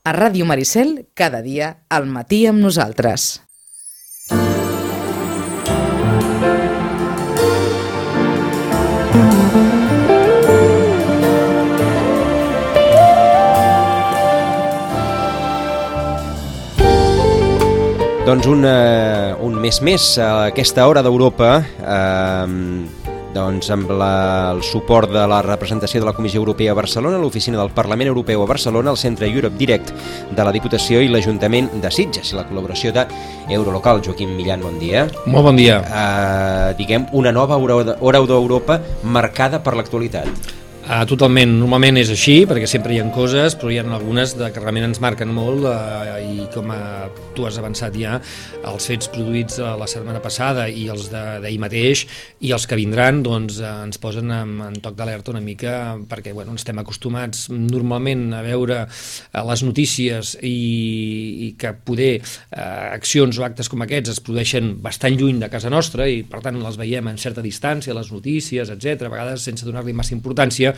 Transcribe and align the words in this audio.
A 0.00 0.14
Ràdio 0.16 0.46
Maricel, 0.48 1.04
cada 1.12 1.42
dia, 1.44 1.66
al 1.92 2.06
matí 2.08 2.46
amb 2.48 2.62
nosaltres. 2.64 3.42
Doncs 18.24 18.48
un, 18.48 18.64
uh, 18.64 19.36
un 19.44 19.60
mes 19.60 19.82
més 19.84 20.06
a 20.16 20.30
aquesta 20.46 20.88
hora 20.88 21.04
d'Europa, 21.04 21.52
eh, 21.60 22.99
doncs 23.34 23.70
amb 23.70 23.90
la, 23.94 24.50
el 24.54 24.62
suport 24.66 25.10
de 25.12 25.22
la 25.30 25.40
representació 25.46 26.00
de 26.00 26.08
la 26.08 26.14
Comissió 26.16 26.40
Europea 26.40 26.72
a 26.72 26.78
Barcelona, 26.78 27.18
l'Oficina 27.18 27.58
del 27.60 27.72
Parlament 27.74 28.10
Europeu 28.10 28.42
a 28.42 28.48
Barcelona, 28.50 28.90
el 28.90 29.00
Centre 29.00 29.28
Europe 29.28 29.58
Direct 29.58 29.92
de 30.30 30.46
la 30.46 30.52
Diputació 30.54 31.02
i 31.02 31.10
l'Ajuntament 31.10 31.70
de 31.82 31.90
Sitges 31.94 32.32
i 32.32 32.38
la 32.38 32.46
col·laboració 32.48 32.94
de 32.96 33.06
Eurolocal. 33.50 34.02
Joaquim 34.04 34.34
Millan, 34.36 34.64
bon 34.66 34.78
dia. 34.82 35.06
Molt 35.26 35.50
bon 35.50 35.60
dia. 35.60 35.80
Eh, 35.82 36.72
diguem, 36.80 37.06
una 37.12 37.32
nova 37.32 37.58
hora 37.60 38.24
d'Europa 38.26 38.80
marcada 39.02 39.62
per 39.62 39.76
l'actualitat. 39.78 40.58
Uh, 40.90 41.04
totalment, 41.06 41.52
normalment 41.54 42.00
és 42.00 42.08
així, 42.10 42.32
perquè 42.50 42.66
sempre 42.66 42.90
hi 42.90 42.96
ha 42.98 43.04
coses, 43.14 43.54
però 43.54 43.68
hi 43.70 43.76
ha 43.78 43.84
algunes 43.94 44.32
de, 44.34 44.48
que 44.50 44.58
realment 44.58 44.88
ens 44.88 44.98
marquen 44.98 45.30
molt 45.30 45.62
uh, 45.70 46.16
i 46.18 46.48
com 46.50 46.72
uh, 46.74 47.04
tu 47.36 47.44
has 47.46 47.60
avançat 47.60 47.94
ja, 47.94 48.16
els 48.66 48.88
fets 48.90 49.06
produïts 49.14 49.60
uh, 49.62 49.76
la 49.78 49.86
setmana 49.86 50.18
passada 50.24 50.64
i 50.66 50.88
els 50.90 51.06
d'ahir 51.12 51.60
mateix 51.62 52.02
i 52.42 52.50
els 52.56 52.66
que 52.66 52.78
vindran 52.80 53.20
doncs, 53.22 53.60
uh, 53.62 53.84
ens 53.84 54.00
posen 54.02 54.32
en, 54.34 54.56
en 54.66 54.80
toc 54.82 54.96
d'alerta 54.98 55.30
una 55.30 55.44
mica 55.44 55.76
perquè 56.10 56.32
bueno, 56.34 56.56
estem 56.58 56.82
acostumats 56.82 57.46
normalment 57.54 58.26
a 58.34 58.42
veure 58.48 58.80
uh, 58.82 59.44
les 59.46 59.62
notícies 59.62 60.34
i, 60.42 60.56
i 61.46 61.52
que 61.54 61.70
poder 61.86 62.16
uh, 62.18 62.90
accions 62.96 63.38
o 63.38 63.46
actes 63.46 63.70
com 63.70 63.86
aquests 63.86 64.16
es 64.16 64.20
produeixen 64.26 64.72
bastant 64.82 65.14
lluny 65.22 65.38
de 65.38 65.52
casa 65.54 65.70
nostra 65.70 66.10
i 66.10 66.24
per 66.26 66.42
tant 66.42 66.58
les 66.58 66.82
veiem 66.82 67.14
en 67.14 67.22
certa 67.28 67.46
distància, 67.46 67.94
les 67.94 68.10
notícies, 68.10 68.74
etc 68.74 69.06
a 69.06 69.14
vegades 69.14 69.46
sense 69.46 69.70
donar-li 69.70 69.94
massa 69.94 70.18
importància 70.18 70.74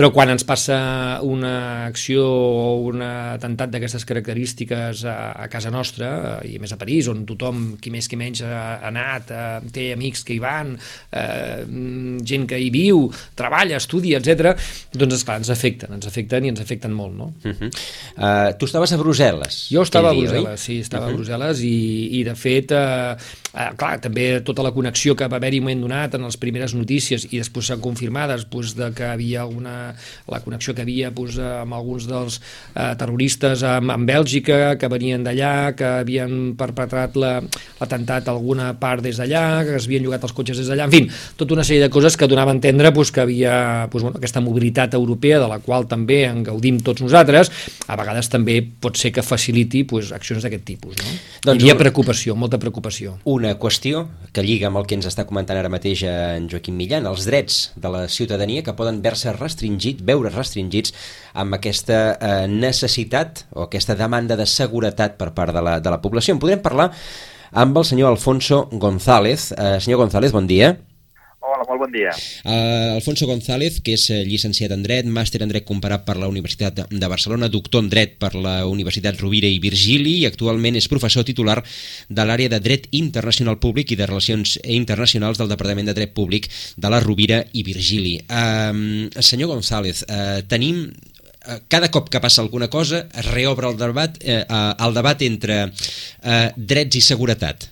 però 0.00 0.08
quan 0.16 0.30
ens 0.32 0.46
passa 0.48 0.76
una 1.28 1.84
acció 1.84 2.24
o 2.24 2.60
un 2.88 3.02
atemptat 3.04 3.68
d'aquestes 3.74 4.06
característiques 4.08 5.02
a, 5.04 5.16
a 5.44 5.48
casa 5.52 5.68
nostra, 5.68 6.38
i 6.48 6.56
més 6.56 6.72
a 6.72 6.78
París, 6.80 7.10
on 7.12 7.26
tothom, 7.28 7.74
qui 7.82 7.92
més 7.92 8.08
qui 8.08 8.16
menys, 8.16 8.40
ha 8.40 8.78
anat, 8.88 9.28
eh, 9.28 9.58
té 9.74 9.90
amics 9.92 10.24
que 10.24 10.32
hi 10.32 10.40
van, 10.40 10.72
eh, 11.12 11.66
gent 12.24 12.46
que 12.48 12.56
hi 12.56 12.70
viu, 12.72 13.02
treballa, 13.36 13.76
estudia, 13.76 14.22
etc. 14.22 14.54
doncs, 14.96 15.18
esclar, 15.18 15.36
ens 15.42 15.52
afecten, 15.52 15.92
ens 15.98 16.08
afecten 16.08 16.48
i 16.48 16.54
ens 16.54 16.64
afecten 16.64 16.96
molt, 16.96 17.18
no? 17.18 17.28
Uh 17.44 17.52
-huh. 17.52 17.68
uh, 18.16 18.56
tu 18.56 18.64
estaves 18.64 18.92
a 18.92 18.98
Brussel·les. 18.98 19.60
Jo 19.68 19.82
estava 19.82 20.10
a 20.10 20.14
Brussel·les, 20.14 20.56
sí, 20.56 20.78
estava 20.80 21.06
uh 21.06 21.12
-huh. 21.12 21.14
a 21.14 21.18
Brussel·les 21.18 21.60
i, 21.60 22.20
i 22.20 22.24
de 22.24 22.34
fet, 22.34 22.72
eh, 22.72 23.16
eh, 23.52 23.70
clar, 23.76 24.00
també 24.00 24.40
tota 24.40 24.62
la 24.62 24.72
connexió 24.72 25.14
que 25.14 25.28
va 25.28 25.36
haver-hi 25.36 25.58
un 25.58 25.64
moment 25.64 25.80
donat 25.80 26.14
en 26.14 26.22
les 26.22 26.36
primeres 26.36 26.74
notícies 26.74 27.26
i 27.30 27.38
després 27.38 27.66
s'han 27.66 27.80
confirmades 27.80 28.48
doncs, 28.48 28.74
de 28.74 28.92
que 28.92 29.04
havia 29.04 29.42
alguna, 29.42 29.89
la 30.30 30.40
connexió 30.44 30.74
que 30.74 30.84
havia 30.86 31.10
doncs, 31.14 31.38
amb 31.40 31.76
alguns 31.76 32.06
dels 32.10 32.40
eh, 32.74 32.92
terroristes 33.00 33.64
amb, 33.66 33.92
amb 33.94 34.08
Bèlgica, 34.08 34.76
que 34.80 34.90
venien 34.92 35.24
d'allà, 35.26 35.72
que 35.76 35.88
havien 36.00 36.54
perpetrat 36.58 37.16
l'atemptat 37.20 38.26
la, 38.26 38.32
a 38.32 38.36
alguna 38.36 38.72
part 38.80 39.04
des 39.04 39.20
d'allà, 39.20 39.62
que 39.66 39.76
es 39.78 39.88
havien 39.88 40.04
llogat 40.06 40.26
els 40.26 40.34
cotxes 40.36 40.60
des 40.60 40.70
d'allà, 40.70 40.88
en 40.88 40.94
fi, 40.94 41.04
tota 41.40 41.56
una 41.56 41.66
sèrie 41.66 41.84
de 41.84 41.90
coses 41.92 42.16
que 42.16 42.28
donava 42.30 42.54
a 42.54 42.58
entendre 42.58 42.92
doncs, 42.94 43.12
que 43.14 43.22
havia 43.24 43.54
doncs, 43.90 44.04
bueno, 44.04 44.16
aquesta 44.18 44.42
mobilitat 44.44 44.94
europea 44.98 45.40
de 45.42 45.48
la 45.50 45.60
qual 45.64 45.86
també 45.90 46.22
en 46.28 46.42
gaudim 46.46 46.80
tots 46.84 47.02
nosaltres, 47.04 47.52
a 47.86 47.98
vegades 47.98 48.30
també 48.32 48.60
pot 48.62 48.98
ser 49.00 49.12
que 49.14 49.24
faciliti 49.26 49.84
doncs, 49.84 50.12
accions 50.16 50.44
d'aquest 50.44 50.66
tipus. 50.66 50.98
No? 51.00 51.16
Doncs 51.50 51.60
Hi 51.60 51.70
havia 51.70 51.78
preocupació, 51.78 52.36
molta 52.38 52.60
preocupació. 52.62 53.16
Una 53.28 53.54
qüestió 53.60 54.06
que 54.34 54.44
lliga 54.46 54.68
amb 54.70 54.80
el 54.80 54.86
que 54.88 54.96
ens 54.98 55.08
està 55.08 55.26
comentant 55.28 55.58
ara 55.58 55.70
mateix 55.72 56.04
en 56.08 56.48
Joaquim 56.50 56.76
Millan, 56.78 57.08
els 57.10 57.26
drets 57.28 57.60
de 57.80 57.92
la 57.92 58.06
ciutadania 58.08 58.64
que 58.66 58.74
poden 58.76 59.00
veure-se 59.04 59.32
restringit, 59.80 60.04
veure 60.04 60.30
restringits 60.30 60.92
amb 61.34 61.54
aquesta 61.54 62.16
eh, 62.20 62.46
necessitat 62.48 63.46
o 63.54 63.64
aquesta 63.64 63.96
demanda 63.96 64.36
de 64.36 64.46
seguretat 64.46 65.16
per 65.18 65.32
part 65.32 65.54
de 65.54 65.62
la, 65.62 65.80
de 65.80 65.90
la 65.90 66.00
població. 66.00 66.34
En 66.34 66.40
podrem 66.40 66.60
parlar 66.60 66.90
amb 67.52 67.76
el 67.76 67.84
senyor 67.84 68.10
Alfonso 68.10 68.68
González. 68.72 69.52
Eh, 69.52 69.78
senyor 69.80 70.04
González, 70.04 70.32
bon 70.32 70.46
dia. 70.46 70.76
Hola, 71.60 71.74
molt 71.74 71.82
bon 71.82 71.92
dia. 71.92 72.12
Uh, 72.40 72.94
Alfonso 72.96 73.26
González, 73.28 73.82
que 73.84 73.92
és 73.92 74.06
llicenciat 74.24 74.72
en 74.72 74.80
dret, 74.80 75.04
màster 75.04 75.42
en 75.44 75.50
dret 75.50 75.66
comparat 75.68 76.06
per 76.06 76.14
la 76.16 76.28
Universitat 76.30 76.86
de 76.88 77.10
Barcelona, 77.12 77.50
doctor 77.52 77.84
en 77.84 77.90
dret 77.92 78.14
per 78.16 78.30
la 78.32 78.64
Universitat 78.64 79.20
Rovira 79.20 79.50
i 79.50 79.58
Virgili 79.60 80.14
i 80.22 80.24
actualment 80.28 80.78
és 80.80 80.88
professor 80.88 81.26
titular 81.28 81.58
de 81.60 82.24
l'àrea 82.24 82.48
de 82.48 82.62
dret 82.64 82.86
internacional 82.96 83.58
públic 83.60 83.92
i 83.92 83.98
de 84.00 84.08
relacions 84.08 84.56
internacionals 84.64 85.36
del 85.36 85.52
Departament 85.52 85.90
de 85.90 85.96
Dret 85.98 86.14
Públic 86.16 86.48
de 86.80 86.92
la 86.92 87.02
Rovira 87.04 87.42
i 87.52 87.64
Virgili. 87.66 88.16
Uh, 88.24 89.12
senyor 89.20 89.52
González, 89.52 90.06
uh, 90.08 90.40
tenim 90.48 90.86
cada 91.68 91.90
cop 91.90 92.08
que 92.12 92.20
passa 92.20 92.42
alguna 92.42 92.68
cosa 92.68 93.06
es 93.16 93.26
reobre 93.32 93.68
el 93.68 93.76
debat, 93.76 94.16
eh, 94.20 94.44
el 94.44 94.94
debat 94.94 95.22
entre 95.24 95.62
eh, 95.64 96.52
drets 96.54 97.00
i 97.00 97.00
seguretat. 97.00 97.64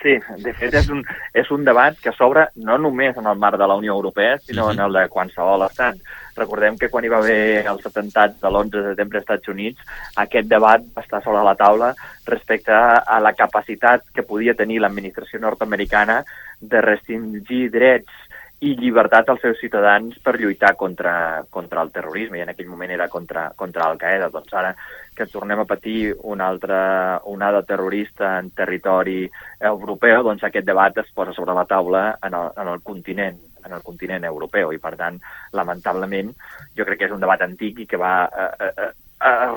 Sí, 0.00 0.14
de 0.40 0.52
fet 0.56 0.74
és 0.78 0.88
un, 0.88 1.02
és 1.36 1.50
un 1.52 1.64
debat 1.66 1.96
que 2.00 2.12
s'obre 2.16 2.46
no 2.64 2.78
només 2.80 3.18
en 3.20 3.26
el 3.28 3.36
marc 3.40 3.58
de 3.60 3.66
la 3.68 3.76
Unió 3.76 3.92
Europea, 3.92 4.38
sinó 4.38 4.68
-huh. 4.68 4.72
en 4.72 4.80
el 4.80 4.92
de 4.92 5.08
qualsevol 5.08 5.66
estat. 5.66 5.96
Recordem 6.36 6.78
que 6.78 6.88
quan 6.88 7.04
hi 7.04 7.08
va 7.08 7.18
haver 7.18 7.66
els 7.66 7.84
atemptats 7.86 8.40
de 8.40 8.48
l'11 8.48 8.70
de 8.70 8.88
setembre 8.90 9.18
als 9.18 9.24
Estats 9.24 9.48
Units, 9.48 9.80
aquest 10.16 10.48
debat 10.48 10.80
va 10.96 11.02
estar 11.02 11.22
sobre 11.22 11.42
la 11.42 11.54
taula 11.54 11.94
respecte 12.24 12.72
a 12.72 13.20
la 13.20 13.32
capacitat 13.32 14.04
que 14.14 14.22
podia 14.22 14.54
tenir 14.54 14.80
l'administració 14.80 15.38
nord-americana 15.40 16.24
de 16.60 16.80
restringir 16.80 17.70
drets 17.70 18.29
i 18.60 18.74
llibertat 18.76 19.30
als 19.32 19.40
seus 19.40 19.60
ciutadans 19.60 20.18
per 20.20 20.34
lluitar 20.36 20.74
contra, 20.76 21.44
contra 21.48 21.80
el 21.80 21.92
terrorisme, 21.94 22.38
i 22.38 22.42
en 22.44 22.50
aquell 22.52 22.68
moment 22.68 22.92
era 22.92 23.08
contra, 23.08 23.46
contra 23.56 23.86
Al-Qaeda. 23.88 24.28
Doncs 24.34 24.52
ara 24.52 24.74
que 25.16 25.26
tornem 25.26 25.62
a 25.62 25.68
patir 25.68 26.12
una 26.28 26.48
altra 26.48 26.80
onada 27.24 27.62
terrorista 27.64 28.36
en 28.38 28.50
territori 28.56 29.24
europeu, 29.72 30.22
doncs 30.24 30.44
aquest 30.44 30.68
debat 30.68 31.00
es 31.00 31.08
posa 31.14 31.32
sobre 31.36 31.56
la 31.56 31.64
taula 31.64 32.04
en 32.22 32.36
el, 32.36 32.52
en 32.56 32.74
el 32.74 32.84
continent 32.84 33.40
en 33.64 33.74
el 33.76 33.82
continent 33.84 34.24
europeu 34.24 34.72
i, 34.72 34.78
per 34.80 34.94
tant, 34.96 35.18
lamentablement, 35.52 36.30
jo 36.76 36.86
crec 36.88 37.02
que 37.02 37.08
és 37.10 37.12
un 37.12 37.20
debat 37.20 37.42
antic 37.44 37.82
i 37.82 37.86
que 37.86 38.00
va 38.00 38.14
eh, 38.24 38.46
eh, 38.66 38.70
eh, 38.86 38.92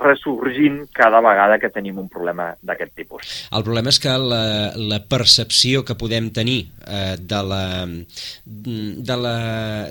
ressorgint 0.03 0.83
cada 0.91 1.21
vegada 1.23 1.57
que 1.59 1.69
tenim 1.71 1.97
un 2.01 2.09
problema 2.11 2.49
d'aquest 2.61 2.93
tipus. 2.99 3.33
El 3.55 3.63
problema 3.63 3.93
és 3.93 3.99
que 4.03 4.11
la, 4.19 4.43
la 4.75 4.99
percepció 5.07 5.85
que 5.87 5.95
podem 5.99 6.29
tenir 6.35 6.65
eh, 6.83 7.15
de 7.19 7.41
la, 7.47 7.63
de 8.43 9.17
la, 9.25 9.35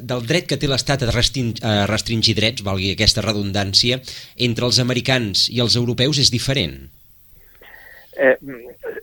del 0.05 0.27
dret 0.29 0.51
que 0.51 0.61
té 0.61 0.69
l'Estat 0.69 1.07
a 1.07 1.11
a 1.13 1.87
restringir 1.89 2.35
drets, 2.37 2.65
valgui 2.67 2.93
aquesta 2.93 3.25
redundància, 3.25 4.01
entre 4.37 4.69
els 4.69 4.81
americans 4.83 5.49
i 5.51 5.61
els 5.65 5.77
europeus 5.77 6.21
és 6.21 6.33
diferent. 6.33 6.91
Eh, 8.13 8.37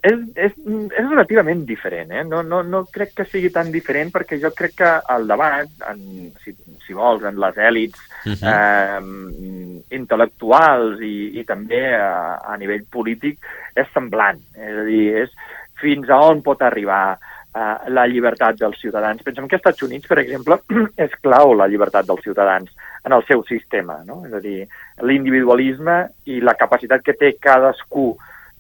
és, 0.06 0.20
és, 0.38 0.54
és 0.54 1.06
relativament 1.08 1.64
diferent, 1.66 2.12
eh? 2.14 2.22
no, 2.28 2.44
no, 2.46 2.60
no 2.62 2.84
crec 2.94 3.16
que 3.18 3.26
sigui 3.26 3.50
tan 3.50 3.72
diferent 3.74 4.12
perquè 4.14 4.38
jo 4.38 4.52
crec 4.54 4.76
que 4.78 4.92
el 5.16 5.26
debat, 5.32 5.72
en, 5.90 6.04
si, 6.44 6.54
si 6.86 6.94
vols, 6.94 7.26
en 7.26 7.40
les 7.42 7.58
èlits 7.58 7.98
uh 8.30 8.36
-huh. 8.36 8.52
eh, 8.54 9.96
intel·lectuals 9.98 11.02
i, 11.02 11.40
i 11.42 11.44
també 11.44 11.82
a, 11.96 12.38
a 12.54 12.58
nivell 12.58 12.86
polític 12.92 13.40
és 13.76 13.90
semblant. 13.94 14.38
És 14.54 14.78
a 14.78 14.86
dir, 14.86 15.26
és 15.26 15.34
fins 15.82 16.10
a 16.10 16.22
on 16.30 16.44
pot 16.46 16.62
arribar 16.62 17.18
eh, 17.56 17.90
la 17.90 18.06
llibertat 18.06 18.60
dels 18.60 18.80
ciutadans. 18.80 19.24
Pensem 19.24 19.48
que 19.48 19.56
als 19.56 19.66
Estats 19.66 19.82
Units, 19.82 20.08
per 20.08 20.20
exemple, 20.20 20.60
és 21.06 21.12
clau 21.24 21.54
la 21.54 21.68
llibertat 21.68 22.06
dels 22.06 22.22
ciutadans 22.22 22.70
en 23.04 23.12
el 23.12 23.26
seu 23.26 23.44
sistema. 23.44 24.04
No? 24.06 24.26
És 24.28 24.34
a 24.34 24.40
dir, 24.40 24.68
l'individualisme 25.02 26.10
i 26.26 26.42
la 26.42 26.54
capacitat 26.54 27.02
que 27.02 27.18
té 27.18 27.34
cadascú 27.42 28.12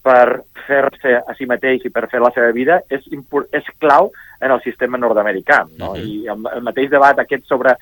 per 0.03 0.43
fer-se 0.67 1.15
a 1.19 1.35
si 1.35 1.47
mateix 1.49 1.85
i 1.85 1.91
per 1.93 2.07
fer 2.11 2.21
la 2.23 2.31
seva 2.35 2.51
vida 2.55 2.79
és, 2.89 3.03
és 3.51 3.71
clau 3.81 4.11
en 4.39 4.53
el 4.55 4.61
sistema 4.63 4.97
nord-americà. 4.97 5.65
No? 5.77 5.91
Uh 5.91 5.97
-huh. 5.97 6.05
I 6.05 6.27
el, 6.27 6.45
el 6.55 6.63
mateix 6.63 6.89
debat 6.89 7.19
aquest 7.19 7.45
sobre 7.45 7.75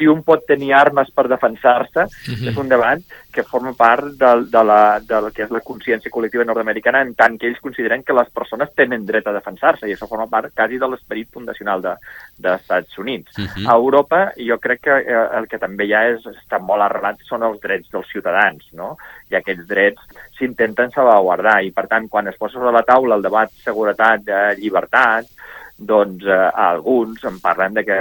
si 0.00 0.08
un 0.08 0.22
pot 0.24 0.46
tenir 0.48 0.72
armes 0.72 1.10
per 1.12 1.26
defensar-se, 1.28 2.06
uh 2.08 2.32
-huh. 2.32 2.48
és 2.48 2.56
un 2.56 2.68
debat 2.68 3.00
que 3.30 3.44
forma 3.44 3.72
part 3.74 4.04
de, 4.16 4.30
de, 4.50 4.62
la, 4.64 4.98
de 5.00 5.20
la 5.20 5.30
que 5.30 5.44
és 5.44 5.50
la 5.50 5.60
consciència 5.60 6.10
col·lectiva 6.10 6.44
nord-americana 6.44 7.02
en 7.02 7.14
tant 7.14 7.36
que 7.38 7.46
ells 7.46 7.60
consideren 7.60 8.02
que 8.02 8.16
les 8.16 8.30
persones 8.30 8.72
tenen 8.74 9.04
dret 9.06 9.26
a 9.26 9.32
defensar-se 9.32 9.86
i 9.86 9.92
això 9.92 10.08
forma 10.08 10.26
part 10.26 10.54
quasi 10.56 10.78
de 10.78 10.88
l'esperit 10.88 11.28
fundacional 11.30 11.82
de, 11.82 11.94
dels 12.38 12.60
Estats 12.60 12.98
Units. 12.98 13.36
Uh 13.38 13.44
-huh. 13.44 13.68
A 13.68 13.76
Europa 13.76 14.32
jo 14.36 14.58
crec 14.58 14.80
que 14.80 14.96
eh, 14.98 15.28
el 15.38 15.46
que 15.46 15.58
també 15.58 15.86
ja 15.86 16.08
és, 16.08 16.24
està 16.24 16.58
molt 16.58 16.82
arrelat 16.82 17.18
són 17.28 17.42
els 17.42 17.60
drets 17.60 17.90
dels 17.90 18.08
ciutadans, 18.08 18.64
no? 18.72 18.96
I 19.30 19.34
aquests 19.36 19.66
drets 19.66 20.00
s'intenten 20.38 20.90
salvaguardar 20.90 21.62
i 21.62 21.70
per 21.70 21.86
tant 21.86 22.08
quan 22.08 22.26
es 22.28 22.36
posa 22.36 22.54
sobre 22.54 22.72
la 22.72 22.82
taula 22.82 23.14
el 23.14 23.22
debat 23.22 23.50
seguretat, 23.50 24.24
de 24.24 24.54
llibertat, 24.56 25.26
doncs 25.80 26.26
eh, 26.28 26.50
alguns 26.54 27.24
en 27.24 27.38
parlen 27.40 27.74
de 27.74 27.84
que 27.88 27.98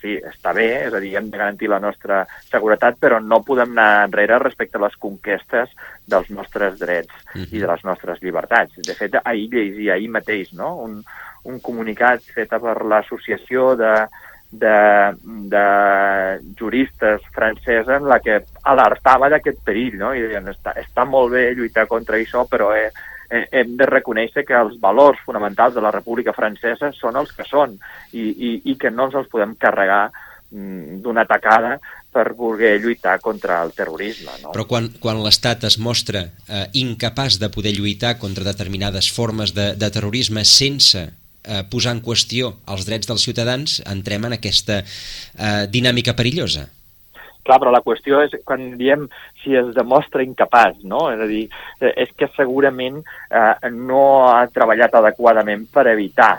sí, 0.00 0.16
està 0.16 0.54
bé, 0.56 0.68
és 0.86 0.94
a 0.96 1.00
dir, 1.02 1.12
hem 1.18 1.28
de 1.28 1.40
garantir 1.40 1.68
la 1.68 1.80
nostra 1.82 2.22
seguretat, 2.48 2.96
però 3.00 3.20
no 3.20 3.42
podem 3.44 3.74
anar 3.76 4.06
enrere 4.06 4.40
respecte 4.40 4.80
a 4.80 4.84
les 4.86 4.96
conquestes 4.96 5.74
dels 6.08 6.30
nostres 6.32 6.78
drets 6.80 7.12
uh 7.12 7.40
-huh. 7.42 7.48
i 7.52 7.60
de 7.60 7.66
les 7.66 7.84
nostres 7.84 8.22
llibertats. 8.22 8.72
De 8.76 8.94
fet, 8.94 9.20
ahir 9.24 9.48
llegia 9.52 9.94
ahir 9.94 10.08
mateix 10.08 10.52
no? 10.52 10.76
un, 10.76 11.02
un 11.44 11.60
comunicat 11.60 12.22
fet 12.22 12.48
per 12.48 12.82
l'associació 12.84 13.76
de, 13.76 14.08
de, 14.50 15.12
de 15.52 15.66
juristes 16.58 17.20
francesa 17.32 17.96
en 17.96 18.08
la 18.08 18.20
que 18.20 18.40
alertava 18.62 19.28
d'aquest 19.28 19.60
perill, 19.64 19.98
no? 19.98 20.14
I 20.14 20.22
deien, 20.22 20.48
està, 20.48 20.72
està 20.80 21.04
molt 21.04 21.32
bé 21.32 21.52
lluitar 21.54 21.86
contra 21.86 22.16
això, 22.16 22.46
però 22.48 22.72
eh, 22.74 22.90
eh, 23.30 23.44
hem 23.52 23.76
de 23.76 23.86
reconèixer 23.88 24.44
que 24.46 24.56
els 24.56 24.78
valors 24.80 25.20
fonamentals 25.26 25.76
de 25.76 25.84
la 25.84 25.92
República 25.94 26.34
Francesa 26.36 26.92
són 26.96 27.20
els 27.20 27.32
que 27.36 27.46
són 27.48 27.76
i, 28.12 28.24
i, 28.24 28.50
i 28.72 28.76
que 28.80 28.90
no 28.90 29.08
ens 29.08 29.18
els 29.20 29.30
podem 29.32 29.54
carregar 29.60 30.08
mm, 30.08 31.00
d'una 31.04 31.26
tacada 31.28 31.76
per 32.12 32.32
voler 32.34 32.78
lluitar 32.80 33.18
contra 33.20 33.60
el 33.62 33.74
terrorisme. 33.76 34.32
No? 34.42 34.52
Però 34.56 34.64
quan, 34.68 34.88
quan 35.00 35.20
l'Estat 35.22 35.68
es 35.68 35.78
mostra 35.78 36.24
eh, 36.24 36.64
incapaç 36.80 37.38
de 37.42 37.50
poder 37.52 37.74
lluitar 37.76 38.16
contra 38.18 38.46
determinades 38.46 39.10
formes 39.12 39.52
de, 39.54 39.74
de 39.76 39.90
terrorisme 39.92 40.44
sense 40.48 41.04
eh, 41.04 41.62
posar 41.70 41.98
en 41.98 42.02
qüestió 42.04 42.54
els 42.72 42.88
drets 42.88 43.10
dels 43.10 43.28
ciutadans, 43.28 43.78
entrem 43.86 44.26
en 44.28 44.38
aquesta 44.38 44.80
eh, 44.82 45.68
dinàmica 45.70 46.16
perillosa. 46.16 46.66
Clar, 47.48 47.56
però 47.62 47.70
la 47.72 47.80
qüestió 47.80 48.18
és 48.26 48.34
quan 48.44 48.74
diem 48.76 49.06
si 49.40 49.54
es 49.56 49.70
demostra 49.72 50.20
incapaç, 50.20 50.82
no? 50.84 51.06
És 51.14 51.22
a 51.24 51.28
dir, 51.30 51.46
eh, 51.80 51.94
és 52.04 52.12
que 52.12 52.28
segurament 52.36 53.00
eh, 53.00 53.70
no 53.72 54.02
ha 54.28 54.42
treballat 54.52 54.98
adequadament 55.00 55.64
per 55.72 55.86
evitar 55.88 56.34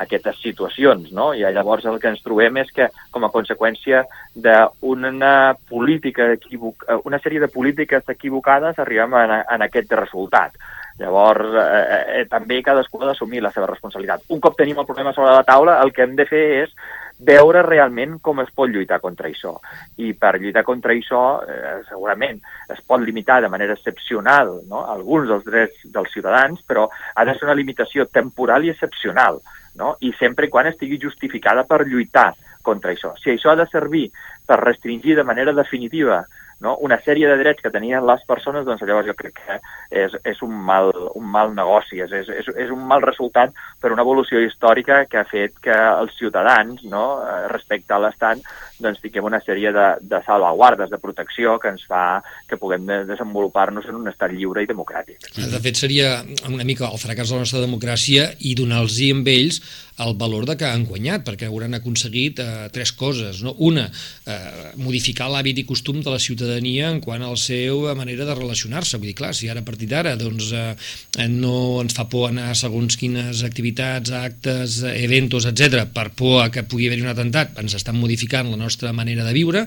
aquestes 0.00 0.40
situacions, 0.42 1.10
no? 1.12 1.32
I 1.36 1.44
llavors 1.54 1.84
el 1.86 2.00
que 2.00 2.08
ens 2.14 2.24
trobem 2.24 2.56
és 2.62 2.72
que, 2.74 2.88
com 3.12 3.26
a 3.26 3.30
conseqüència 3.34 4.06
d'una 4.34 5.34
política. 5.68 6.32
Eh, 6.32 6.98
una 7.04 7.20
sèrie 7.20 7.44
de 7.44 7.52
polítiques 7.52 8.08
equivocades, 8.16 8.80
arribem 8.80 9.20
en, 9.20 9.36
en 9.44 9.68
aquest 9.68 9.92
resultat. 10.00 10.56
Llavors, 10.98 11.48
eh, 11.58 12.20
eh, 12.20 12.26
també 12.30 12.60
cadascú 12.62 13.00
ha 13.02 13.08
d'assumir 13.08 13.40
la 13.42 13.50
seva 13.50 13.66
responsabilitat. 13.66 14.28
Un 14.30 14.40
cop 14.40 14.54
tenim 14.56 14.78
el 14.78 14.86
problema 14.86 15.12
sobre 15.12 15.32
la 15.34 15.42
taula, 15.46 15.80
el 15.82 15.90
que 15.92 16.04
hem 16.04 16.14
de 16.14 16.26
fer 16.28 16.44
és 16.60 16.76
veure 17.18 17.62
realment 17.62 18.18
com 18.22 18.40
es 18.42 18.50
pot 18.54 18.70
lluitar 18.70 19.00
contra 19.02 19.28
això. 19.28 19.56
I 19.98 20.12
per 20.18 20.36
lluitar 20.38 20.62
contra 20.66 20.94
això, 20.94 21.24
eh, 21.42 21.80
segurament, 21.88 22.40
es 22.70 22.80
pot 22.86 23.02
limitar 23.02 23.40
de 23.42 23.48
manera 23.48 23.74
excepcional 23.74 24.60
no? 24.68 24.84
alguns 24.90 25.28
dels 25.28 25.44
drets 25.44 25.82
dels 25.84 26.12
ciutadans, 26.12 26.62
però 26.62 26.88
ha 27.14 27.24
de 27.24 27.34
ser 27.34 27.48
una 27.48 27.58
limitació 27.58 28.06
temporal 28.06 28.64
i 28.64 28.70
excepcional, 28.70 29.40
no? 29.74 29.96
i 30.00 30.12
sempre 30.18 30.50
quan 30.50 30.70
estigui 30.70 31.00
justificada 31.02 31.64
per 31.64 31.86
lluitar 31.86 32.32
contra 32.62 32.92
això. 32.94 33.14
Si 33.18 33.30
això 33.30 33.52
ha 33.52 33.58
de 33.58 33.66
servir 33.66 34.08
per 34.46 34.62
restringir 34.62 35.16
de 35.16 35.26
manera 35.26 35.52
definitiva 35.52 36.24
no? 36.60 36.76
una 36.84 36.98
sèrie 37.02 37.28
de 37.30 37.38
drets 37.40 37.62
que 37.62 37.72
tenien 37.74 38.04
les 38.06 38.22
persones, 38.28 38.64
doncs 38.66 38.82
llavors 38.86 39.08
jo 39.08 39.16
crec 39.18 39.38
que 39.40 39.58
és, 40.04 40.14
és 40.24 40.42
un, 40.46 40.54
mal, 40.68 40.92
un 41.14 41.26
mal 41.30 41.54
negoci, 41.54 42.00
és, 42.04 42.12
és, 42.12 42.50
és 42.54 42.72
un 42.74 42.84
mal 42.88 43.02
resultat 43.04 43.54
per 43.80 43.92
una 43.94 44.04
evolució 44.06 44.42
històrica 44.42 45.04
que 45.10 45.20
ha 45.20 45.26
fet 45.28 45.58
que 45.64 45.74
els 45.74 46.14
ciutadans, 46.18 46.84
no? 46.90 47.04
Eh, 47.24 47.46
respecte 47.52 47.94
a 47.94 48.00
l'Estat, 48.02 48.42
doncs 48.84 49.00
tinguem 49.02 49.28
una 49.30 49.40
sèrie 49.44 49.72
de, 49.74 49.86
de 50.02 50.20
salvaguardes, 50.26 50.90
de 50.90 51.00
protecció 51.02 51.58
que 51.62 51.72
ens 51.74 51.84
fa 51.88 52.20
que 52.48 52.58
puguem 52.60 52.86
desenvolupar-nos 53.08 53.88
en 53.90 54.00
un 54.00 54.10
estat 54.10 54.34
lliure 54.34 54.64
i 54.64 54.70
democràtic. 54.70 55.30
De 55.36 55.62
fet, 55.62 55.78
seria 55.78 56.16
una 56.50 56.66
mica 56.66 56.90
el 56.90 57.00
fracàs 57.00 57.30
de 57.30 57.38
la 57.38 57.44
nostra 57.44 57.64
democràcia 57.64 58.30
i 58.40 58.54
donar-los 58.58 59.00
amb 59.04 59.28
ells 59.30 59.60
el 60.02 60.14
valor 60.18 60.46
de 60.48 60.56
que 60.58 60.66
han 60.66 60.86
guanyat, 60.88 61.22
perquè 61.26 61.46
hauran 61.46 61.76
aconseguit 61.78 62.40
eh, 62.42 62.68
tres 62.74 62.92
coses. 62.98 63.42
No? 63.46 63.54
Una, 63.62 63.86
eh, 64.26 64.72
modificar 64.80 65.28
l'hàbit 65.30 65.60
i 65.62 65.66
costum 65.68 66.00
de 66.02 66.10
la 66.10 66.18
ciutadania 66.22 66.90
en 66.90 67.00
quant 67.04 67.22
a 67.22 67.30
la 67.30 67.38
seva 67.38 67.94
manera 67.98 68.26
de 68.26 68.34
relacionar-se. 68.34 68.98
Vull 68.98 69.12
dir, 69.12 69.16
clar, 69.18 69.34
si 69.36 69.50
ara 69.50 69.62
a 69.62 69.66
partir 69.66 69.88
d'ara 69.90 70.16
doncs, 70.18 70.50
eh, 70.52 71.28
no 71.30 71.80
ens 71.82 71.94
fa 71.94 72.08
por 72.10 72.30
anar 72.30 72.52
segons 72.58 72.98
quines 72.98 73.44
activitats, 73.46 74.10
actes, 74.14 74.80
eventos, 74.94 75.46
etc 75.50 75.84
per 75.94 76.10
por 76.16 76.42
a 76.42 76.50
que 76.52 76.64
pugui 76.66 76.88
haver-hi 76.88 77.04
un 77.04 77.12
atemptat, 77.12 77.54
ens 77.62 77.76
estan 77.78 77.98
modificant 77.98 78.50
la 78.50 78.58
nostra 78.60 78.92
manera 78.92 79.24
de 79.26 79.34
viure. 79.36 79.66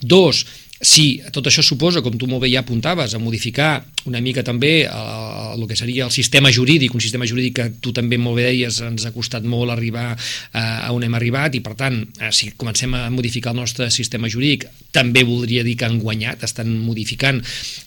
Dos, 0.00 0.44
si 0.80 1.22
tot 1.32 1.46
això 1.48 1.64
suposa, 1.64 2.02
com 2.04 2.16
tu 2.18 2.28
molt 2.28 2.44
bé 2.44 2.50
ja 2.52 2.60
apuntaves, 2.60 3.14
a 3.14 3.20
modificar 3.22 3.84
una 4.06 4.20
mica 4.20 4.44
també 4.46 4.84
el, 4.84 5.56
el 5.56 5.64
que 5.68 5.76
seria 5.78 6.04
el 6.04 6.12
sistema 6.14 6.52
jurídic, 6.52 6.94
un 6.94 7.00
sistema 7.00 7.26
jurídic 7.26 7.56
que 7.56 7.68
tu 7.82 7.92
també 7.96 8.18
molt 8.20 8.36
bé 8.38 8.50
deies, 8.50 8.80
ens 8.84 9.06
ha 9.08 9.14
costat 9.14 9.46
molt 9.48 9.72
arribar 9.72 10.10
eh, 10.12 10.60
a 10.60 10.92
on 10.94 11.06
hem 11.06 11.16
arribat 11.16 11.56
i 11.56 11.62
per 11.64 11.74
tant, 11.78 12.02
eh, 12.20 12.30
si 12.32 12.52
comencem 12.58 12.94
a 12.94 13.06
modificar 13.10 13.54
el 13.54 13.62
nostre 13.62 13.88
sistema 13.94 14.28
jurídic, 14.28 14.68
també 14.92 15.24
voldria 15.26 15.64
dir 15.66 15.76
que 15.80 15.88
han 15.88 15.98
guanyat, 16.02 16.44
estan 16.46 16.70
modificant 16.84 17.42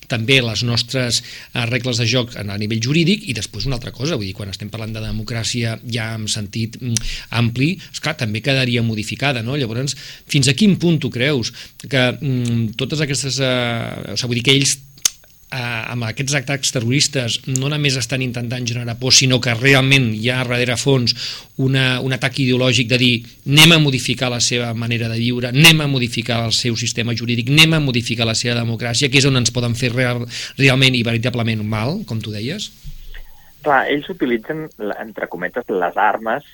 també 0.10 0.40
les 0.42 0.64
nostres 0.66 1.22
eh, 1.22 1.66
regles 1.70 2.02
de 2.02 2.10
joc 2.10 2.34
a 2.40 2.46
nivell 2.50 2.82
jurídic 2.84 3.28
i 3.30 3.38
després 3.38 3.70
una 3.70 3.78
altra 3.78 3.94
cosa, 3.96 4.18
vull 4.18 4.28
dir, 4.28 4.36
quan 4.38 4.50
estem 4.50 4.72
parlant 4.74 4.96
de 4.98 5.04
democràcia 5.06 5.78
ja 5.86 6.10
en 6.18 6.26
sentit 6.32 6.80
mm, 6.82 7.14
ampli, 7.38 7.76
esclar, 7.94 8.16
també 8.18 8.42
quedaria 8.46 8.84
modificada, 8.86 9.44
no? 9.46 9.58
Llavors, 9.60 9.96
fins 10.30 10.50
a 10.50 10.58
quin 10.58 10.78
punt 10.82 11.00
tu 11.04 11.14
creus 11.14 11.54
que 11.86 12.04
mm, 12.18 12.79
totes 12.80 13.04
aquestes... 13.06 13.42
Eh, 13.44 14.14
o 14.14 14.18
sigui, 14.18 14.32
vull 14.32 14.40
dir 14.42 14.48
que 14.48 14.56
ells 14.58 14.78
eh, 15.52 15.92
amb 15.94 16.06
aquests 16.08 16.36
atacs 16.40 16.74
terroristes 16.76 17.40
no 17.50 17.70
només 17.72 17.98
estan 18.00 18.24
intentant 18.26 18.66
generar 18.68 18.98
por, 19.02 19.14
sinó 19.16 19.40
que 19.42 19.56
realment 19.58 20.12
hi 20.14 20.30
ha 20.30 20.44
darrere 20.44 20.78
fons 20.80 21.16
una, 21.58 22.00
un 22.06 22.14
atac 22.16 22.40
ideològic 22.44 22.90
de 22.92 23.00
dir 23.02 23.14
anem 23.50 23.76
a 23.76 23.82
modificar 23.84 24.30
la 24.34 24.42
seva 24.44 24.72
manera 24.74 25.10
de 25.10 25.18
viure, 25.20 25.52
anem 25.54 25.82
a 25.86 25.90
modificar 25.92 26.44
el 26.46 26.54
seu 26.56 26.78
sistema 26.78 27.16
jurídic, 27.18 27.52
anem 27.54 27.78
a 27.78 27.84
modificar 27.84 28.28
la 28.30 28.38
seva 28.38 28.60
democràcia, 28.62 29.10
que 29.10 29.22
és 29.22 29.28
on 29.30 29.42
ens 29.42 29.54
poden 29.56 29.76
fer 29.80 29.92
real, 29.96 30.26
realment 30.60 30.96
i 30.96 31.04
veritablement 31.08 31.66
mal, 31.66 32.00
com 32.06 32.22
tu 32.22 32.34
deies? 32.36 32.70
Clar, 33.66 33.84
ells 33.92 34.08
utilitzen, 34.12 34.70
entre 35.02 35.28
cometes, 35.28 35.68
les 35.68 35.98
armes 36.00 36.46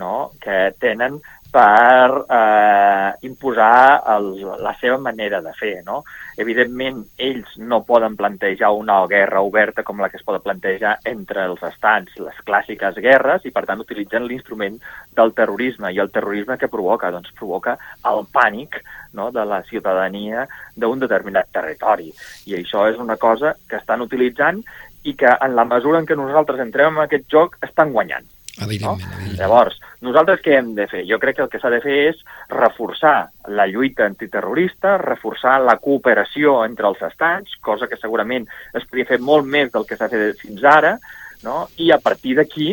no? 0.00 0.32
que 0.40 0.72
tenen 0.80 1.20
per 1.54 2.26
eh, 2.26 3.26
imposar 3.28 4.02
el, 4.16 4.40
la 4.58 4.72
seva 4.80 4.98
manera 4.98 5.38
de 5.40 5.52
fer. 5.54 5.76
No? 5.86 6.00
Evidentment, 6.40 7.04
ells 7.22 7.52
no 7.62 7.84
poden 7.86 8.16
plantejar 8.18 8.72
una 8.74 8.96
guerra 9.06 9.44
oberta 9.46 9.84
com 9.86 10.02
la 10.02 10.08
que 10.10 10.18
es 10.18 10.26
pot 10.26 10.42
plantejar 10.42 10.96
entre 11.06 11.44
els 11.46 11.62
estats, 11.62 12.18
les 12.18 12.40
clàssiques 12.42 12.98
guerres, 12.98 13.46
i 13.46 13.54
per 13.54 13.62
tant 13.70 13.84
utilitzen 13.84 14.26
l'instrument 14.26 14.80
del 15.14 15.30
terrorisme. 15.38 15.94
I 15.94 16.02
el 16.02 16.10
terrorisme 16.10 16.58
que 16.58 16.72
provoca? 16.72 17.12
Doncs 17.14 17.30
provoca 17.38 17.78
el 18.10 18.26
pànic 18.34 18.80
no? 19.14 19.30
de 19.30 19.46
la 19.46 19.62
ciutadania 19.70 20.48
d'un 20.74 21.06
determinat 21.06 21.54
territori. 21.54 22.10
I 22.50 22.58
això 22.58 22.88
és 22.90 22.98
una 22.98 23.14
cosa 23.16 23.54
que 23.70 23.78
estan 23.78 24.02
utilitzant 24.02 24.64
i 25.04 25.14
que 25.14 25.30
en 25.30 25.54
la 25.54 25.68
mesura 25.68 26.02
en 26.02 26.08
què 26.08 26.18
nosaltres 26.18 26.66
entrem 26.66 26.98
en 26.98 27.06
aquest 27.06 27.30
joc 27.30 27.60
estan 27.62 27.94
guanyant. 27.94 28.26
Evidentment, 28.62 29.00
no? 29.02 29.16
evidentment. 29.16 29.38
Llavors, 29.40 29.78
nosaltres 30.06 30.42
què 30.44 30.54
hem 30.58 30.74
de 30.76 30.86
fer? 30.90 31.02
Jo 31.08 31.18
crec 31.22 31.38
que 31.38 31.44
el 31.46 31.50
que 31.50 31.58
s'ha 31.62 31.72
de 31.72 31.80
fer 31.82 31.96
és 32.10 32.20
reforçar 32.52 33.16
la 33.56 33.66
lluita 33.66 34.06
antiterrorista, 34.06 34.96
reforçar 35.02 35.56
la 35.64 35.76
cooperació 35.82 36.60
entre 36.66 36.86
els 36.90 37.02
estats, 37.02 37.58
cosa 37.60 37.88
que 37.90 37.98
segurament 37.98 38.46
es 38.72 38.86
podria 38.86 39.10
fer 39.10 39.18
molt 39.18 39.48
més 39.48 39.72
del 39.74 39.86
que 39.88 39.98
s'ha 39.98 40.10
fet 40.12 40.38
fins 40.42 40.62
ara, 40.70 40.94
no? 41.42 41.66
i 41.82 41.90
a 41.90 41.98
partir 41.98 42.36
d'aquí 42.38 42.72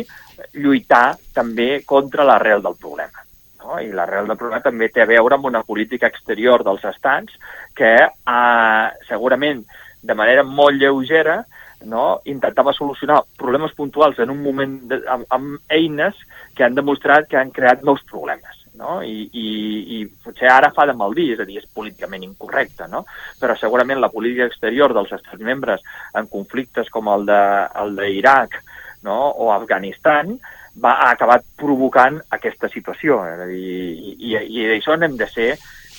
lluitar 0.54 1.16
també 1.34 1.82
contra 1.86 2.26
l'arrel 2.28 2.62
del 2.62 2.78
problema. 2.78 3.26
No? 3.62 3.78
I 3.78 3.90
l'arrel 3.94 4.30
del 4.30 4.38
problema 4.38 4.62
també 4.62 4.88
té 4.90 5.02
a 5.02 5.10
veure 5.10 5.38
amb 5.38 5.50
una 5.50 5.62
política 5.66 6.10
exterior 6.10 6.64
dels 6.66 6.84
estats 6.90 7.34
que 7.74 7.94
eh, 7.98 8.86
segurament 9.08 9.64
de 10.02 10.14
manera 10.18 10.42
molt 10.42 10.78
lleugera 10.78 11.42
no? 11.88 12.20
intentava 12.28 12.74
solucionar 12.76 13.22
problemes 13.38 13.74
puntuals 13.76 14.18
en 14.22 14.30
un 14.30 14.42
moment 14.42 14.78
de, 14.90 15.00
amb, 15.10 15.26
amb 15.30 15.72
eines 15.72 16.18
que 16.56 16.64
han 16.64 16.76
demostrat 16.78 17.28
que 17.28 17.38
han 17.40 17.52
creat 17.54 17.84
nous 17.84 18.02
problemes. 18.10 18.58
No? 18.78 19.00
I, 19.04 19.28
i, 19.36 19.48
i 19.96 19.98
potser 20.24 20.48
ara 20.50 20.72
fa 20.74 20.86
de 20.88 20.94
mal 20.96 21.12
dir, 21.14 21.32
és 21.34 21.42
a 21.42 21.46
dir, 21.46 21.60
és 21.60 21.68
políticament 21.74 22.24
incorrecte, 22.24 22.88
no? 22.90 23.04
però 23.40 23.56
segurament 23.58 24.00
la 24.00 24.10
política 24.10 24.48
exterior 24.48 24.94
dels 24.96 25.12
estats 25.12 25.44
membres 25.44 25.84
en 26.18 26.30
conflictes 26.32 26.88
com 26.90 27.10
el 27.12 27.28
d'Iraq 27.28 28.58
no? 29.04 29.18
o 29.36 29.52
Afganistan 29.52 30.34
va, 30.80 30.96
ha 30.96 31.12
acabat 31.12 31.44
provocant 31.58 32.18
aquesta 32.32 32.70
situació. 32.72 33.20
És 33.28 33.44
a 33.44 33.50
dir, 33.50 33.76
i, 33.92 34.16
i, 34.32 34.34
i 34.40 34.66
d'això 34.72 34.96
n'hem 34.96 35.18
de 35.20 35.28
ser 35.30 35.50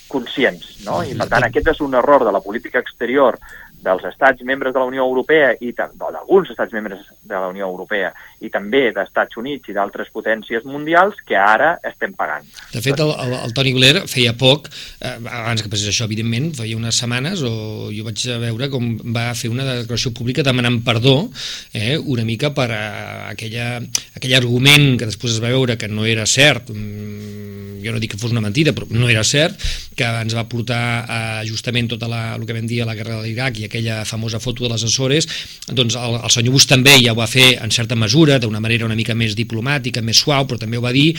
conscients. 0.10 0.80
No? 0.86 1.02
I 1.06 1.16
per 1.18 1.30
tant, 1.32 1.46
aquest 1.48 1.72
és 1.74 1.82
un 1.86 1.96
error 1.98 2.26
de 2.26 2.34
la 2.34 2.42
política 2.44 2.82
exterior 2.84 3.40
dels 3.84 4.06
estats 4.08 4.44
membres 4.48 4.74
de 4.74 4.80
la 4.80 4.88
Unió 4.88 5.04
Europea 5.06 5.54
i 5.62 5.74
d'alguns 5.76 6.52
estats 6.54 6.74
membres 6.74 7.04
de 7.22 7.36
la 7.36 7.50
Unió 7.52 7.68
Europea 7.68 8.12
i 8.44 8.50
també 8.52 8.90
d'Estats 8.96 9.38
Units 9.40 9.70
i 9.70 9.76
d'altres 9.76 10.10
potències 10.14 10.66
mundials 10.68 11.20
que 11.28 11.38
ara 11.40 11.76
estem 11.86 12.14
pagant. 12.16 12.48
De 12.74 12.82
fet, 12.84 13.00
el, 13.00 13.12
el, 13.26 13.36
el 13.40 13.56
Tony 13.56 13.74
Blair 13.76 14.04
feia 14.12 14.34
poc, 14.40 14.70
eh, 15.00 15.16
abans 15.20 15.64
que 15.64 15.72
passés 15.72 15.92
això, 15.92 16.08
evidentment, 16.08 16.52
feia 16.60 16.80
unes 16.80 17.00
setmanes, 17.00 17.44
o 17.44 17.92
jo 17.94 18.08
vaig 18.08 18.26
veure 18.44 18.70
com 18.74 18.90
va 19.16 19.30
fer 19.38 19.52
una 19.52 19.68
declaració 19.70 20.14
pública 20.16 20.46
demanant 20.46 20.82
perdó 20.86 21.16
eh, 21.74 21.98
una 21.98 22.26
mica 22.28 22.54
per 22.56 22.70
a 22.76 22.84
aquella, 23.32 23.78
aquell 24.16 24.38
argument 24.40 24.98
que 25.00 25.10
després 25.10 25.38
es 25.38 25.44
va 25.44 25.54
veure 25.54 25.78
que 25.80 25.92
no 25.92 26.08
era 26.10 26.28
cert, 26.30 26.72
mm, 26.74 27.80
jo 27.84 27.92
no 27.92 28.00
dic 28.00 28.14
que 28.16 28.20
fos 28.22 28.32
una 28.32 28.44
mentida, 28.44 28.72
però 28.76 28.88
no 28.92 29.10
era 29.12 29.24
cert, 29.28 29.60
que 29.98 30.08
ens 30.08 30.36
va 30.36 30.48
portar 30.50 30.84
a 31.04 31.20
justament 31.48 31.92
tota 31.92 32.08
la, 32.10 32.24
el 32.38 32.46
que 32.48 32.56
vam 32.56 32.68
dir 32.70 32.82
a 32.84 32.88
la 32.90 32.96
guerra 32.98 33.20
de 33.20 33.28
l'Iraq 33.28 33.60
i 33.60 33.68
aquella 33.74 34.04
famosa 34.06 34.40
foto 34.40 34.68
de 34.68 34.70
les 34.76 34.86
Açores, 34.86 35.28
doncs 35.74 35.98
el, 35.98 36.20
el 36.22 36.34
senyor 36.34 36.54
Bush 36.54 36.70
també 36.70 36.94
ja 37.02 37.16
ho 37.16 37.18
va 37.18 37.28
fer 37.28 37.56
en 37.58 37.74
certa 37.74 37.98
mesura, 37.98 38.38
d'una 38.38 38.62
manera 38.62 38.86
una 38.86 38.98
mica 39.00 39.18
més 39.18 39.34
diplomàtica, 39.34 40.06
més 40.06 40.22
suau, 40.22 40.46
però 40.46 40.62
també 40.62 40.78
ho 40.78 40.86
va 40.86 40.94
dir, 40.94 41.10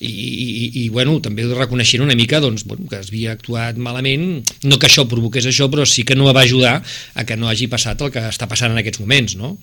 i, 0.00 0.10
i, 0.10 0.68
i 0.82 0.88
bueno, 0.90 1.18
també 1.22 1.46
reconeixent 1.46 2.02
una 2.02 2.16
mica 2.18 2.40
doncs, 2.42 2.66
bueno, 2.66 2.88
que 2.90 2.98
havia 2.98 3.36
actuat 3.36 3.78
malament, 3.78 4.40
no 4.66 4.80
que 4.80 4.88
això 4.90 5.06
provoqués 5.08 5.46
això, 5.46 5.70
però 5.70 5.86
sí 5.86 6.06
que 6.08 6.18
no 6.18 6.32
va 6.32 6.42
ajudar 6.42 6.80
a 7.14 7.26
que 7.28 7.36
no 7.38 7.50
hagi 7.50 7.68
passat 7.70 8.02
el 8.02 8.12
que 8.14 8.24
està 8.32 8.48
passant 8.50 8.74
en 8.74 8.80
aquests 8.82 9.02
moments, 9.04 9.36
no? 9.38 9.54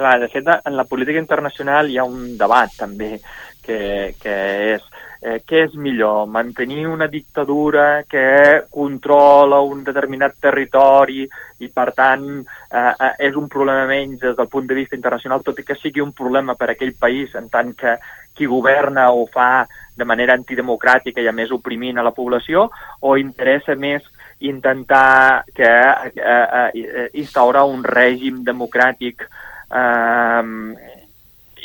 Clar, 0.00 0.16
de 0.22 0.30
fet, 0.32 0.46
en 0.48 0.76
la 0.76 0.86
política 0.88 1.20
internacional 1.20 1.90
hi 1.90 1.98
ha 2.00 2.08
un 2.08 2.36
debat 2.40 2.72
també 2.76 3.18
que, 3.62 4.14
que 4.20 4.36
és 4.74 4.86
eh, 5.20 5.40
què 5.46 5.64
és 5.66 5.74
millor, 5.76 6.26
mantenir 6.26 6.86
una 6.88 7.06
dictadura 7.06 8.04
que 8.08 8.64
controla 8.72 9.60
un 9.60 9.84
determinat 9.84 10.38
territori 10.40 11.26
i, 11.60 11.68
per 11.68 11.90
tant, 11.96 12.26
eh, 12.40 12.92
eh, 12.92 13.12
és 13.28 13.36
un 13.36 13.48
problema 13.52 13.84
menys 13.86 14.20
des 14.24 14.36
del 14.36 14.48
punt 14.48 14.66
de 14.66 14.78
vista 14.78 14.96
internacional, 14.96 15.44
tot 15.44 15.60
i 15.60 15.66
que 15.66 15.76
sigui 15.76 16.00
un 16.00 16.14
problema 16.16 16.56
per 16.56 16.70
a 16.70 16.72
aquell 16.72 16.96
país 16.98 17.34
en 17.36 17.50
tant 17.52 17.74
que 17.76 17.98
qui 18.34 18.46
governa 18.46 19.10
ho 19.12 19.26
fa 19.26 19.66
de 19.96 20.06
manera 20.08 20.32
antidemocràtica 20.38 21.20
i 21.20 21.28
a 21.28 21.36
més 21.36 21.50
oprimint 21.52 21.98
a 21.98 22.06
la 22.06 22.14
població, 22.16 22.70
o 23.00 23.16
interessa 23.20 23.76
més 23.76 24.06
intentar 24.40 25.44
que 25.52 25.68
eh, 25.68 26.12
eh, 26.16 26.70
eh 26.72 27.08
instaurar 27.20 27.66
un 27.68 27.84
règim 27.84 28.40
democràtic 28.44 29.26
eh, 29.26 30.42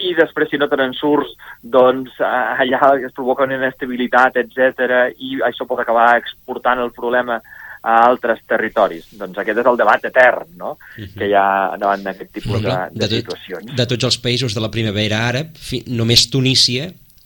i 0.03 0.13
després 0.17 0.49
si 0.49 0.59
no 0.61 0.67
te'n 0.71 0.93
surts, 0.97 1.35
doncs 1.61 2.15
eh, 2.19 2.63
allà 2.65 2.95
es 3.07 3.13
provoca 3.15 3.45
una 3.47 3.57
inestabilitat, 3.59 4.39
etc 4.43 5.13
i 5.17 5.37
això 5.45 5.67
pot 5.67 5.79
acabar 5.81 6.15
exportant 6.19 6.81
el 6.83 6.91
problema 6.95 7.39
a 7.85 7.95
altres 8.07 8.41
territoris. 8.49 9.11
Doncs 9.13 9.37
aquest 9.37 9.61
és 9.61 9.69
el 9.69 9.77
debat 9.77 10.05
etern 10.09 10.47
no? 10.57 10.71
uh 10.73 11.01
mhm. 11.01 11.05
-huh. 11.05 11.17
que 11.19 11.27
hi 11.27 11.33
ha 11.33 11.77
davant 11.77 12.03
d'aquest 12.03 12.31
tipus 12.33 12.61
de, 12.61 12.77
de, 12.91 13.07
de 13.07 13.15
situacions. 13.21 13.75
De 13.75 13.85
tots 13.85 14.03
els 14.03 14.17
països 14.21 14.53
de 14.53 14.61
la 14.61 14.71
primavera 14.71 15.27
àrab, 15.29 15.47
només 15.87 16.29
Tunísia 16.29 16.85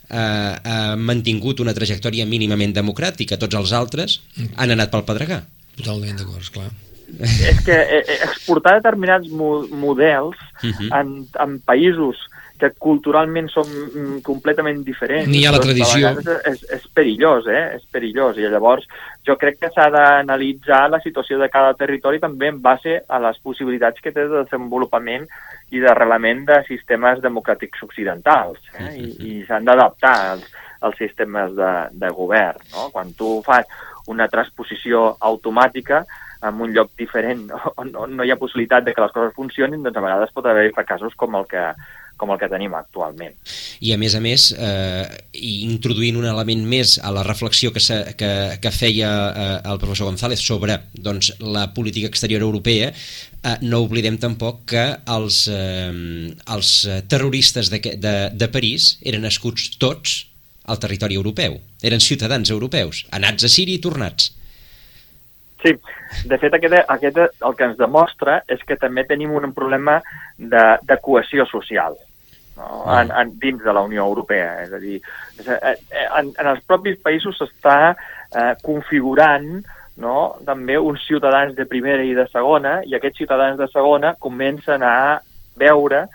eh, 0.09 0.53
ha 0.71 0.95
mantingut 0.95 1.59
una 1.59 1.73
trajectòria 1.73 2.25
mínimament 2.25 2.73
democràtica. 2.75 3.37
Tots 3.37 3.55
els 3.55 3.71
altres 3.71 4.21
mm. 4.35 4.53
han 4.57 4.71
anat 4.71 4.91
pel 4.91 5.05
pedregar. 5.05 5.43
Totalment 5.77 6.17
d'acord, 6.17 6.51
clar 6.51 6.71
és 7.17 7.59
que 7.65 7.73
eh, 7.73 8.03
eh, 8.05 8.17
exportar 8.23 8.75
determinats 8.77 9.29
mo 9.29 9.65
models 9.71 10.37
uh 10.37 10.67
mhm. 10.67 10.73
-huh. 10.73 10.99
en, 10.99 11.27
en 11.43 11.59
països 11.65 12.17
que 12.59 12.69
culturalment 12.77 13.47
som 13.51 13.65
mm, 13.65 14.19
completament 14.25 14.81
diferents. 14.85 15.29
Ni 15.31 15.45
ha 15.47 15.53
la 15.55 15.61
tradició. 15.63 16.11
És, 16.11 16.29
és, 16.51 16.63
és 16.77 16.85
perillós, 16.95 17.47
eh? 17.49 17.63
És 17.79 17.87
perillós. 17.91 18.37
I 18.37 18.49
llavors 18.51 18.85
jo 19.27 19.37
crec 19.39 19.59
que 19.63 19.71
s'ha 19.73 19.87
d'analitzar 19.93 20.85
la 20.91 21.01
situació 21.03 21.39
de 21.41 21.49
cada 21.53 21.73
territori 21.79 22.21
també 22.21 22.51
en 22.51 22.61
base 22.61 22.99
a 23.07 23.21
les 23.23 23.39
possibilitats 23.43 24.03
que 24.03 24.13
té 24.15 24.27
de 24.27 24.43
desenvolupament 24.43 25.27
i 25.71 25.83
d'arrelament 25.83 26.45
de 26.49 26.61
sistemes 26.67 27.21
democràtics 27.25 27.83
occidentals. 27.87 28.61
Eh? 28.77 28.95
I, 28.99 29.11
i 29.29 29.35
s'han 29.47 29.67
d'adaptar 29.67 30.15
als, 30.33 30.47
als 30.81 30.97
sistemes 30.99 31.55
de, 31.57 31.73
de 31.91 32.09
govern. 32.15 32.63
No? 32.73 32.89
Quan 32.93 33.13
tu 33.17 33.39
fas 33.45 33.69
una 34.09 34.27
transposició 34.27 35.13
automàtica, 35.19 36.03
en 36.41 36.61
un 36.63 36.71
lloc 36.71 36.93
diferent 36.97 37.49
on 37.81 37.89
no, 37.91 38.05
no 38.07 38.23
hi 38.23 38.31
ha 38.31 38.39
possibilitat 38.39 38.85
de 38.85 38.93
que 38.95 39.03
les 39.03 39.15
coses 39.15 39.35
funcionin, 39.35 39.83
doncs 39.83 39.99
a 39.99 40.05
vegades 40.05 40.35
pot 40.35 40.47
haver-hi 40.47 40.75
fracassos 40.75 41.17
com 41.19 41.35
el 41.39 41.47
que 41.51 41.65
com 42.19 42.33
el 42.33 42.39
que 42.41 42.49
tenim 42.51 42.75
actualment. 42.77 43.33
I 43.81 43.93
a 43.95 43.97
més 44.01 44.15
a 44.17 44.21
més, 44.23 44.49
eh, 44.53 45.07
introduint 45.39 46.19
un 46.19 46.27
element 46.29 46.65
més 46.67 46.97
a 47.01 47.13
la 47.15 47.23
reflexió 47.25 47.71
que, 47.73 47.81
que, 48.19 48.31
que 48.61 48.73
feia 48.75 49.09
eh, 49.09 49.49
el 49.71 49.81
professor 49.81 50.11
González 50.11 50.43
sobre 50.43 50.77
doncs, 50.93 51.33
la 51.39 51.69
política 51.73 52.11
exterior 52.11 52.43
europea, 52.45 52.91
eh, 52.91 53.57
no 53.61 53.83
oblidem 53.85 54.19
tampoc 54.21 54.65
que 54.73 54.87
els, 55.15 55.45
eh, 55.47 56.33
els 56.55 56.73
terroristes 57.11 57.71
de, 57.71 57.81
de, 57.97 58.17
de 58.35 58.49
París 58.51 58.97
eren 59.01 59.25
nascuts 59.25 59.71
tots 59.79 60.25
al 60.69 60.77
territori 60.77 61.17
europeu, 61.17 61.57
eren 61.81 62.03
ciutadans 62.03 62.51
europeus, 62.53 63.05
anats 63.15 63.47
a 63.47 63.49
Síria 63.49 63.79
i 63.79 63.81
tornats. 63.81 64.35
Sí, 65.59 65.73
de 66.29 66.37
fet, 66.39 66.53
aquest, 66.55 66.75
aquest 66.87 67.17
el 67.19 67.55
que 67.57 67.65
ens 67.67 67.79
demostra 67.79 68.39
és 68.47 68.61
que 68.67 68.77
també 68.79 69.03
tenim 69.07 69.33
un 69.35 69.51
problema 69.55 69.97
de, 70.37 70.63
de 70.87 70.97
cohesió 71.03 71.45
social 71.49 71.97
no? 72.59 72.83
Mm. 72.85 72.93
en, 72.99 73.11
en, 73.21 73.33
dins 73.39 73.63
de 73.63 73.73
la 73.73 73.83
Unió 73.87 74.05
Europea. 74.05 74.59
És 74.65 74.75
a 74.75 74.79
dir, 74.83 74.99
és, 75.39 75.47
eh, 75.47 75.59
eh, 75.73 76.07
en, 76.19 76.33
en 76.35 76.53
els 76.53 76.63
propis 76.67 76.99
països 77.03 77.39
s'està 77.39 77.79
eh, 77.93 78.53
configurant 78.65 79.49
no? 79.99 80.15
també 80.45 80.77
uns 80.77 81.03
ciutadans 81.07 81.55
de 81.57 81.67
primera 81.69 82.05
i 82.05 82.15
de 82.17 82.27
segona, 82.31 82.79
i 82.85 82.95
aquests 82.95 83.23
ciutadans 83.23 83.59
de 83.59 83.67
segona 83.73 84.15
comencen 84.19 84.83
a 84.83 85.19
veure 85.59 86.05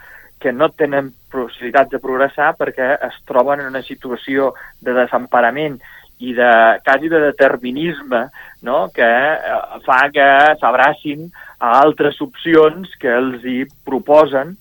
que 0.40 0.52
no 0.52 0.70
tenen 0.76 1.12
possibilitats 1.32 1.92
de 1.92 2.00
progressar 2.02 2.54
perquè 2.58 2.94
es 3.06 3.20
troben 3.28 3.62
en 3.62 3.70
una 3.72 3.84
situació 3.84 4.52
de 4.84 4.92
desemparament 4.96 5.78
i 6.24 6.34
de 6.36 6.50
quasi 6.84 7.08
de 7.10 7.20
determinisme 7.20 8.26
no? 8.62 8.88
que 8.94 9.06
eh, 9.06 9.62
fa 9.86 10.02
que 10.14 10.28
s'abracin 10.60 11.26
a 11.58 11.78
altres 11.80 12.20
opcions 12.22 12.92
que 13.00 13.10
els 13.10 13.44
hi 13.44 13.62
proposen 13.86 14.54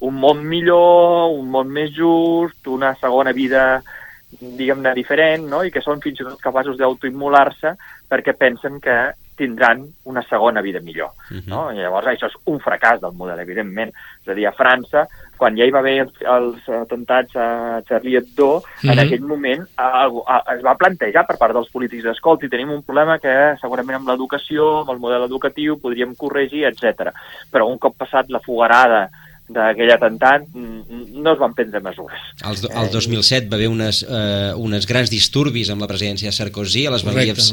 un 0.00 0.20
món 0.20 0.44
millor, 0.48 1.30
un 1.36 1.50
món 1.52 1.72
més 1.72 1.92
just, 1.96 2.66
una 2.66 2.94
segona 3.00 3.32
vida 3.36 3.82
diguem-ne 4.30 4.92
diferent, 4.94 5.48
no? 5.50 5.64
i 5.66 5.72
que 5.74 5.82
són 5.82 6.00
fins 6.02 6.20
i 6.20 6.26
tot 6.26 6.38
capaços 6.42 6.78
d'autoimmolar-se 6.78 7.74
perquè 8.10 8.36
pensen 8.38 8.78
que 8.82 8.96
tindran 9.40 9.86
una 10.04 10.22
segona 10.28 10.60
vida 10.60 10.80
millor. 10.84 11.10
Uh 11.30 11.38
-huh. 11.38 11.48
no? 11.48 11.60
I 11.72 11.80
llavors 11.80 12.06
això 12.06 12.26
és 12.28 12.36
un 12.44 12.60
fracàs 12.60 13.00
del 13.00 13.16
model, 13.16 13.40
evidentment. 13.40 13.90
És 14.22 14.28
a 14.28 14.34
dir, 14.34 14.46
a 14.46 14.52
França, 14.52 15.06
quan 15.36 15.56
ja 15.56 15.64
hi 15.64 15.70
va 15.70 15.78
haver 15.78 16.00
els, 16.00 16.14
els 16.20 16.68
atemptats 16.68 17.36
a 17.36 17.80
Charlie 17.88 18.18
Hebdo, 18.18 18.56
uh 18.56 18.62
-huh. 18.62 18.92
en 18.92 18.98
aquell 18.98 19.22
moment 19.22 19.62
a, 19.76 20.04
a, 20.04 20.54
es 20.56 20.62
va 20.62 20.76
plantejar 20.76 21.26
per 21.26 21.38
part 21.38 21.54
dels 21.54 21.70
polítics 21.70 22.04
escolti, 22.04 22.48
tenim 22.48 22.70
un 22.70 22.82
problema 22.82 23.18
que 23.18 23.56
segurament 23.60 23.96
amb 23.96 24.08
l'educació, 24.08 24.80
amb 24.80 24.90
el 24.90 24.98
model 24.98 25.24
educatiu, 25.24 25.80
podríem 25.80 26.14
corregir, 26.14 26.64
etc. 26.66 27.10
Però 27.50 27.66
un 27.66 27.78
cop 27.78 27.96
passat 27.96 28.28
la 28.28 28.40
fogarada 28.40 29.08
d'aquell 29.54 29.92
atemptat 29.94 30.46
no 30.54 31.32
es 31.34 31.40
van 31.40 31.54
prendre 31.56 31.80
mesures. 31.84 32.28
El, 32.46 32.58
el 32.70 32.90
2007 32.92 33.50
va 33.50 33.58
haver 33.58 33.68
unes, 33.72 34.02
eh, 34.04 34.52
unes 34.60 34.86
grans 34.88 35.12
disturbis 35.12 35.72
amb 35.72 35.84
la 35.84 35.88
presidència 35.90 36.30
de 36.30 36.36
Sarkozy 36.36 36.86
a 36.86 36.94
les 36.94 37.04
banlieues 37.06 37.50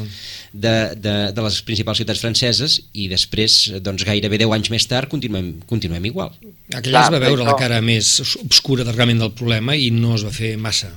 de, 0.52 0.74
de, 0.96 1.16
de 1.34 1.46
les 1.48 1.60
principals 1.66 2.00
ciutats 2.02 2.22
franceses 2.24 2.78
i 2.94 3.08
després, 3.10 3.58
doncs 3.84 4.06
gairebé 4.08 4.40
10 4.44 4.56
anys 4.58 4.72
més 4.74 4.88
tard, 4.90 5.10
continuem, 5.12 5.54
continuem 5.70 6.10
igual. 6.10 6.34
Aquella 6.72 7.04
es 7.04 7.14
va 7.14 7.22
veure 7.22 7.42
això... 7.42 7.50
la 7.50 7.58
cara 7.60 7.82
més 7.84 8.14
obscura 8.44 8.86
realment 8.88 9.26
del 9.26 9.34
problema 9.36 9.76
i 9.76 9.90
no 9.94 10.16
es 10.18 10.26
va 10.26 10.34
fer 10.34 10.56
massa. 10.60 10.94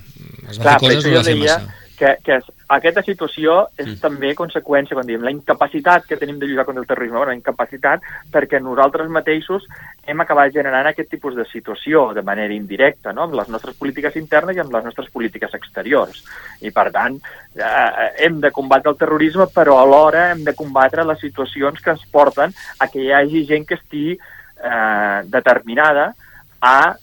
Es 0.50 0.58
va 0.58 0.63
Clar, 0.63 0.79
fer 0.79 0.88
coses, 0.88 1.05
no 1.05 1.13
es 1.13 1.22
va 1.22 1.29
fer 1.31 1.39
massa 1.43 1.77
que, 2.01 2.17
que 2.25 2.39
aquesta 2.71 3.03
situació 3.03 3.55
és 3.75 3.87
mm. 3.87 3.97
també 3.99 4.31
conseqüència, 4.37 4.95
quan 4.95 5.07
diem 5.07 5.23
la 5.25 5.33
incapacitat 5.33 6.05
que 6.07 6.17
tenim 6.19 6.37
de 6.39 6.47
lluitar 6.47 6.65
contra 6.67 6.83
el 6.83 6.87
terrorisme, 6.87 7.17
bueno, 7.17 7.33
la 7.33 7.37
incapacitat 7.37 8.05
perquè 8.31 8.61
nosaltres 8.63 9.11
mateixos 9.11 9.65
hem 10.07 10.23
acabat 10.23 10.53
generant 10.55 10.87
aquest 10.87 11.11
tipus 11.11 11.35
de 11.35 11.45
situació 11.51 12.07
de 12.15 12.23
manera 12.23 12.55
indirecta, 12.55 13.11
no? 13.11 13.27
amb 13.27 13.35
les 13.39 13.51
nostres 13.51 13.75
polítiques 13.79 14.15
internes 14.21 14.55
i 14.55 14.63
amb 14.63 14.71
les 14.75 14.87
nostres 14.87 15.09
polítiques 15.11 15.53
exteriors. 15.57 16.23
I, 16.61 16.71
per 16.71 16.87
tant, 16.95 17.19
eh, 17.59 18.07
hem 18.25 18.39
de 18.43 18.53
combatre 18.55 18.93
el 18.93 18.99
terrorisme, 18.99 19.49
però 19.51 19.79
alhora 19.81 20.29
hem 20.31 20.45
de 20.47 20.55
combatre 20.55 21.05
les 21.07 21.19
situacions 21.19 21.83
que 21.83 21.95
ens 21.95 22.07
porten 22.11 22.55
a 22.79 22.87
que 22.87 23.03
hi 23.03 23.11
hagi 23.15 23.45
gent 23.49 23.67
que 23.67 23.79
estigui 23.81 24.15
eh, 24.15 25.19
determinada 25.27 26.13
a 26.61 26.95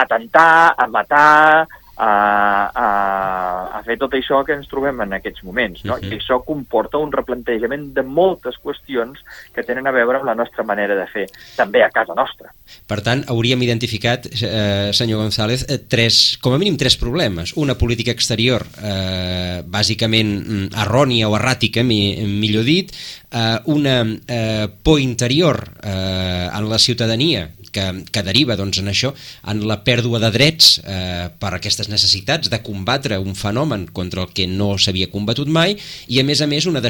atentar, 0.00 0.74
a 0.78 0.86
matar, 0.88 1.66
a, 2.00 2.70
a, 2.72 3.78
a 3.78 3.82
fer 3.84 3.98
tot 4.00 4.14
això 4.16 4.40
que 4.46 4.54
ens 4.56 4.68
trobem 4.70 5.02
en 5.04 5.12
aquests 5.18 5.44
moments. 5.44 5.84
No? 5.84 5.94
Uh 5.94 6.00
-huh. 6.00 6.12
I 6.14 6.18
això 6.18 6.40
comporta 6.44 6.98
un 6.98 7.12
replantejament 7.12 7.92
de 7.94 8.02
moltes 8.02 8.56
qüestions 8.64 9.20
que 9.54 9.62
tenen 9.62 9.86
a 9.86 9.92
veure 9.92 10.18
amb 10.18 10.26
la 10.26 10.34
nostra 10.34 10.64
manera 10.64 10.94
de 10.94 11.06
fer, 11.06 11.26
també 11.56 11.82
a 11.82 11.90
casa 11.90 12.14
nostra. 12.14 12.52
Per 12.86 13.00
tant, 13.02 13.24
hauríem 13.28 13.62
identificat, 13.62 14.26
eh, 14.26 14.90
senyor 14.92 15.20
González, 15.20 15.66
eh, 15.68 15.78
tres, 15.78 16.38
com 16.40 16.54
a 16.54 16.58
mínim 16.58 16.76
tres 16.76 16.96
problemes. 16.96 17.52
Una 17.56 17.74
política 17.74 18.10
exterior 18.10 18.66
eh, 18.82 19.62
bàsicament 19.66 20.30
mm, 20.46 20.66
errònia 20.86 21.28
o 21.28 21.36
erràtica, 21.36 21.82
mi, 21.82 22.16
millor 22.26 22.64
dit, 22.64 22.92
eh, 23.30 23.58
una 23.64 24.06
eh, 24.26 24.68
por 24.82 25.00
interior 25.00 25.68
eh, 25.82 26.48
en 26.52 26.68
la 26.68 26.78
ciutadania 26.78 27.50
que, 27.72 27.86
que 28.12 28.22
deriva 28.26 28.56
doncs, 28.58 28.80
en 28.82 28.90
això, 28.92 29.12
en 29.50 29.62
la 29.68 29.80
pèrdua 29.86 30.20
de 30.22 30.30
drets 30.34 30.72
eh, 30.82 31.28
per 31.40 31.52
aquestes 31.56 31.90
necessitats 31.92 32.50
de 32.52 32.60
combatre 32.66 33.18
un 33.20 33.36
fenomen 33.38 33.86
contra 33.96 34.24
el 34.24 34.34
que 34.34 34.46
no 34.50 34.72
s'havia 34.78 35.10
combatut 35.12 35.48
mai 35.48 35.76
i 36.08 36.20
a 36.20 36.26
més 36.26 36.42
a 36.42 36.48
més 36.50 36.66
una, 36.70 36.82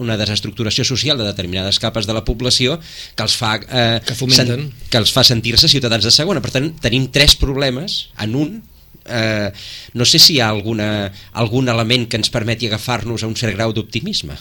una 0.00 0.18
desestructuració 0.20 0.86
social 0.88 1.18
de 1.18 1.28
determinades 1.28 1.80
capes 1.82 2.08
de 2.08 2.16
la 2.16 2.24
població 2.24 2.78
que 3.16 3.26
els 3.26 3.36
fa, 3.36 3.56
eh, 3.58 4.00
que, 4.06 4.16
sen 4.16 4.68
que 4.90 5.00
els 5.00 5.12
fa 5.14 5.24
sentir-se 5.26 5.70
ciutadans 5.70 6.04
de 6.04 6.14
segona. 6.14 6.42
Per 6.44 6.52
tant, 6.54 6.70
tenim 6.82 7.08
tres 7.12 7.36
problemes 7.38 8.06
en 8.20 8.36
un 8.38 8.60
eh, 9.06 9.52
no 9.94 10.04
sé 10.04 10.18
si 10.22 10.36
hi 10.36 10.40
ha 10.40 10.48
alguna, 10.48 11.12
algun 11.32 11.68
element 11.68 12.08
que 12.08 12.20
ens 12.20 12.30
permeti 12.32 12.68
agafar-nos 12.68 13.22
a 13.22 13.30
un 13.30 13.38
cert 13.38 13.56
grau 13.56 13.74
d'optimisme. 13.74 14.36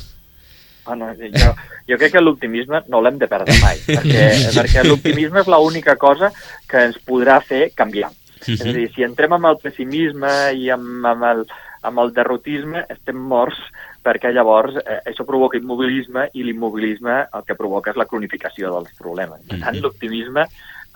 Ah, 0.86 0.96
no, 0.96 1.12
jo, 1.14 1.52
jo 1.88 1.98
crec 2.02 2.16
que 2.16 2.24
l'optimisme 2.24 2.82
no 2.90 3.02
l'hem 3.04 3.20
de 3.22 3.30
perdre 3.30 3.54
mai, 3.62 3.78
perquè, 3.88 4.26
perquè 4.56 4.86
l'optimisme 4.88 5.44
és 5.44 5.52
l'única 5.52 5.98
cosa 6.02 6.32
que 6.70 6.88
ens 6.90 6.98
podrà 7.06 7.40
fer 7.46 7.70
canviar. 7.78 8.10
És 8.42 8.64
a 8.66 8.74
dir, 8.74 8.88
si 8.96 9.06
entrem 9.06 9.36
amb 9.38 9.52
el 9.52 9.60
pessimisme 9.62 10.32
i 10.58 10.72
amb, 10.74 11.06
amb, 11.06 11.26
el, 11.30 11.44
amb 11.86 12.02
el 12.02 12.14
derrotisme, 12.16 12.88
estem 12.90 13.20
morts 13.30 13.60
perquè 14.02 14.32
llavors 14.34 14.80
eh, 14.82 14.98
això 15.12 15.28
provoca 15.28 15.60
immobilisme 15.60 16.26
i 16.34 16.46
l'immobilisme 16.48 17.20
el 17.38 17.44
que 17.46 17.58
provoca 17.60 17.94
és 17.94 18.00
la 18.02 18.08
cronificació 18.10 18.74
dels 18.74 18.96
problemes. 18.98 19.44
Per 19.50 19.60
tant, 19.62 19.78
l'optimisme 19.84 20.48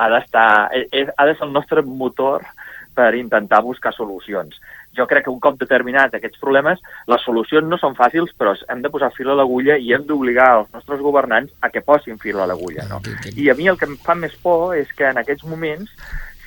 ha 0.01 0.07
d'estar, 0.09 0.49
eh, 0.73 1.05
ha 1.05 1.27
de 1.29 1.35
ser 1.37 1.45
el 1.45 1.53
nostre 1.53 1.85
motor 1.85 2.47
per 2.95 3.11
intentar 3.19 3.61
buscar 3.61 3.93
solucions 3.93 4.57
jo 4.97 5.07
crec 5.07 5.25
que 5.25 5.33
un 5.33 5.39
cop 5.43 5.57
determinats 5.59 6.15
aquests 6.15 6.39
problemes, 6.41 6.81
les 7.11 7.25
solucions 7.27 7.67
no 7.69 7.79
són 7.81 7.97
fàcils, 7.97 8.33
però 8.37 8.55
hem 8.69 8.83
de 8.83 8.91
posar 8.93 9.11
fil 9.15 9.31
a 9.31 9.37
l'agulla 9.37 9.77
i 9.77 9.93
hem 9.95 10.05
d'obligar 10.07 10.51
els 10.59 10.69
nostres 10.75 11.01
governants 11.03 11.53
a 11.61 11.71
que 11.73 11.83
posin 11.85 12.19
fil 12.21 12.39
a 12.39 12.47
l'agulla. 12.49 12.87
No? 12.89 13.01
I 13.35 13.49
a 13.49 13.57
mi 13.57 13.67
el 13.71 13.79
que 13.79 13.89
em 13.89 13.97
fa 14.01 14.15
més 14.15 14.35
por 14.41 14.75
és 14.77 14.91
que 14.95 15.09
en 15.09 15.21
aquests 15.21 15.47
moments 15.49 15.91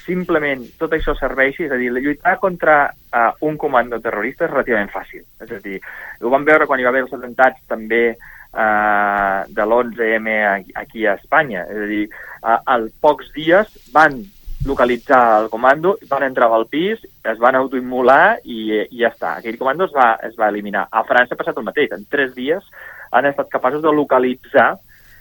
simplement 0.09 0.65
tot 0.81 0.95
això 0.97 1.13
serveixi, 1.19 1.67
és 1.67 1.75
a 1.75 1.79
dir, 1.81 1.91
lluitar 1.93 2.39
contra 2.41 2.79
uh, 2.89 3.29
un 3.45 3.59
comando 3.61 4.01
terrorista 4.01 4.47
és 4.47 4.55
relativament 4.55 4.91
fàcil. 4.93 5.27
És 5.45 5.53
a 5.53 5.61
dir, 5.65 5.83
ho 6.23 6.33
vam 6.33 6.47
veure 6.49 6.67
quan 6.67 6.81
hi 6.81 6.87
va 6.87 6.95
haver 6.95 7.05
els 7.05 7.13
atemptats 7.13 7.61
també 7.69 8.03
uh, 8.15 9.45
de 9.53 9.67
l'11M 9.67 10.33
aquí 10.81 11.05
a 11.05 11.19
Espanya. 11.21 11.67
És 11.69 11.85
a 11.85 11.91
dir, 11.93 12.03
uh, 12.41 12.57
als 12.65 12.95
pocs 13.05 13.29
dies 13.37 13.77
van 13.93 14.23
localitzar 14.67 15.43
el 15.43 15.51
comando, 15.53 15.99
van 16.09 16.25
entrar 16.27 16.49
al 16.51 16.67
pis, 16.67 17.05
es 17.33 17.41
van 17.43 17.59
autoimmolar 17.59 18.39
i, 18.45 18.61
i 18.89 19.03
ja 19.03 19.13
està. 19.13 19.39
Aquell 19.39 19.59
comando 19.61 19.89
es 19.89 19.95
va, 19.95 20.13
es 20.27 20.37
va 20.39 20.51
eliminar. 20.53 20.87
A 20.91 21.05
França 21.09 21.37
ha 21.37 21.41
passat 21.41 21.59
el 21.59 21.67
mateix. 21.67 21.95
En 21.95 22.07
tres 22.11 22.35
dies 22.37 22.65
han 23.13 23.29
estat 23.29 23.51
capaços 23.53 23.83
de 23.85 23.93
localitzar 23.95 24.75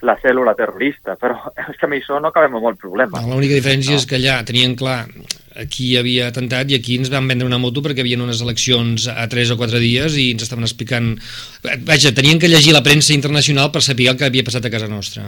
la 0.06 0.14
cèl·lula 0.22 0.54
terrorista, 0.54 1.16
però 1.18 1.36
és 1.70 1.76
que 1.78 1.88
amb 1.88 1.98
això 1.98 2.20
no 2.22 2.30
acabem 2.30 2.58
amb 2.58 2.70
el 2.70 2.78
problema. 2.80 3.22
L'única 3.26 3.58
diferència 3.58 3.96
no. 3.96 4.02
és 4.02 4.06
que 4.08 4.18
allà 4.20 4.40
tenien 4.46 4.76
clar 4.78 5.00
aquí 5.58 5.96
havia 5.98 6.28
atemptat 6.30 6.70
i 6.70 6.76
aquí 6.78 7.00
ens 7.00 7.10
van 7.10 7.26
vendre 7.26 7.48
una 7.48 7.58
moto 7.58 7.82
perquè 7.82 8.04
havien 8.04 8.22
unes 8.22 8.42
eleccions 8.44 9.08
a 9.10 9.26
3 9.30 9.56
o 9.56 9.58
4 9.58 9.80
dies 9.82 10.14
i 10.14 10.30
ens 10.36 10.46
estaven 10.46 10.66
explicant... 10.68 11.16
Vaja, 11.88 12.14
tenien 12.14 12.38
que 12.38 12.50
llegir 12.50 12.76
la 12.76 12.84
premsa 12.86 13.16
internacional 13.16 13.72
per 13.74 13.82
saber 13.82 14.12
el 14.12 14.20
que 14.20 14.28
havia 14.28 14.46
passat 14.46 14.68
a 14.68 14.72
casa 14.72 14.90
nostra. 14.90 15.26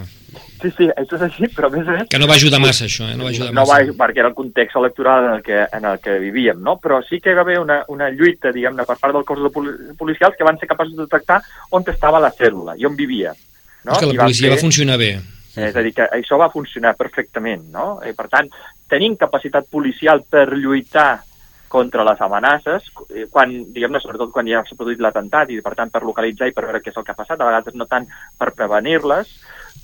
Sí, 0.61 0.69
sí, 0.77 0.87
això 0.93 1.17
és 1.17 1.23
així, 1.25 1.47
però 1.55 1.71
a 1.71 1.73
més 1.73 1.87
a 1.87 1.95
més... 1.95 2.07
Que 2.11 2.19
no 2.21 2.27
va 2.29 2.35
ajudar 2.37 2.59
massa, 2.61 2.85
això, 2.85 3.07
eh? 3.09 3.15
No 3.17 3.25
va 3.25 3.31
ajudar 3.33 3.49
no 3.49 3.63
massa. 3.63 3.79
va, 3.81 3.95
perquè 4.03 4.21
era 4.21 4.29
el 4.29 4.37
context 4.37 4.77
electoral 4.77 5.25
en 5.25 5.35
el 5.39 5.43
que, 5.45 5.57
en 5.77 5.87
el 5.89 6.01
que 6.03 6.17
vivíem, 6.21 6.59
no? 6.61 6.75
Però 6.83 6.99
sí 7.07 7.17
que 7.19 7.33
hi 7.33 7.37
va 7.37 7.41
haver 7.41 7.57
una, 7.63 7.79
una 7.89 8.11
lluita, 8.13 8.53
diguem-ne, 8.53 8.85
per 8.85 8.97
part 9.01 9.17
del 9.17 9.25
cos 9.25 9.41
de 9.41 9.95
policials 9.97 10.37
que 10.37 10.45
van 10.45 10.61
ser 10.61 10.69
capaços 10.69 10.93
de 10.93 11.07
detectar 11.07 11.39
on 11.73 11.87
estava 11.89 12.21
la 12.21 12.29
cèl·lula 12.37 12.77
i 12.77 12.85
on 12.85 12.99
vivia. 12.99 13.33
No? 13.81 13.95
És 13.95 14.03
que 14.03 14.11
la 14.11 14.19
policia 14.21 14.45
va, 14.45 14.53
fer... 14.53 14.59
va 14.59 14.67
funcionar 14.67 14.99
bé. 15.01 15.11
És 15.51 15.75
a 15.75 15.81
dir, 15.83 15.95
que 15.97 16.05
això 16.13 16.37
va 16.39 16.51
funcionar 16.53 16.93
perfectament, 16.99 17.65
no? 17.73 17.87
I 18.07 18.13
per 18.15 18.29
tant, 18.31 18.47
tenim 18.91 19.17
capacitat 19.19 19.65
policial 19.71 20.21
per 20.29 20.45
lluitar 20.53 21.23
contra 21.71 22.03
les 22.03 22.19
amenaces, 22.21 22.89
quan, 23.31 23.53
diguem-ne, 23.71 24.01
sobretot 24.03 24.33
quan 24.35 24.47
ja 24.49 24.61
s'ha 24.67 24.75
produït 24.75 24.99
l'atemptat 25.01 25.53
i, 25.55 25.61
per 25.63 25.73
tant, 25.79 25.89
per 25.91 26.03
localitzar 26.03 26.49
i 26.51 26.55
per 26.55 26.65
veure 26.67 26.81
què 26.83 26.91
és 26.91 26.99
el 26.99 27.05
que 27.07 27.15
ha 27.15 27.17
passat, 27.17 27.39
a 27.39 27.47
vegades 27.47 27.77
no 27.79 27.87
tant 27.87 28.09
per 28.37 28.51
prevenir-les, 28.57 29.31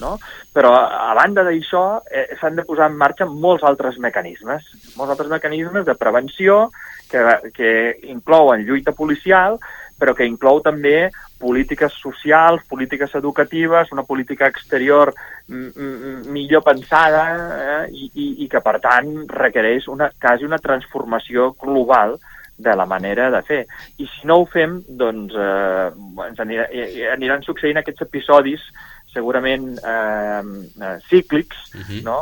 no? 0.01 0.17
Però, 0.53 0.73
a 0.73 1.13
banda 1.17 1.43
d'això, 1.47 2.01
eh, 2.11 2.27
s'han 2.39 2.59
de 2.59 2.65
posar 2.67 2.91
en 2.91 2.97
marxa 2.97 3.25
molts 3.25 3.65
altres 3.67 3.97
mecanismes, 4.03 4.67
molts 4.95 5.15
altres 5.15 5.31
mecanismes 5.31 5.85
de 5.85 5.95
prevenció 5.95 6.67
que, 7.09 7.23
que 7.53 7.71
inclouen 8.11 8.65
lluita 8.67 8.91
policial, 8.91 9.57
però 9.97 10.13
que 10.13 10.27
inclou 10.29 10.61
també 10.61 11.09
polítiques 11.41 11.93
socials, 12.01 12.63
polítiques 12.69 13.13
educatives, 13.15 13.91
una 13.91 14.03
política 14.03 14.47
exterior 14.47 15.13
millor 15.47 16.63
pensada 16.65 17.23
eh, 17.33 17.83
i, 17.91 18.09
i, 18.13 18.27
i 18.45 18.49
que, 18.49 18.61
per 18.61 18.77
tant, 18.83 19.13
requereix 19.29 19.87
una, 19.89 20.11
quasi 20.21 20.45
una 20.45 20.61
transformació 20.61 21.51
global 21.61 22.17
de 22.57 22.73
la 22.75 22.87
manera 22.89 23.29
de 23.31 23.41
fer. 23.45 23.61
I 24.01 24.07
si 24.09 24.27
no 24.27 24.39
ho 24.41 24.45
fem, 24.49 24.79
doncs 24.99 25.33
eh, 25.37 25.89
ens 26.25 26.41
anirà, 26.41 26.67
aniran 27.13 27.45
succeint 27.45 27.77
aquests 27.81 28.07
episodis 28.07 28.63
segurament 29.13 29.77
eh, 29.77 30.41
eh, 30.41 30.97
cíclics, 31.09 31.57
uh 31.73 31.77
mhm. 31.77 31.85
-huh. 31.89 32.03
no? 32.03 32.19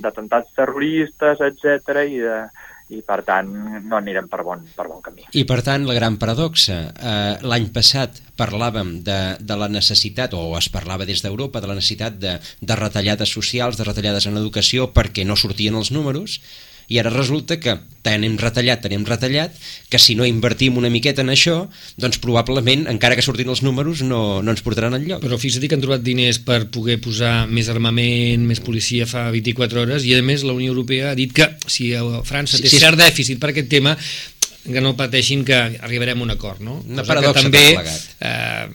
d'atemptats 0.00 0.54
terroristes, 0.54 1.40
etc 1.40 2.02
i 2.08 2.18
de, 2.18 2.38
i 2.94 3.00
per 3.02 3.22
tant 3.26 3.48
no 3.88 3.96
anirem 3.98 4.28
per 4.30 4.44
bon, 4.46 4.62
per 4.76 4.86
bon 4.86 5.00
camí. 5.02 5.24
I 5.34 5.42
per 5.48 5.58
tant 5.66 5.86
la 5.88 5.96
gran 5.96 6.18
paradoxa, 6.22 6.76
eh, 6.94 7.34
l'any 7.42 7.70
passat 7.74 8.20
parlàvem 8.38 9.02
de, 9.06 9.18
de 9.40 9.56
la 9.58 9.68
necessitat, 9.68 10.36
o 10.38 10.54
es 10.58 10.68
parlava 10.70 11.08
des 11.08 11.22
d'Europa, 11.24 11.60
de 11.60 11.66
la 11.66 11.74
necessitat 11.74 12.20
de, 12.22 12.36
de 12.60 12.76
retallades 12.78 13.32
socials, 13.32 13.76
de 13.76 13.88
retallades 13.88 14.26
en 14.26 14.38
educació 14.38 14.92
perquè 14.94 15.26
no 15.26 15.36
sortien 15.36 15.74
els 15.74 15.90
números, 15.90 16.40
i 16.88 17.00
ara 17.00 17.10
resulta 17.10 17.58
que 17.58 17.74
tant 18.06 18.22
hem 18.22 18.36
retallat, 18.38 18.84
tant 18.84 18.94
hem 18.94 19.04
retallat, 19.06 19.56
que 19.90 19.98
si 19.98 20.14
no 20.14 20.26
invertim 20.28 20.76
una 20.78 20.90
miqueta 20.92 21.24
en 21.24 21.32
això, 21.34 21.56
doncs 21.98 22.20
probablement, 22.22 22.86
encara 22.92 23.18
que 23.18 23.24
sortin 23.26 23.50
els 23.50 23.64
números, 23.66 24.04
no, 24.06 24.40
no 24.46 24.54
ens 24.54 24.62
portaran 24.62 24.94
enlloc. 24.94 25.24
Però 25.24 25.38
fixa't 25.42 25.66
que 25.66 25.74
han 25.74 25.82
trobat 25.82 26.04
diners 26.06 26.38
per 26.46 26.60
poder 26.70 27.00
posar 27.02 27.34
més 27.50 27.70
armament, 27.72 28.46
més 28.46 28.62
policia 28.62 29.08
fa 29.10 29.26
24 29.34 29.82
hores, 29.82 30.06
i 30.06 30.14
a 30.14 30.22
més 30.22 30.46
la 30.46 30.54
Unió 30.54 30.70
Europea 30.70 31.10
ha 31.10 31.18
dit 31.18 31.34
que 31.34 31.50
si 31.66 31.90
França 32.28 32.60
té 32.60 32.70
sí, 32.70 32.76
sí. 32.76 32.84
cert 32.84 33.00
dèficit 33.00 33.42
per 33.42 33.50
aquest 33.50 33.70
tema, 33.72 33.96
que 34.66 34.82
no 34.82 34.96
pateixin 34.98 35.44
que 35.46 35.56
arribarem 35.56 36.20
a 36.20 36.24
un 36.26 36.32
acord, 36.34 36.60
no? 36.64 36.80
Una 36.90 37.04
paradoxa 37.06 37.44
també, 37.46 37.64
eh, 37.76 38.66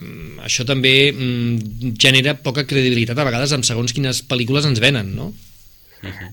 això 0.44 0.64
també 0.68 1.12
mm, 1.12 1.94
genera 2.00 2.36
poca 2.40 2.64
credibilitat 2.68 3.18
a 3.18 3.26
vegades 3.28 3.52
amb 3.52 3.66
segons 3.68 3.92
quines 3.92 4.22
pel·lícules 4.28 4.68
ens 4.68 4.80
venen, 4.80 5.12
no? 5.16 5.32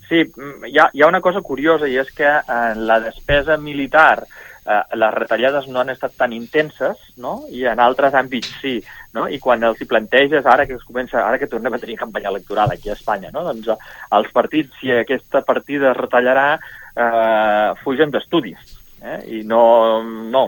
Sí, 0.10 0.24
mm, 0.26 0.66
hi 0.68 0.78
ha, 0.78 0.90
hi 0.94 1.02
ha 1.02 1.08
una 1.08 1.22
cosa 1.22 1.42
curiosa 1.46 1.88
i 1.88 1.98
és 2.02 2.12
que 2.16 2.30
en 2.30 2.86
la 2.90 3.00
despesa 3.04 3.58
militar 3.58 4.24
eh, 4.24 4.82
les 4.96 5.14
retallades 5.14 5.68
no 5.68 5.82
han 5.82 5.92
estat 5.94 6.16
tan 6.18 6.34
intenses, 6.34 6.98
no? 7.18 7.36
I 7.54 7.66
en 7.72 7.82
altres 7.84 8.18
àmbits 8.18 8.52
sí, 8.62 8.76
no? 9.14 9.28
I 9.30 9.40
quan 9.44 9.64
els 9.64 9.82
hi 9.82 9.88
planteges, 9.90 10.46
ara 10.46 10.66
que 10.70 10.78
es 10.80 10.86
comença, 10.88 11.22
ara 11.22 11.40
que 11.42 11.50
tornem 11.52 11.74
a 11.74 11.82
tenir 11.82 12.00
campanya 12.02 12.34
electoral 12.34 12.74
aquí 12.74 12.90
a 12.90 12.98
Espanya, 12.98 13.32
no? 13.34 13.46
Doncs 13.48 13.72
eh, 13.74 13.80
els 14.18 14.32
partits, 14.36 14.74
si 14.82 14.94
aquesta 14.94 15.44
partida 15.48 15.92
es 15.94 15.98
retallarà, 15.98 16.50
eh, 16.96 17.72
fugen 17.84 18.14
d'estudis, 18.14 18.78
eh? 19.02 19.20
I 19.40 19.44
no, 19.48 19.64
no, 20.04 20.46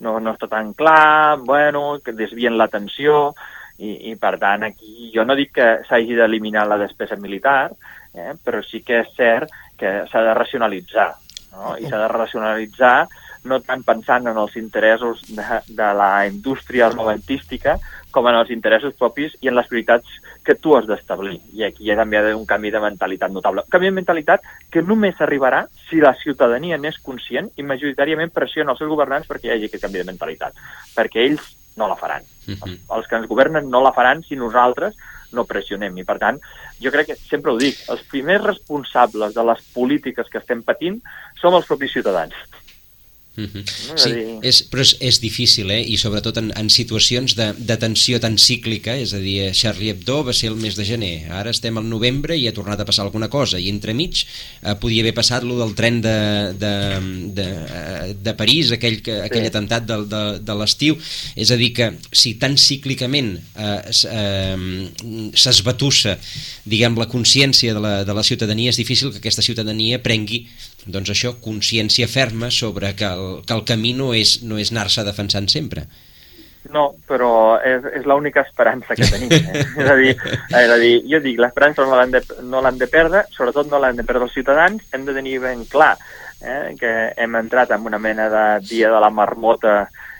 no, 0.00 0.18
no 0.18 0.36
està 0.36 0.48
tan 0.50 0.72
clar, 0.74 1.38
bueno, 1.44 1.98
que 2.04 2.16
desvien 2.16 2.56
l'atenció, 2.58 3.32
i, 3.82 4.12
i 4.12 4.16
per 4.20 4.36
tant 4.38 4.66
aquí 4.66 5.10
jo 5.14 5.24
no 5.26 5.34
dic 5.34 5.54
que 5.56 5.68
s'hagi 5.88 6.14
d'eliminar 6.18 6.66
la 6.68 6.78
despesa 6.78 7.16
militar, 7.18 7.72
eh? 8.14 8.32
però 8.44 8.62
sí 8.62 8.82
que 8.86 9.00
és 9.02 9.12
cert 9.16 9.50
que 9.78 10.02
s'ha 10.10 10.22
de 10.22 10.34
racionalitzar, 10.34 11.10
no? 11.56 11.76
i 11.76 11.88
s'ha 11.88 12.00
de 12.04 12.08
racionalitzar 12.12 12.96
no 13.44 13.58
tant 13.66 13.82
pensant 13.82 14.28
en 14.30 14.38
els 14.38 14.54
interessos 14.56 15.22
de, 15.34 15.44
de 15.66 15.88
la 15.98 16.26
indústria 16.28 16.86
armamentística 16.86 17.78
com 18.12 18.28
en 18.28 18.36
els 18.38 18.52
interessos 18.54 18.94
propis 18.98 19.34
i 19.40 19.48
en 19.50 19.56
les 19.56 19.66
prioritats 19.66 20.20
que 20.44 20.54
tu 20.54 20.76
has 20.76 20.86
d'establir. 20.86 21.38
I 21.56 21.64
aquí 21.66 21.86
hi 21.86 21.92
ha 21.92 21.96
també 21.98 22.20
un 22.34 22.44
canvi 22.46 22.70
de 22.70 22.82
mentalitat 22.82 23.32
notable. 23.32 23.64
Un 23.66 23.72
canvi 23.72 23.88
de 23.88 23.96
mentalitat 23.96 24.44
que 24.70 24.84
només 24.84 25.18
arribarà 25.24 25.64
si 25.88 26.02
la 26.02 26.12
ciutadania 26.20 26.78
n'és 26.78 27.00
conscient 27.02 27.50
i 27.56 27.66
majoritàriament 27.66 28.34
pressiona 28.34 28.74
els 28.74 28.82
seus 28.82 28.92
governants 28.92 29.26
perquè 29.30 29.48
hi 29.48 29.56
hagi 29.56 29.70
aquest 29.70 29.86
canvi 29.86 30.02
de 30.02 30.10
mentalitat, 30.12 30.62
perquè 30.94 31.24
ells 31.24 31.56
no 31.80 31.88
la 31.88 31.96
faran. 31.96 32.22
Uh 32.46 32.54
-huh. 32.54 32.78
Els 32.96 33.06
que 33.08 33.16
ens 33.16 33.28
governen 33.28 33.70
no 33.70 33.80
la 33.80 33.92
faran 33.96 34.22
si 34.22 34.36
nosaltres 34.36 34.94
no 35.36 35.46
pressionem. 35.48 35.96
I, 35.98 36.06
per 36.08 36.18
tant, 36.22 36.40
jo 36.82 36.92
crec 36.94 37.12
que, 37.12 37.18
sempre 37.20 37.52
ho 37.52 37.60
dic, 37.60 37.80
els 37.92 38.04
primers 38.10 38.44
responsables 38.44 39.34
de 39.36 39.46
les 39.50 39.62
polítiques 39.74 40.28
que 40.30 40.40
estem 40.42 40.64
patint 40.66 41.00
som 41.40 41.56
els 41.58 41.68
propis 41.68 41.92
ciutadans. 41.94 42.36
Uh 43.34 43.44
-huh. 43.44 43.64
no? 43.88 43.96
Sí, 43.96 44.10
dir... 44.12 44.38
és, 44.42 44.62
però 44.68 44.80
és, 44.80 44.96
és 45.00 45.20
difícil, 45.20 45.70
eh? 45.70 45.80
i 45.88 45.96
sobretot 45.96 46.36
en, 46.36 46.52
en 46.56 46.68
situacions 46.68 47.34
de, 47.34 47.54
de 47.56 47.76
tensió 47.76 48.20
tan 48.20 48.36
cíclica, 48.36 48.92
és 48.92 49.14
a 49.14 49.18
dir, 49.18 49.52
Charlie 49.52 49.90
Hebdo 49.90 50.24
va 50.24 50.32
ser 50.32 50.50
el 50.50 50.56
mes 50.56 50.76
de 50.76 50.84
gener, 50.84 51.30
ara 51.32 51.50
estem 51.50 51.78
al 51.78 51.88
novembre 51.88 52.36
i 52.36 52.46
ha 52.46 52.52
tornat 52.52 52.80
a 52.80 52.84
passar 52.84 53.06
alguna 53.06 53.28
cosa, 53.28 53.58
i 53.58 53.70
entremig 53.70 54.26
eh, 54.62 54.74
podia 54.74 55.00
haver 55.00 55.14
passat 55.14 55.44
lo 55.44 55.56
del 55.58 55.74
tren 55.74 56.02
de, 56.02 56.52
de, 56.60 56.74
de, 57.32 57.48
de 58.20 58.34
París, 58.34 58.70
aquell, 58.70 59.00
que, 59.00 59.16
sí. 59.16 59.24
aquell 59.30 59.46
atemptat 59.46 59.86
de, 59.86 59.96
de, 60.12 60.22
de 60.44 60.54
l'estiu, 60.54 60.98
és 61.34 61.50
a 61.50 61.56
dir 61.56 61.72
que 61.72 61.88
si 62.12 62.34
tan 62.34 62.58
cíclicament 62.58 63.38
eh, 63.56 63.80
eh, 64.12 64.56
s'esbatussa 65.32 66.18
diguem, 66.64 66.98
la 67.00 67.08
consciència 67.08 67.72
de 67.72 67.80
la, 67.80 68.04
de 68.04 68.12
la 68.12 68.22
ciutadania, 68.22 68.70
és 68.70 68.76
difícil 68.76 69.10
que 69.10 69.18
aquesta 69.24 69.42
ciutadania 69.42 70.02
prengui 70.02 70.44
doncs 70.86 71.12
això, 71.12 71.34
consciència 71.42 72.08
ferma 72.10 72.50
sobre 72.50 72.94
que 72.98 73.06
el, 73.08 73.42
que 73.46 73.54
el 73.54 73.66
camí 73.68 73.92
no 73.98 74.12
és, 74.14 74.40
no 74.46 74.58
és 74.58 74.72
anar-se 74.72 75.04
defensant 75.06 75.48
sempre. 75.52 75.86
No, 76.72 76.92
però 77.10 77.58
és, 77.66 77.84
és 77.98 78.04
l'única 78.06 78.44
esperança 78.46 78.94
que 78.94 79.08
tenim. 79.10 79.32
Eh? 79.32 79.64
és, 79.82 79.88
a 79.90 79.96
dir, 79.98 80.12
és 80.14 80.74
a 80.74 80.78
dir, 80.78 80.92
jo 81.10 81.22
dic, 81.24 81.40
l'esperança 81.42 81.86
no 81.86 81.98
l'han 81.98 82.14
de, 82.14 82.22
no 82.46 82.62
de 82.78 82.88
perdre, 82.90 83.24
sobretot 83.34 83.70
no 83.70 83.80
l'han 83.82 83.98
de 83.98 84.06
perdre 84.06 84.28
els 84.28 84.36
ciutadans, 84.36 84.84
hem 84.94 85.06
de 85.08 85.16
tenir 85.16 85.40
ben 85.42 85.66
clar 85.70 85.96
eh, 86.40 86.74
que 86.78 86.92
hem 87.16 87.36
entrat 87.40 87.74
en 87.74 87.86
una 87.86 87.98
mena 87.98 88.28
de 88.30 88.46
dia 88.68 88.92
de 88.92 89.02
la 89.02 89.10
marmota 89.10 89.82
eh, 89.82 90.11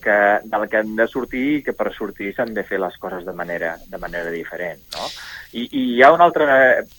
que, 0.00 0.16
del 0.44 0.68
que 0.68 0.78
hem 0.78 0.94
de 0.96 1.06
sortir 1.08 1.44
i 1.58 1.62
que 1.66 1.74
per 1.76 1.92
sortir 1.92 2.32
s'han 2.34 2.54
de 2.56 2.64
fer 2.64 2.78
les 2.80 2.96
coses 3.02 3.26
de 3.26 3.34
manera, 3.36 3.74
de 3.86 3.98
manera 4.00 4.30
diferent. 4.32 4.80
No? 4.96 5.08
I, 5.52 5.66
I 5.66 5.82
hi 5.96 6.02
ha 6.02 6.12
un 6.14 6.22
altre 6.24 6.46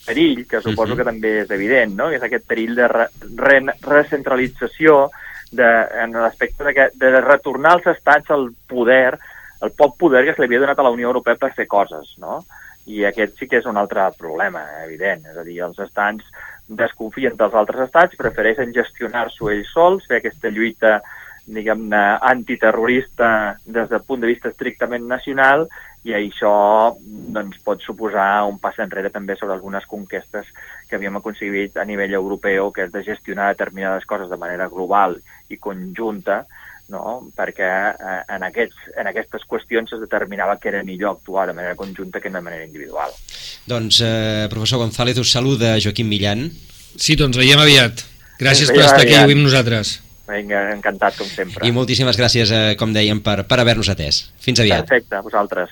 perill, 0.05 0.45
que 0.47 0.61
suposo. 0.61 0.93
-huh. 0.93 0.97
que 0.97 1.09
també 1.09 1.41
és 1.41 1.51
evident, 1.51 1.95
no? 1.95 2.09
que 2.09 2.15
és 2.15 2.23
aquest 2.23 2.45
perill 2.47 2.75
de 2.75 2.87
re, 2.87 3.07
re, 3.35 3.59
recentralització 3.81 5.09
de, 5.51 5.69
en 6.03 6.11
l'aspecte 6.13 6.63
de, 6.63 6.73
que, 6.73 6.89
de 6.93 7.21
retornar 7.21 7.73
als 7.73 7.87
estats 7.87 8.29
el 8.29 8.51
poder, 8.67 9.17
el 9.61 9.71
poc 9.71 9.97
poder 9.97 10.25
que 10.25 10.33
se 10.33 10.41
li 10.41 10.47
havia 10.47 10.59
donat 10.59 10.79
a 10.79 10.83
la 10.83 10.93
Unió 10.93 11.07
Europea 11.07 11.35
per 11.35 11.53
fer 11.53 11.67
coses, 11.67 12.15
no? 12.17 12.43
I 12.85 13.05
aquest 13.05 13.37
sí 13.37 13.47
que 13.47 13.57
és 13.57 13.65
un 13.65 13.77
altre 13.77 14.09
problema, 14.17 14.63
evident. 14.83 15.25
És 15.25 15.37
a 15.37 15.43
dir, 15.43 15.61
els 15.61 15.79
estats 15.79 16.23
desconfien 16.67 17.35
dels 17.37 17.53
altres 17.53 17.87
estats, 17.87 18.17
prefereixen 18.17 18.73
gestionar-s'ho 18.73 19.51
ells 19.51 19.69
sols, 19.73 20.07
fer 20.07 20.17
aquesta 20.17 20.49
lluita 20.49 21.01
diguem-ne, 21.45 22.01
antiterrorista 22.21 23.57
des 23.65 23.89
del 23.89 24.03
punt 24.07 24.21
de 24.21 24.29
vista 24.29 24.51
estrictament 24.51 25.07
nacional 25.09 25.67
i 26.03 26.15
això 26.17 26.53
doncs, 27.03 27.59
pot 27.65 27.81
suposar 27.85 28.43
un 28.49 28.57
pas 28.61 28.77
enrere 28.81 29.11
també 29.13 29.35
sobre 29.37 29.53
algunes 29.53 29.85
conquestes 29.89 30.49
que 30.89 30.97
havíem 30.97 31.19
aconseguit 31.19 31.77
a 31.77 31.85
nivell 31.85 32.15
europeu, 32.17 32.71
que 32.73 32.87
és 32.87 32.91
de 32.93 33.03
gestionar 33.05 33.51
determinades 33.53 34.07
coses 34.09 34.29
de 34.29 34.39
manera 34.41 34.67
global 34.69 35.19
i 35.49 35.59
conjunta, 35.61 36.41
no? 36.89 37.21
perquè 37.37 37.69
eh, 37.93 38.19
en, 38.33 38.45
aquests, 38.49 38.91
en 38.97 39.11
aquestes 39.13 39.45
qüestions 39.47 39.93
es 39.93 40.01
determinava 40.01 40.57
que 40.59 40.73
era 40.73 40.83
millor 40.83 41.15
actuar 41.15 41.47
de 41.47 41.57
manera 41.57 41.77
conjunta 41.77 42.19
que 42.19 42.33
de 42.33 42.41
manera 42.41 42.65
individual. 42.65 43.13
Doncs, 43.69 44.01
eh, 44.01 44.47
professor 44.49 44.81
González, 44.81 45.21
us 45.21 45.31
saluda 45.31 45.77
Joaquim 45.77 46.09
Millan. 46.09 46.49
Sí, 46.97 47.15
doncs 47.15 47.37
veiem 47.37 47.61
aviat. 47.61 48.07
Gràcies 48.41 48.73
per 48.73 48.87
estar 48.87 49.03
aquí 49.05 49.13
avui 49.15 49.37
amb 49.37 49.45
nosaltres. 49.45 49.99
Vinga, 50.31 50.71
encantat, 50.71 51.17
com 51.19 51.27
sempre. 51.27 51.67
I 51.67 51.73
moltíssimes 51.75 52.15
gràcies, 52.19 52.51
eh, 52.55 52.75
com 52.79 52.93
dèiem, 52.95 53.19
per, 53.23 53.41
per 53.47 53.59
haver-nos 53.59 53.91
atès. 53.91 54.23
Fins 54.39 54.61
aviat. 54.63 54.87
Perfecte, 54.87 55.15
a 55.15 55.21
vosaltres. 55.21 55.69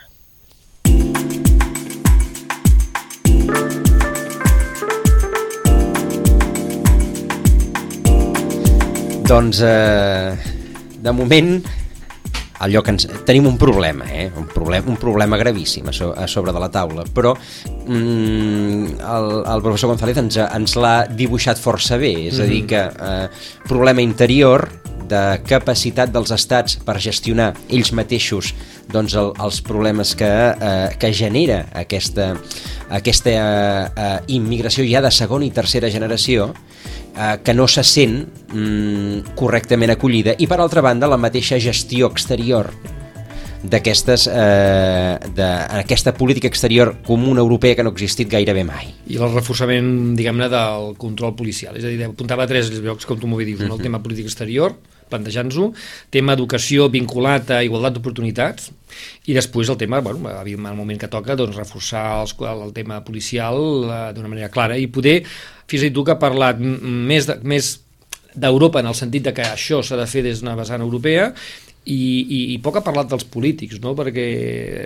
Doncs, 9.29 9.61
eh, 9.61 10.33
de 11.05 11.11
moment, 11.13 11.59
el 12.65 12.73
lloc 12.75 12.89
ens... 12.91 13.07
tenim 13.27 13.47
un 13.47 13.57
problema, 13.57 14.07
eh? 14.11 14.29
un, 14.37 14.47
problema, 14.51 14.89
un 14.91 14.97
problema 14.99 15.39
gravíssim 15.39 15.87
a, 15.89 15.93
so, 15.95 16.11
a 16.15 16.27
sobre 16.27 16.53
de 16.55 16.61
la 16.61 16.69
taula, 16.73 17.05
però 17.13 17.35
mm, 17.35 18.99
el, 18.99 19.31
el 19.43 19.63
professor 19.65 19.93
González 19.93 20.19
ens, 20.21 20.39
ens 20.43 20.75
l'ha 20.79 20.95
dibuixat 21.09 21.61
força 21.61 21.99
bé, 22.01 22.13
és 22.29 22.39
a 22.39 22.47
dir 22.49 22.65
que 22.69 22.83
eh, 22.89 23.25
problema 23.69 24.03
interior 24.03 24.67
de 25.09 25.39
capacitat 25.47 26.11
dels 26.13 26.31
estats 26.35 26.77
per 26.85 26.99
gestionar 27.01 27.53
ells 27.69 27.91
mateixos 27.97 28.53
doncs, 28.89 29.15
el, 29.17 29.31
els 29.41 29.59
problemes 29.65 30.13
que, 30.17 30.29
eh, 30.29 30.89
que 31.01 31.11
genera 31.13 31.63
aquesta, 31.77 32.31
aquesta 32.93 33.33
eh, 33.33 33.41
eh, 33.41 34.17
immigració 34.37 34.85
ja 34.89 35.01
de 35.05 35.11
segona 35.13 35.47
i 35.47 35.53
tercera 35.55 35.91
generació 35.93 36.51
eh, 37.19 37.39
que 37.43 37.53
no 37.53 37.67
se 37.67 37.83
sent 37.83 38.23
mm, 38.53 39.35
correctament 39.35 39.91
acollida. 39.91 40.37
I 40.39 40.47
per 40.47 40.61
altra 40.63 40.81
banda 40.85 41.11
la 41.11 41.19
mateixa 41.19 41.59
gestió 41.59 42.07
exterior 42.07 42.71
d'aquestes 43.63 44.27
eh, 44.31 45.17
d'aquesta 45.35 46.13
política 46.15 46.47
exterior 46.47 46.93
comuna 47.05 47.41
europea 47.41 47.75
que 47.75 47.83
no 47.83 47.91
ha 47.91 47.97
existit 47.97 48.29
gairebé 48.31 48.63
mai. 48.63 48.93
I 49.11 49.19
el 49.19 49.33
reforçament, 49.33 50.15
diguem-ne, 50.15 50.47
del 50.51 50.93
control 51.01 51.35
policial. 51.35 51.75
És 51.75 51.83
a 51.83 51.91
dir, 51.91 51.99
apuntava 52.07 52.45
a 52.45 52.49
tres 52.49 52.71
llocs, 52.79 53.05
com 53.05 53.19
tu 53.19 53.27
m'ho 53.27 53.39
dius, 53.39 53.59
uh 53.59 53.67
-huh. 53.67 53.75
el 53.75 53.83
tema 53.83 53.99
política 54.01 54.27
exterior, 54.27 54.75
plantejant-ho, 55.09 55.73
tema 56.09 56.33
educació 56.37 56.87
vinculat 56.89 57.49
a 57.51 57.63
igualtat 57.65 57.97
d'oportunitats 57.97 58.71
i 59.25 59.33
després 59.33 59.69
el 59.69 59.77
tema, 59.77 60.01
bueno, 60.01 60.29
en 60.29 60.65
el 60.65 60.75
moment 60.75 60.99
que 60.99 61.07
toca, 61.07 61.35
doncs 61.35 61.57
reforçar 61.57 62.21
els, 62.21 62.35
el 62.39 62.73
tema 62.73 63.03
policial 63.03 63.55
eh, 63.83 64.13
d'una 64.13 64.27
manera 64.27 64.49
clara 64.49 64.77
i 64.77 64.87
poder, 64.87 65.23
fins 65.67 65.83
i 65.83 65.91
tu 65.91 66.03
que 66.03 66.11
ha 66.11 66.19
parlat 66.19 66.59
més 66.59 67.25
de, 67.25 67.39
més 67.43 67.79
d'Europa 68.35 68.79
en 68.79 68.87
el 68.87 68.95
sentit 68.95 69.23
de 69.23 69.33
que 69.33 69.41
això 69.41 69.81
s'ha 69.83 69.97
de 69.97 70.07
fer 70.07 70.23
des 70.23 70.39
d'una 70.39 70.55
vessant 70.55 70.81
europea 70.81 71.33
i, 71.85 71.95
i, 71.95 72.39
i 72.53 72.57
poc 72.61 72.77
ha 72.77 72.83
parlat 72.85 73.07
dels 73.09 73.25
polítics, 73.31 73.79
no? 73.81 73.95
perquè 73.97 74.25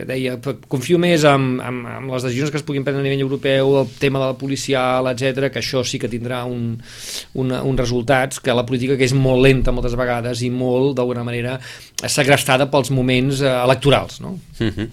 deia, 0.07 0.37
confio 0.71 0.99
més 1.01 1.25
en, 1.27 1.57
en, 1.59 1.79
en 1.89 2.11
les 2.11 2.27
decisions 2.27 2.53
que 2.53 2.59
es 2.61 2.65
puguin 2.65 2.85
prendre 2.85 3.01
a 3.01 3.05
nivell 3.05 3.25
europeu, 3.25 3.73
el 3.81 3.89
tema 3.99 4.21
de 4.21 4.29
la 4.29 4.37
policial, 4.39 5.09
etc 5.11 5.49
que 5.51 5.59
això 5.63 5.83
sí 5.87 5.99
que 5.99 6.11
tindrà 6.11 6.43
un, 6.45 6.77
un, 7.41 7.51
un 7.51 7.81
resultats, 7.81 8.39
que 8.43 8.55
la 8.55 8.65
política 8.67 8.97
que 8.99 9.07
és 9.09 9.15
molt 9.17 9.43
lenta 9.43 9.73
moltes 9.75 9.97
vegades 9.99 10.45
i 10.45 10.51
molt, 10.53 10.93
d'alguna 10.99 11.25
manera, 11.27 11.57
segrestada 12.07 12.69
pels 12.71 12.91
moments 12.93 13.41
eh, 13.41 13.51
electorals. 13.51 14.21
No? 14.21 14.37
Uh 14.59 14.63
mhm. 14.63 14.73
-huh. 14.77 14.89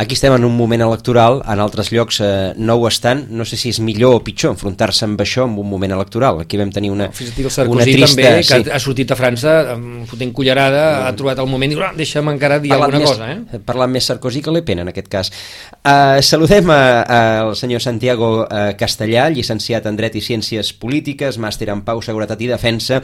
Aquí 0.00 0.14
estem 0.14 0.32
en 0.32 0.44
un 0.44 0.56
moment 0.56 0.80
electoral, 0.80 1.42
en 1.46 1.60
altres 1.60 1.92
llocs 1.92 2.20
eh, 2.20 2.54
no 2.56 2.76
ho 2.76 2.88
estan, 2.88 3.26
no 3.30 3.44
sé 3.44 3.56
si 3.56 3.68
és 3.68 3.80
millor 3.80 4.14
o 4.14 4.20
pitjor 4.24 4.52
enfrontar-se 4.52 5.04
amb 5.04 5.20
això 5.20 5.44
en 5.44 5.58
un 5.58 5.68
moment 5.68 5.92
electoral. 5.92 6.40
Aquí 6.40 6.56
vam 6.56 6.70
tenir 6.70 6.90
una, 6.90 7.10
no, 7.10 7.70
una 7.70 7.84
trista... 7.84 8.06
també, 8.06 8.40
que 8.40 8.64
sí. 8.64 8.70
ha 8.72 8.78
sortit 8.78 9.10
a 9.10 9.16
França 9.16 9.76
fotent 10.06 10.32
cullerada, 10.32 11.06
ha 11.06 11.12
trobat 11.12 11.38
el 11.42 11.48
moment 11.50 11.72
i 11.72 11.76
diu, 11.76 11.84
ah, 11.86 11.92
deixa'm 11.96 12.30
encara 12.32 12.58
dir 12.62 12.70
parlant 12.72 12.94
alguna 12.94 13.02
més, 13.02 13.10
cosa. 13.10 13.28
Eh? 13.32 13.60
Parlant 13.66 13.92
més 13.94 14.06
Sarkozy 14.10 14.42
que 14.44 14.54
Le 14.54 14.62
Pen 14.66 14.82
en 14.84 14.92
aquest 14.92 15.10
cas. 15.12 15.32
Uh, 15.80 16.20
saludem 16.24 16.70
al 16.70 17.54
senyor 17.58 17.82
Santiago 17.84 18.30
uh, 18.44 18.60
Castellà, 18.80 19.28
llicenciat 19.32 19.88
en 19.90 19.98
Dret 19.98 20.20
i 20.20 20.24
Ciències 20.24 20.72
Polítiques, 20.80 21.40
màster 21.42 21.70
en 21.72 21.84
Pau, 21.86 22.02
Seguretat 22.04 22.40
i 22.44 22.50
Defensa, 22.50 23.00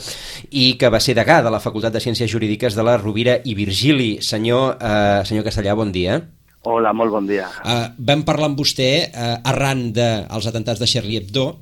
i 0.52 0.72
que 0.80 0.92
va 0.92 1.00
ser 1.02 1.16
degà 1.18 1.40
de 1.44 1.52
la 1.52 1.62
Facultat 1.62 1.96
de 1.96 2.04
Ciències 2.04 2.30
Jurídiques 2.30 2.76
de 2.76 2.86
la 2.86 2.98
Rovira 3.00 3.40
i 3.44 3.56
Virgili. 3.58 4.16
Senyor, 4.24 4.76
uh, 4.76 5.20
senyor 5.28 5.46
Castellà, 5.46 5.76
bon 5.78 5.92
dia. 5.94 6.20
Hola, 6.66 6.90
molt 6.96 7.14
bon 7.14 7.26
dia. 7.28 7.46
Uh, 7.62 7.92
vam 8.08 8.24
parlar 8.26 8.50
amb 8.50 8.58
vostè 8.58 8.90
uh, 9.06 9.36
arran 9.46 9.92
dels 9.94 10.42
de, 10.42 10.50
atentats 10.50 10.82
de 10.82 10.88
Charlie 10.90 11.20
Hebdo 11.22 11.52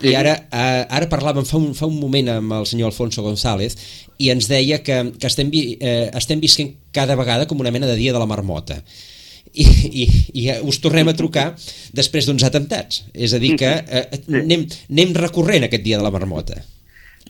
sí. 0.00 0.10
i 0.10 0.14
ara, 0.18 0.36
uh, 0.50 0.84
ara 0.98 1.10
parlàvem 1.10 1.46
fa 1.48 1.58
un, 1.60 1.72
fa 1.74 1.86
un 1.86 1.98
moment 2.00 2.28
amb 2.36 2.58
el 2.60 2.68
senyor 2.70 2.92
Alfonso 2.92 3.22
González 3.22 3.76
i 4.18 4.30
ens 4.34 4.48
deia 4.48 4.82
que, 4.82 5.00
que 5.18 5.30
estem, 5.30 5.50
uh, 5.50 6.10
estem 6.16 6.40
visquent 6.40 6.74
cada 6.92 7.16
vegada 7.16 7.46
com 7.46 7.60
una 7.60 7.74
mena 7.74 7.90
de 7.90 7.98
dia 7.98 8.12
de 8.12 8.22
la 8.22 8.30
marmota 8.30 8.80
i, 9.54 9.64
i, 10.02 10.04
i 10.34 10.44
us 10.66 10.80
tornem 10.82 11.08
a 11.08 11.16
trucar 11.16 11.52
després 11.94 12.26
d'uns 12.26 12.44
atentats. 12.46 13.04
És 13.14 13.34
a 13.34 13.40
dir 13.42 13.54
que 13.60 13.70
eh, 13.70 14.06
anem, 14.42 14.66
anem 14.90 15.18
recorrent 15.18 15.68
aquest 15.68 15.84
dia 15.86 16.00
de 16.00 16.06
la 16.06 16.14
marmota. 16.14 16.58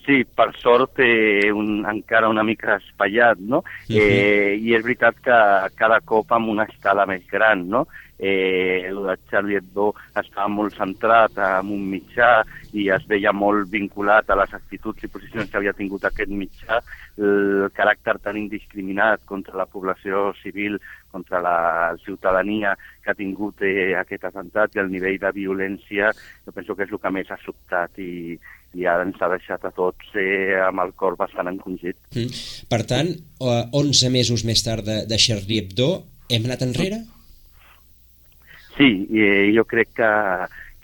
Sí, 0.05 0.21
per 0.37 0.51
sort 0.61 0.99
té 0.99 1.49
un, 1.49 1.85
encara 1.89 2.29
una 2.29 2.45
mica 2.45 2.77
espaiat, 2.77 3.41
no? 3.41 3.63
Uh 3.65 3.95
-huh. 3.95 4.01
eh, 4.01 4.57
I 4.61 4.75
és 4.77 4.83
veritat 4.85 5.17
que 5.25 5.39
cada 5.77 6.01
cop 6.01 6.33
amb 6.33 6.49
una 6.49 6.65
escala 6.65 7.07
més 7.07 7.23
gran, 7.31 7.69
no? 7.69 7.87
Eh, 8.19 8.87
el 8.87 9.01
de 9.03 9.17
Charlie 9.31 9.59
Hebdo 9.59 9.89
estava 10.15 10.47
molt 10.49 10.77
centrat 10.79 11.35
en 11.43 11.73
un 11.75 11.89
mitjà 11.91 12.45
i 12.75 12.87
es 12.95 13.07
veia 13.11 13.33
molt 13.35 13.67
vinculat 13.73 14.31
a 14.31 14.37
les 14.39 14.55
actituds 14.55 15.03
i 15.03 15.11
posicions 15.11 15.51
que 15.51 15.59
havia 15.59 15.75
tingut 15.75 16.05
aquest 16.07 16.31
mitjà, 16.31 16.79
el 17.19 17.67
caràcter 17.75 18.17
tan 18.23 18.39
indiscriminat 18.39 19.25
contra 19.27 19.59
la 19.59 19.67
població 19.71 20.33
civil, 20.43 20.79
contra 21.11 21.41
la 21.43 21.95
ciutadania 22.05 22.75
que 23.03 23.11
ha 23.13 23.19
tingut 23.19 23.63
eh, 23.63 23.95
aquest 23.99 24.27
atemptat 24.31 24.75
i 24.75 24.83
el 24.83 24.91
nivell 24.91 25.19
de 25.23 25.31
violència, 25.35 26.11
jo 26.47 26.55
penso 26.55 26.75
que 26.75 26.87
és 26.87 26.95
el 26.95 27.03
que 27.03 27.15
més 27.15 27.31
ha 27.31 27.39
sobtat 27.43 27.99
i, 28.03 28.39
i 28.75 28.87
ara 28.91 29.07
ens 29.07 29.21
ha 29.23 29.31
deixat 29.31 29.67
a 29.67 29.73
tots 29.75 30.15
eh, 30.19 30.55
amb 30.63 30.83
el 30.87 30.95
cor 30.99 31.19
bastant 31.19 31.51
encongit. 31.51 31.99
Mm. 32.15 32.43
Per 32.71 32.83
tant, 32.91 33.15
11 33.43 34.11
mesos 34.15 34.47
més 34.47 34.63
tard 34.67 34.87
de, 34.87 35.03
de 35.11 35.21
Charlie 35.21 35.63
Hebdo, 35.63 35.91
hem 36.31 36.51
anat 36.51 36.67
enrere? 36.67 37.05
Sí, 38.77 39.07
eh, 39.15 39.53
jo 39.55 39.65
crec 39.71 39.95
que, 39.95 40.11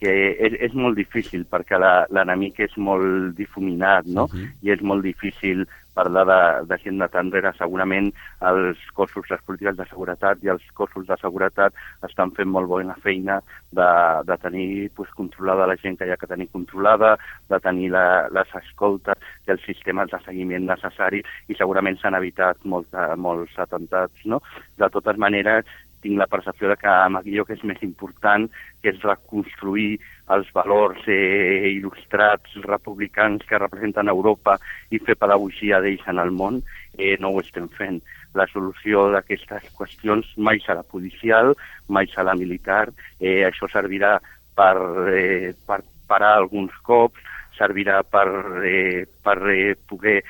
que 0.00 0.14
és, 0.38 0.56
és 0.68 0.74
molt 0.78 0.96
difícil 0.96 1.44
perquè 1.50 1.78
l'enemic 1.80 2.62
és 2.66 2.76
molt 2.78 3.34
difuminat, 3.36 4.06
no? 4.06 4.24
Uh 4.24 4.34
-huh. 4.34 4.48
I 4.62 4.70
és 4.76 4.82
molt 4.82 5.02
difícil 5.02 5.66
parlar 5.94 6.24
de, 6.26 6.66
de 6.66 6.78
gent 6.82 6.98
de 6.98 7.08
tan 7.08 7.26
enrere. 7.26 7.52
Segurament 7.58 8.10
els 8.50 8.78
cossos, 8.94 9.26
les 9.30 9.42
polítiques 9.46 9.76
de 9.76 9.86
seguretat 9.90 10.42
i 10.44 10.48
els 10.52 10.64
cossos 10.78 11.06
de 11.06 11.16
seguretat 11.20 11.74
estan 12.08 12.32
fent 12.36 12.48
molt 12.48 12.68
bona 12.68 12.94
feina 13.04 13.40
de, 13.72 13.90
de 14.28 14.36
tenir 14.44 14.90
pues, 14.96 15.10
controlada 15.18 15.66
la 15.66 15.76
gent 15.82 15.98
que 15.98 16.06
hi 16.06 16.14
ha 16.14 16.20
que 16.20 16.30
tenir 16.30 16.48
controlada, 16.52 17.16
de 17.48 17.60
tenir 17.60 17.90
la, 17.90 18.28
les 18.32 18.56
escoltes 18.62 19.18
i 19.46 19.50
els 19.50 19.62
sistemes 19.66 20.10
de 20.10 20.22
seguiment 20.24 20.66
necessaris 20.66 21.26
i 21.48 21.58
segurament 21.58 21.98
s'han 22.00 22.18
evitat 22.18 22.56
molt, 22.64 22.88
molts 23.16 23.58
atemptats. 23.58 24.24
No? 24.24 24.40
De 24.78 24.88
totes 24.88 25.16
maneres, 25.18 25.66
tinc 26.02 26.18
la 26.18 26.26
percepció 26.26 26.68
de 26.68 26.76
que 26.80 26.88
allò 26.88 27.44
que 27.46 27.56
és 27.56 27.64
més 27.64 27.82
important, 27.86 28.48
que 28.82 28.92
és 28.92 29.02
reconstruir 29.04 29.98
els 30.34 30.48
valors 30.54 31.02
eh, 31.10 31.70
il·lustrats 31.74 32.56
republicans 32.66 33.44
que 33.48 33.58
representen 33.58 34.08
Europa 34.08 34.56
i 34.90 35.00
fer 35.02 35.18
pedagogia 35.18 35.80
d'ells 35.82 36.06
en 36.10 36.22
el 36.22 36.30
món, 36.30 36.60
eh, 36.98 37.16
no 37.20 37.32
ho 37.34 37.40
estem 37.42 37.68
fent. 37.76 38.00
La 38.38 38.46
solució 38.50 39.08
d'aquestes 39.10 39.72
qüestions 39.76 40.28
mai 40.38 40.62
serà 40.62 40.84
policial, 40.86 41.54
mai 41.88 42.10
serà 42.12 42.36
militar, 42.38 42.88
eh, 43.18 43.42
això 43.48 43.68
servirà 43.72 44.18
per, 44.54 44.76
eh, 45.14 45.52
per 45.66 45.82
parar 46.06 46.36
alguns 46.38 46.74
cops, 46.86 47.18
servirà 47.58 48.02
per, 48.02 48.28
eh, 48.64 49.06
per 49.22 49.38
eh, 49.50 49.74
poder 49.86 50.22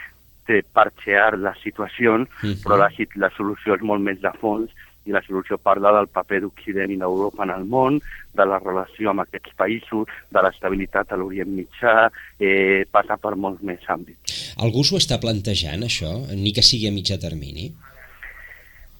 eh, 0.51 0.63
parxear 0.75 1.39
les 1.39 1.59
situacions, 1.63 2.29
uh 2.29 2.43
-huh. 2.43 2.57
però 2.65 2.77
la, 2.77 2.91
la 3.15 3.31
solució 3.37 3.75
és 3.75 3.83
molt 3.83 4.03
més 4.03 4.21
de 4.21 4.33
fons 4.41 4.71
i 5.07 5.15
la 5.15 5.23
solució 5.25 5.59
parla 5.59 5.93
del 5.97 6.09
paper 6.13 6.43
d'Occident 6.45 6.93
i 6.93 6.99
d'Europa 7.01 7.45
en 7.47 7.55
el 7.55 7.67
món, 7.69 8.01
de 8.37 8.47
la 8.47 8.59
relació 8.63 9.11
amb 9.11 9.25
aquests 9.25 9.55
països, 9.59 10.09
de 10.31 10.43
l'estabilitat 10.45 11.13
a 11.13 11.21
l'Orient 11.21 11.51
Mitjà, 11.51 11.95
eh, 12.39 12.87
passa 12.91 13.17
per 13.17 13.37
molts 13.37 13.63
més 13.67 13.85
àmbits. 13.89 14.55
Algú 14.61 14.85
s'ho 14.85 15.01
està 15.01 15.21
plantejant, 15.23 15.87
això, 15.87 16.13
ni 16.37 16.53
que 16.53 16.65
sigui 16.67 16.91
a 16.91 16.95
mitjà 16.95 17.19
termini? 17.21 17.71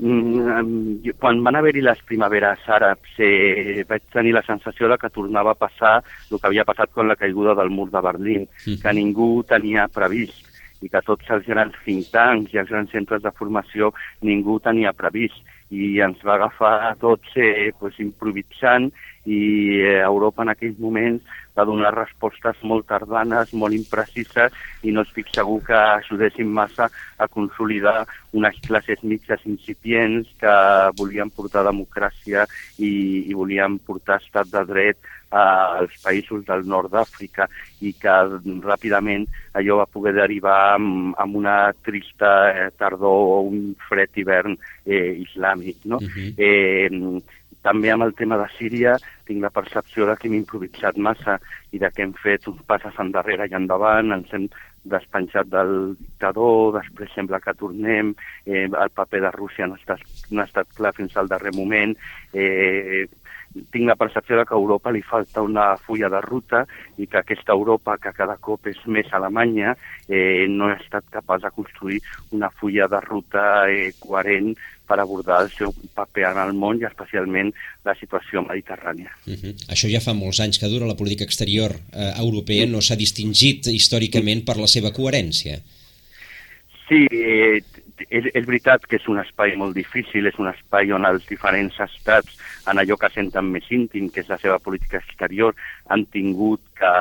Mm, 0.01 1.13
quan 1.21 1.43
van 1.45 1.59
haver-hi 1.59 1.83
les 1.85 1.99
primaveres 2.09 2.63
àrabs 2.73 3.19
eh, 3.21 3.85
vaig 3.89 4.07
tenir 4.15 4.33
la 4.33 4.43
sensació 4.47 4.89
de 4.89 4.97
que 4.97 5.11
tornava 5.13 5.53
a 5.53 5.59
passar 5.61 5.99
el 6.31 6.39
que 6.39 6.49
havia 6.49 6.65
passat 6.65 6.97
amb 6.97 7.13
la 7.13 7.19
caiguda 7.21 7.53
del 7.59 7.69
mur 7.69 7.91
de 7.93 8.01
Berlín, 8.01 8.47
mm. 8.49 8.79
que 8.81 8.95
ningú 8.97 9.29
tenia 9.45 9.91
previst 9.93 10.49
i 10.81 10.89
que 10.89 11.03
tots 11.05 11.29
els 11.37 11.45
grans 11.45 11.77
think 11.85 12.09
tanks 12.15 12.55
i 12.55 12.63
els 12.63 12.73
grans 12.73 12.89
centres 12.95 13.21
de 13.21 13.33
formació 13.37 13.93
ningú 14.25 14.57
tenia 14.65 14.95
previst 14.97 15.37
i 15.71 16.01
ens 16.03 16.23
va 16.27 16.35
agafar 16.37 16.75
a 16.89 16.95
tots 16.99 17.37
eh, 17.39 17.71
pues, 17.79 17.99
improvisant 18.03 18.91
i 19.27 19.81
eh, 19.83 20.01
Europa 20.01 20.43
en 20.43 20.53
aquells 20.55 20.79
moments 20.81 21.25
va 21.57 21.67
donar 21.69 21.93
respostes 21.95 22.61
molt 22.65 22.87
tardanes, 22.89 23.53
molt 23.53 23.77
imprecises 23.77 24.55
i 24.87 24.95
no 24.95 25.05
estic 25.05 25.29
segur 25.35 25.59
que 25.67 25.77
ajudessin 25.77 26.49
massa 26.49 26.89
a 27.19 27.29
consolidar 27.29 28.07
unes 28.33 28.57
classes 28.65 29.03
mitges 29.03 29.45
incipients 29.45 30.29
que 30.41 30.57
volien 30.97 31.31
portar 31.31 31.67
democràcia 31.67 32.47
i, 32.79 32.93
i 33.27 33.35
volien 33.37 33.79
portar 33.85 34.21
estat 34.23 34.53
de 34.53 34.65
dret 34.69 35.11
als 35.31 35.93
països 36.03 36.43
del 36.47 36.65
nord 36.67 36.91
d'Àfrica 36.91 37.47
i 37.87 37.93
que 37.95 38.15
ràpidament 38.65 39.29
allò 39.55 39.77
va 39.79 39.87
poder 39.87 40.15
derivar 40.17 40.75
amb, 40.75 41.15
amb 41.23 41.37
una 41.39 41.73
trista 41.87 42.51
eh, 42.51 42.71
tardor 42.77 43.29
o 43.37 43.37
un 43.47 43.77
fred 43.89 44.11
hivern 44.19 44.57
eh, 44.85 45.23
islàmic. 45.23 45.85
No? 45.85 45.99
Uh 46.03 46.09
-huh. 46.11 46.35
eh, 46.37 47.23
també 47.63 47.91
amb 47.93 48.07
el 48.07 48.15
tema 48.17 48.39
de 48.41 48.49
Síria 48.57 48.97
tinc 49.29 49.43
la 49.45 49.53
percepció 49.55 50.07
de 50.09 50.17
que 50.17 50.29
hem 50.29 50.39
improvisat 50.41 50.97
massa 50.97 51.39
i 51.71 51.79
de 51.79 51.91
que 51.95 52.03
hem 52.07 52.15
fet 52.19 52.49
uns 52.51 52.63
passes 52.67 52.99
endarrere 53.03 53.47
i 53.47 53.57
endavant, 53.57 54.13
ens 54.17 54.33
hem 54.35 54.49
despenjat 54.91 55.51
del 55.53 55.95
dictador, 55.99 56.73
després 56.79 57.13
sembla 57.15 57.41
que 57.45 57.55
tornem, 57.55 58.15
eh, 58.47 58.65
el 58.65 58.93
paper 58.97 59.21
de 59.27 59.33
Rússia 59.37 59.67
no 59.69 59.77
ha 59.77 59.83
estat, 59.83 60.05
no 60.31 60.41
ha 60.41 60.49
estat 60.49 60.73
clar 60.75 60.95
fins 60.97 61.17
al 61.17 61.29
darrer 61.29 61.53
moment, 61.55 61.97
eh, 62.33 63.07
tinc 63.73 63.89
la 63.89 63.97
percepció 63.97 64.37
de 64.39 64.45
que 64.47 64.55
a 64.55 64.59
Europa 64.59 64.93
li 64.95 65.03
falta 65.03 65.43
una 65.43 65.77
fulla 65.77 66.09
de 66.09 66.21
ruta 66.23 66.65
i 66.97 67.07
que 67.07 67.19
aquesta 67.19 67.53
Europa, 67.53 67.97
que 67.99 68.13
cada 68.15 68.37
cop 68.39 68.69
és 68.71 68.79
més 68.87 69.11
Alemanya, 69.13 69.75
eh, 70.09 70.47
no 70.49 70.69
ha 70.71 70.77
estat 70.79 71.09
capaç 71.11 71.43
de 71.43 71.51
construir 71.51 72.01
una 72.31 72.51
fulla 72.51 72.87
de 72.89 73.01
ruta 73.01 73.45
eh, 73.69 73.91
coherent 73.99 74.55
per 74.91 74.99
abordar 74.99 75.45
el 75.45 75.51
seu 75.55 75.71
paper 75.95 76.27
en 76.33 76.41
el 76.43 76.55
món 76.59 76.81
i 76.83 76.87
especialment 76.89 77.53
la 77.87 77.95
situació 77.99 78.43
mediterrània. 78.43 79.13
Uh 79.27 79.37
-huh. 79.39 79.53
Això 79.75 79.91
ja 79.93 80.03
fa 80.03 80.15
molts 80.15 80.41
anys 80.45 80.59
que 80.59 80.73
dura 80.73 80.91
la 80.91 80.99
política 80.99 81.25
exterior 81.25 81.77
eh, 81.93 82.13
europea, 82.19 82.67
no 82.67 82.81
s'ha 82.81 82.97
distingit 82.97 83.67
històricament 83.67 84.45
per 84.45 84.57
la 84.57 84.67
seva 84.67 84.91
coherència. 84.91 85.61
Sí, 86.89 87.07
eh, 87.11 87.63
és, 88.09 88.27
és 88.35 88.47
veritat 88.47 88.87
que 88.87 88.97
és 88.97 89.07
un 89.11 89.21
espai 89.23 89.55
molt 89.61 89.75
difícil, 89.77 90.27
és 90.27 90.39
un 90.41 90.49
espai 90.51 90.93
on 90.97 91.07
els 91.09 91.27
diferents 91.29 91.77
estats, 91.85 92.39
en 92.71 92.81
allò 92.81 92.97
que 93.01 93.11
senten 93.13 93.51
més 93.53 93.69
íntim, 93.71 94.09
que 94.11 94.25
és 94.25 94.31
la 94.31 94.39
seva 94.41 94.59
política 94.63 95.01
exterior, 95.01 95.55
han 95.91 96.07
tingut 96.13 96.63
que, 96.81 96.95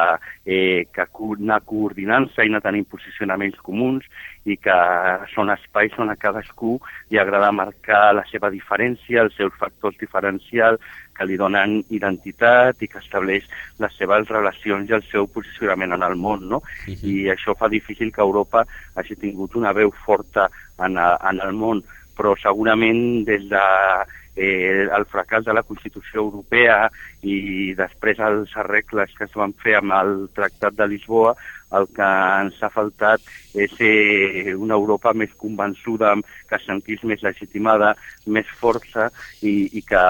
eh, 0.45 0.85
que 0.91 1.05
anar 1.05 1.62
coordinant-se 1.65 2.43
i 2.43 2.51
anar 2.51 2.62
tenint 2.65 2.88
posicionaments 2.89 3.59
comuns 3.63 4.05
i 4.45 4.57
que 4.57 4.75
són 5.33 5.51
espais 5.53 5.93
on 5.99 6.09
a 6.09 6.17
cadascú 6.19 6.77
li 7.09 7.19
agrada 7.19 7.51
marcar 7.51 8.15
la 8.15 8.25
seva 8.31 8.49
diferència, 8.49 9.21
els 9.21 9.35
seus 9.38 9.53
factors 9.59 9.97
diferencials, 9.99 10.81
que 11.19 11.27
li 11.27 11.35
donen 11.35 11.81
identitat 11.91 12.79
i 12.81 12.88
que 12.88 13.01
estableix 13.03 13.43
les 13.83 13.95
seves 13.99 14.31
relacions 14.31 14.89
i 14.89 14.95
el 14.95 15.03
seu 15.09 15.27
posicionament 15.27 15.97
en 15.97 16.05
el 16.07 16.15
món, 16.15 16.47
no? 16.47 16.62
Uh 16.88 16.95
-huh. 16.95 17.03
I 17.03 17.15
això 17.35 17.55
fa 17.59 17.67
difícil 17.67 18.12
que 18.12 18.21
Europa 18.21 18.65
hagi 18.95 19.15
tingut 19.15 19.55
una 19.55 19.73
veu 19.73 19.91
forta 19.91 20.49
en, 20.85 20.97
en 20.99 21.43
el 21.45 21.53
món, 21.57 21.83
però 22.17 22.35
segurament 22.39 23.25
des 23.27 23.45
de 23.51 23.65
eh, 24.39 24.87
el 24.95 25.05
fracàs 25.11 25.45
de 25.45 25.53
la 25.53 25.63
Constitució 25.67 26.23
Europea 26.23 26.87
i 27.27 27.73
després 27.77 28.19
els 28.23 28.55
arregles 28.57 29.13
que 29.17 29.27
es 29.27 29.35
van 29.35 29.53
fer 29.63 29.77
amb 29.79 29.95
el 29.99 30.13
Tractat 30.35 30.77
de 30.79 30.87
Lisboa, 30.87 31.35
el 31.77 31.87
que 31.93 32.09
ens 32.41 32.61
ha 32.63 32.71
faltat 32.73 33.25
és 33.53 33.75
eh, 33.83 34.55
una 34.55 34.77
Europa 34.79 35.13
més 35.13 35.33
convençuda, 35.37 36.15
que 36.49 36.57
es 36.57 36.65
sentís 36.65 37.03
més 37.03 37.23
legitimada, 37.25 37.93
més 38.25 38.47
força 38.61 39.09
i, 39.41 39.67
i, 39.67 39.83
que, 39.85 40.05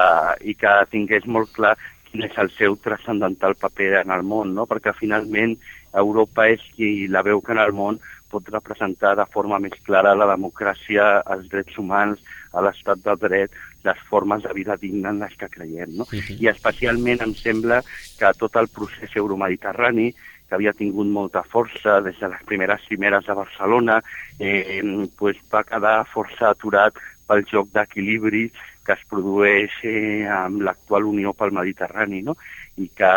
i 0.45 0.55
que 0.55 0.75
tingués 0.93 1.25
molt 1.25 1.51
clar 1.57 1.75
quin 2.09 2.25
és 2.25 2.37
el 2.41 2.49
seu 2.55 2.77
transcendental 2.81 3.57
paper 3.59 3.99
en 4.03 4.13
el 4.15 4.23
món, 4.25 4.55
no? 4.55 4.65
perquè 4.69 4.95
finalment 4.97 5.57
Europa 5.93 6.45
és 6.49 6.61
qui 6.77 7.09
la 7.09 7.21
veu 7.25 7.41
que 7.41 7.53
en 7.53 7.61
el 7.61 7.73
món 7.73 7.99
pot 8.31 8.47
representar 8.53 9.15
de 9.17 9.25
forma 9.33 9.59
més 9.59 9.75
clara 9.85 10.15
la 10.15 10.27
democràcia, 10.31 11.07
els 11.35 11.49
drets 11.51 11.77
humans, 11.81 12.21
a 12.53 12.63
l'estat 12.65 13.01
de 13.05 13.15
dret, 13.21 13.51
les 13.85 13.99
formes 14.09 14.43
de 14.43 14.53
vida 14.53 14.75
digna 14.77 15.13
en 15.13 15.21
les 15.23 15.35
que 15.39 15.49
creiem. 15.49 15.95
No? 15.97 16.03
Uh 16.03 16.19
-huh. 16.19 16.37
I 16.41 16.47
especialment 16.47 17.21
em 17.21 17.33
sembla 17.33 17.81
que 18.19 18.33
tot 18.39 18.55
el 18.55 18.67
procés 18.67 19.15
euromediterrani, 19.15 20.13
que 20.47 20.55
havia 20.55 20.73
tingut 20.73 21.07
molta 21.07 21.43
força 21.43 22.01
des 22.01 22.19
de 22.19 22.27
les 22.27 22.43
primeres 22.43 22.81
cimeres 22.87 23.25
de 23.25 23.33
Barcelona, 23.33 24.01
eh, 24.39 24.81
pues 25.17 25.37
va 25.53 25.63
quedar 25.63 26.07
força 26.07 26.49
aturat 26.49 26.93
pel 27.27 27.45
joc 27.45 27.67
d'equilibri 27.69 28.51
que 28.85 28.93
es 28.93 29.05
produeix 29.05 29.69
eh, 29.83 30.25
amb 30.25 30.63
l'actual 30.65 31.05
Unió 31.05 31.33
pel 31.37 31.51
Mediterrani, 31.51 32.23
no? 32.25 32.35
i 32.77 32.87
que 32.95 33.11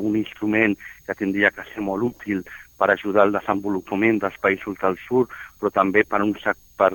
un 0.00 0.16
instrument 0.16 0.76
que 1.06 1.14
tindria 1.18 1.50
que 1.50 1.66
ser 1.74 1.82
molt 1.84 2.06
útil 2.08 2.40
per 2.78 2.90
ajudar 2.90 3.24
al 3.24 3.34
desenvolupament 3.34 4.20
dels 4.22 4.36
països 4.42 4.78
del 4.80 4.96
sud, 5.06 5.32
però 5.60 5.70
també 5.74 6.04
per, 6.04 6.20
un, 6.24 6.34
per 6.78 6.90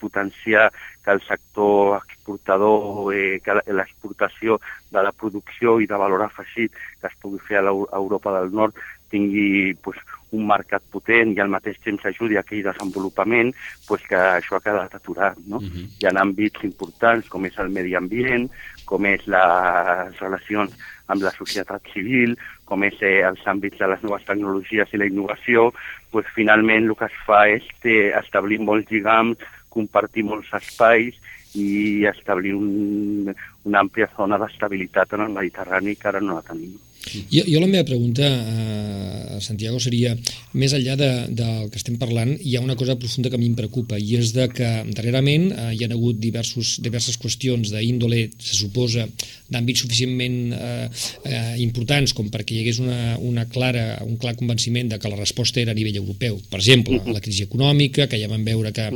potenciar 0.00 0.68
que 1.04 1.14
el 1.16 1.22
sector 1.26 1.96
exportador, 1.98 3.12
eh, 3.14 3.40
que 3.44 3.56
l'exportació 3.72 4.60
de 4.92 5.02
la 5.02 5.12
producció 5.12 5.78
i 5.80 5.88
de 5.90 5.98
valor 5.98 6.26
afegit 6.26 6.74
que 7.00 7.08
es 7.08 7.16
pugui 7.22 7.40
fer 7.48 7.62
a 7.62 7.66
l'Europa 7.68 8.36
del 8.38 8.52
Nord 8.52 8.76
tingui 9.12 9.74
pues, 9.84 10.00
un 10.32 10.46
mercat 10.48 10.84
potent 10.92 11.34
i 11.36 11.40
al 11.44 11.52
mateix 11.52 11.78
temps 11.84 12.04
ajudi 12.08 12.38
a 12.38 12.42
aquell 12.42 12.64
desenvolupament, 12.64 13.52
pues, 13.86 14.04
que 14.08 14.18
això 14.18 14.56
ha 14.56 14.64
quedat 14.64 14.94
aturat. 14.96 15.36
No? 15.46 15.60
Uh 15.60 15.68
-huh. 15.68 15.86
Hi 16.00 16.06
ha 16.06 16.14
àmbits 16.24 16.64
importants 16.64 17.28
com 17.28 17.44
és 17.46 17.58
el 17.58 17.68
medi 17.68 17.94
ambient, 17.94 18.50
com 18.84 19.06
és 19.06 19.26
les 19.26 20.18
relacions 20.20 20.72
amb 21.06 21.22
la 21.22 21.30
societat 21.30 21.82
civil, 21.92 22.36
com 22.64 22.82
és 22.84 22.94
eh, 23.02 23.20
els 23.28 23.42
àmbits 23.46 23.78
de 23.78 23.86
les 23.86 24.02
noves 24.02 24.24
tecnologies 24.24 24.92
i 24.92 24.96
la 24.96 25.06
innovació, 25.06 25.72
pues, 26.10 26.26
finalment 26.34 26.88
el 26.88 26.96
que 26.96 27.04
es 27.04 27.18
fa 27.26 27.48
és 27.48 27.64
eh, 27.84 28.12
establir 28.18 28.60
molts 28.60 28.90
lligams, 28.90 29.36
compartir 29.68 30.24
molts 30.24 30.52
espais 30.52 31.14
i 31.54 32.04
establir 32.06 32.54
un, 32.54 33.34
una 33.64 33.80
àmplia 33.80 34.08
zona 34.16 34.38
d'estabilitat 34.38 35.12
en 35.12 35.26
el 35.26 35.36
Mediterrani 35.36 35.96
que 35.96 36.08
ara 36.08 36.20
no 36.20 36.34
la 36.34 36.42
tenim. 36.42 36.78
Jo, 37.02 37.42
jo 37.48 37.60
la 37.60 37.66
meva 37.66 37.84
pregunta, 37.84 38.22
eh, 38.22 39.40
Santiago, 39.42 39.80
seria, 39.82 40.14
més 40.54 40.72
enllà 40.76 40.94
de, 40.96 41.10
del 41.34 41.70
que 41.72 41.80
estem 41.80 41.96
parlant, 42.00 42.30
hi 42.38 42.56
ha 42.56 42.62
una 42.62 42.76
cosa 42.78 42.96
profunda 43.00 43.30
que 43.30 43.38
a 43.38 43.42
mi 43.42 43.48
em 43.50 43.56
preocupa, 43.58 43.98
i 43.98 44.16
és 44.20 44.32
de 44.36 44.46
que 44.52 44.68
darrerament 44.94 45.48
eh, 45.50 45.68
hi 45.74 45.84
ha 45.84 45.90
hagut 45.90 46.20
diversos, 46.22 46.76
diverses 46.84 47.18
qüestions 47.20 47.72
d'índole, 47.74 48.28
se 48.38 48.54
suposa, 48.58 49.08
d'àmbits 49.52 49.84
suficientment 49.84 50.36
eh, 50.56 50.88
eh, 51.28 51.54
importants 51.64 52.14
com 52.16 52.30
perquè 52.32 52.56
hi 52.56 52.62
hagués 52.62 52.80
una, 52.82 53.16
una 53.20 53.46
clara, 53.50 53.98
un 54.06 54.16
clar 54.20 54.34
convenciment 54.38 54.92
de 54.92 54.98
que 55.02 55.10
la 55.10 55.18
resposta 55.18 55.60
era 55.60 55.74
a 55.74 55.78
nivell 55.78 55.98
europeu. 56.00 56.38
Per 56.50 56.60
exemple, 56.60 57.00
la 57.12 57.20
crisi 57.24 57.46
econòmica, 57.48 58.06
que 58.08 58.20
ja 58.20 58.30
vam 58.30 58.44
veure 58.46 58.72
que, 58.76 58.88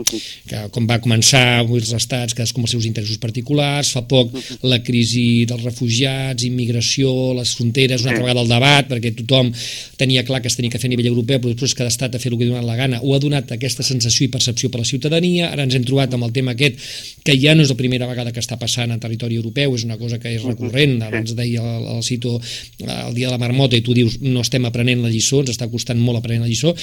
que 0.48 0.62
com 0.74 0.88
va 0.88 1.00
començar 1.02 1.44
els 1.64 1.92
estats, 1.96 2.36
cadascú 2.36 2.62
amb 2.62 2.70
els 2.70 2.76
seus 2.76 2.88
interessos 2.88 3.20
particulars, 3.22 3.92
fa 3.96 4.04
poc 4.08 4.32
la 4.64 4.80
crisi 4.84 5.44
dels 5.48 5.64
refugiats, 5.66 6.46
immigració, 6.46 7.12
les 7.36 7.52
fronteres, 7.58 7.95
una 8.04 8.12
altra 8.12 8.24
vegada 8.24 8.42
el 8.44 8.50
debat, 8.50 8.88
perquè 8.90 9.12
tothom 9.16 9.52
tenia 9.96 10.24
clar 10.26 10.42
que 10.42 10.50
es 10.50 10.56
tenia 10.58 10.72
que 10.72 10.80
fer 10.82 10.90
a 10.90 10.92
nivell 10.92 11.10
europeu, 11.12 11.40
però 11.40 11.54
després 11.54 11.74
cada 11.78 11.92
estat 11.92 12.16
a 12.16 12.20
fer 12.22 12.32
el 12.32 12.38
que 12.38 12.48
ha 12.48 12.50
donat 12.52 12.66
la 12.66 12.76
gana, 12.76 13.00
o 13.02 13.14
ha 13.14 13.20
donat 13.22 13.52
aquesta 13.56 13.86
sensació 13.86 14.26
i 14.26 14.32
percepció 14.32 14.70
per 14.72 14.82
la 14.82 14.88
ciutadania, 14.88 15.50
ara 15.52 15.64
ens 15.66 15.76
hem 15.78 15.86
trobat 15.86 16.14
amb 16.14 16.26
el 16.28 16.34
tema 16.36 16.56
aquest, 16.56 16.80
que 17.24 17.36
ja 17.40 17.54
no 17.56 17.64
és 17.64 17.72
la 17.72 17.78
primera 17.78 18.08
vegada 18.10 18.32
que 18.34 18.42
està 18.42 18.58
passant 18.60 18.92
en 18.92 19.00
territori 19.02 19.38
europeu, 19.40 19.74
és 19.76 19.86
una 19.86 19.98
cosa 20.00 20.18
que 20.22 20.34
és 20.36 20.44
recurrent, 20.44 20.98
abans 21.06 21.34
deia 21.38 21.62
el, 21.62 21.88
el 21.96 22.02
Cito 22.06 22.36
el 22.36 23.14
dia 23.14 23.28
de 23.28 23.32
la 23.32 23.40
marmota 23.40 23.76
i 23.76 23.82
tu 23.84 23.94
dius 23.96 24.18
no 24.22 24.42
estem 24.44 24.66
aprenent 24.68 25.02
la 25.04 25.10
lliçó, 25.12 25.40
ens 25.42 25.54
està 25.54 25.68
costant 25.72 25.98
molt 26.00 26.20
aprenent 26.20 26.44
la 26.44 26.50
lliçó, 26.50 26.74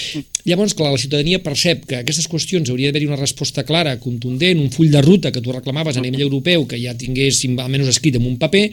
llavors 0.48 0.76
clar, 0.78 0.92
la 0.94 1.02
ciutadania 1.02 1.42
percep 1.44 1.86
que 1.90 2.02
aquestes 2.02 2.28
qüestions 2.32 2.72
hauria 2.72 2.92
d'haver-hi 2.92 3.10
una 3.12 3.20
resposta 3.20 3.64
clara, 3.68 3.96
contundent, 4.02 4.60
un 4.60 4.72
full 4.74 4.92
de 4.94 5.02
ruta 5.04 5.32
que 5.32 5.42
tu 5.44 5.54
reclamaves 5.56 5.98
a 5.98 6.04
nivell 6.04 6.26
europeu, 6.28 6.68
que 6.70 6.80
ja 6.82 6.96
tinguéssim 6.98 7.58
almenys 7.60 7.92
escrit 7.94 8.18
en 8.20 8.28
un 8.28 8.38
paper, 8.42 8.66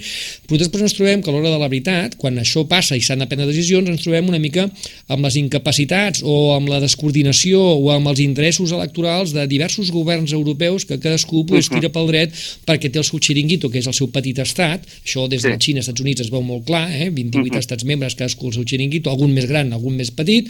però 0.48 0.61
després 0.61 0.87
ens 0.87 0.96
trobem 0.96 1.22
que 1.22 1.31
a 1.31 1.35
l'hora 1.35 1.53
de 1.53 1.61
la 1.61 1.68
veritat, 1.68 2.16
quan 2.20 2.30
això 2.38 2.66
passa 2.69 2.97
i 2.97 3.03
s'han 3.03 3.25
de 3.25 3.29
prendre 3.31 3.49
decisions, 3.49 3.88
ens 3.90 4.05
trobem 4.05 4.29
una 4.31 4.38
mica 4.38 4.69
amb 5.11 5.25
les 5.27 5.37
incapacitats 5.40 6.23
o 6.23 6.53
amb 6.55 6.71
la 6.71 6.81
descoordinació 6.83 7.61
o 7.61 7.90
amb 7.95 8.11
els 8.12 8.23
interessos 8.23 8.73
electorals 8.77 9.35
de 9.35 9.47
diversos 9.51 9.90
governs 9.90 10.33
europeus 10.37 10.87
que 10.87 11.01
cadascú 11.01 11.45
pues, 11.49 11.71
tira 11.73 11.90
pel 11.93 12.11
dret 12.11 12.37
perquè 12.69 12.90
té 12.93 13.01
el 13.01 13.07
seu 13.09 13.21
xiringuito, 13.23 13.71
que 13.71 13.81
és 13.81 13.88
el 13.90 13.97
seu 13.97 14.11
petit 14.12 14.38
estat, 14.43 14.87
això 15.05 15.27
des 15.31 15.43
de 15.43 15.55
la 15.55 15.59
Xina, 15.61 15.83
Estats 15.83 16.05
Units 16.05 16.27
es 16.27 16.31
veu 16.33 16.43
molt 16.45 16.66
clar, 16.69 16.87
eh? 16.93 17.11
28 17.14 17.59
estats 17.59 17.87
membres, 17.88 18.16
cadascú 18.19 18.51
el 18.51 18.57
seu 18.59 18.66
xiringuito, 18.69 19.11
algun 19.11 19.33
més 19.35 19.49
gran, 19.51 19.73
algun 19.77 19.97
més 19.99 20.12
petit, 20.14 20.49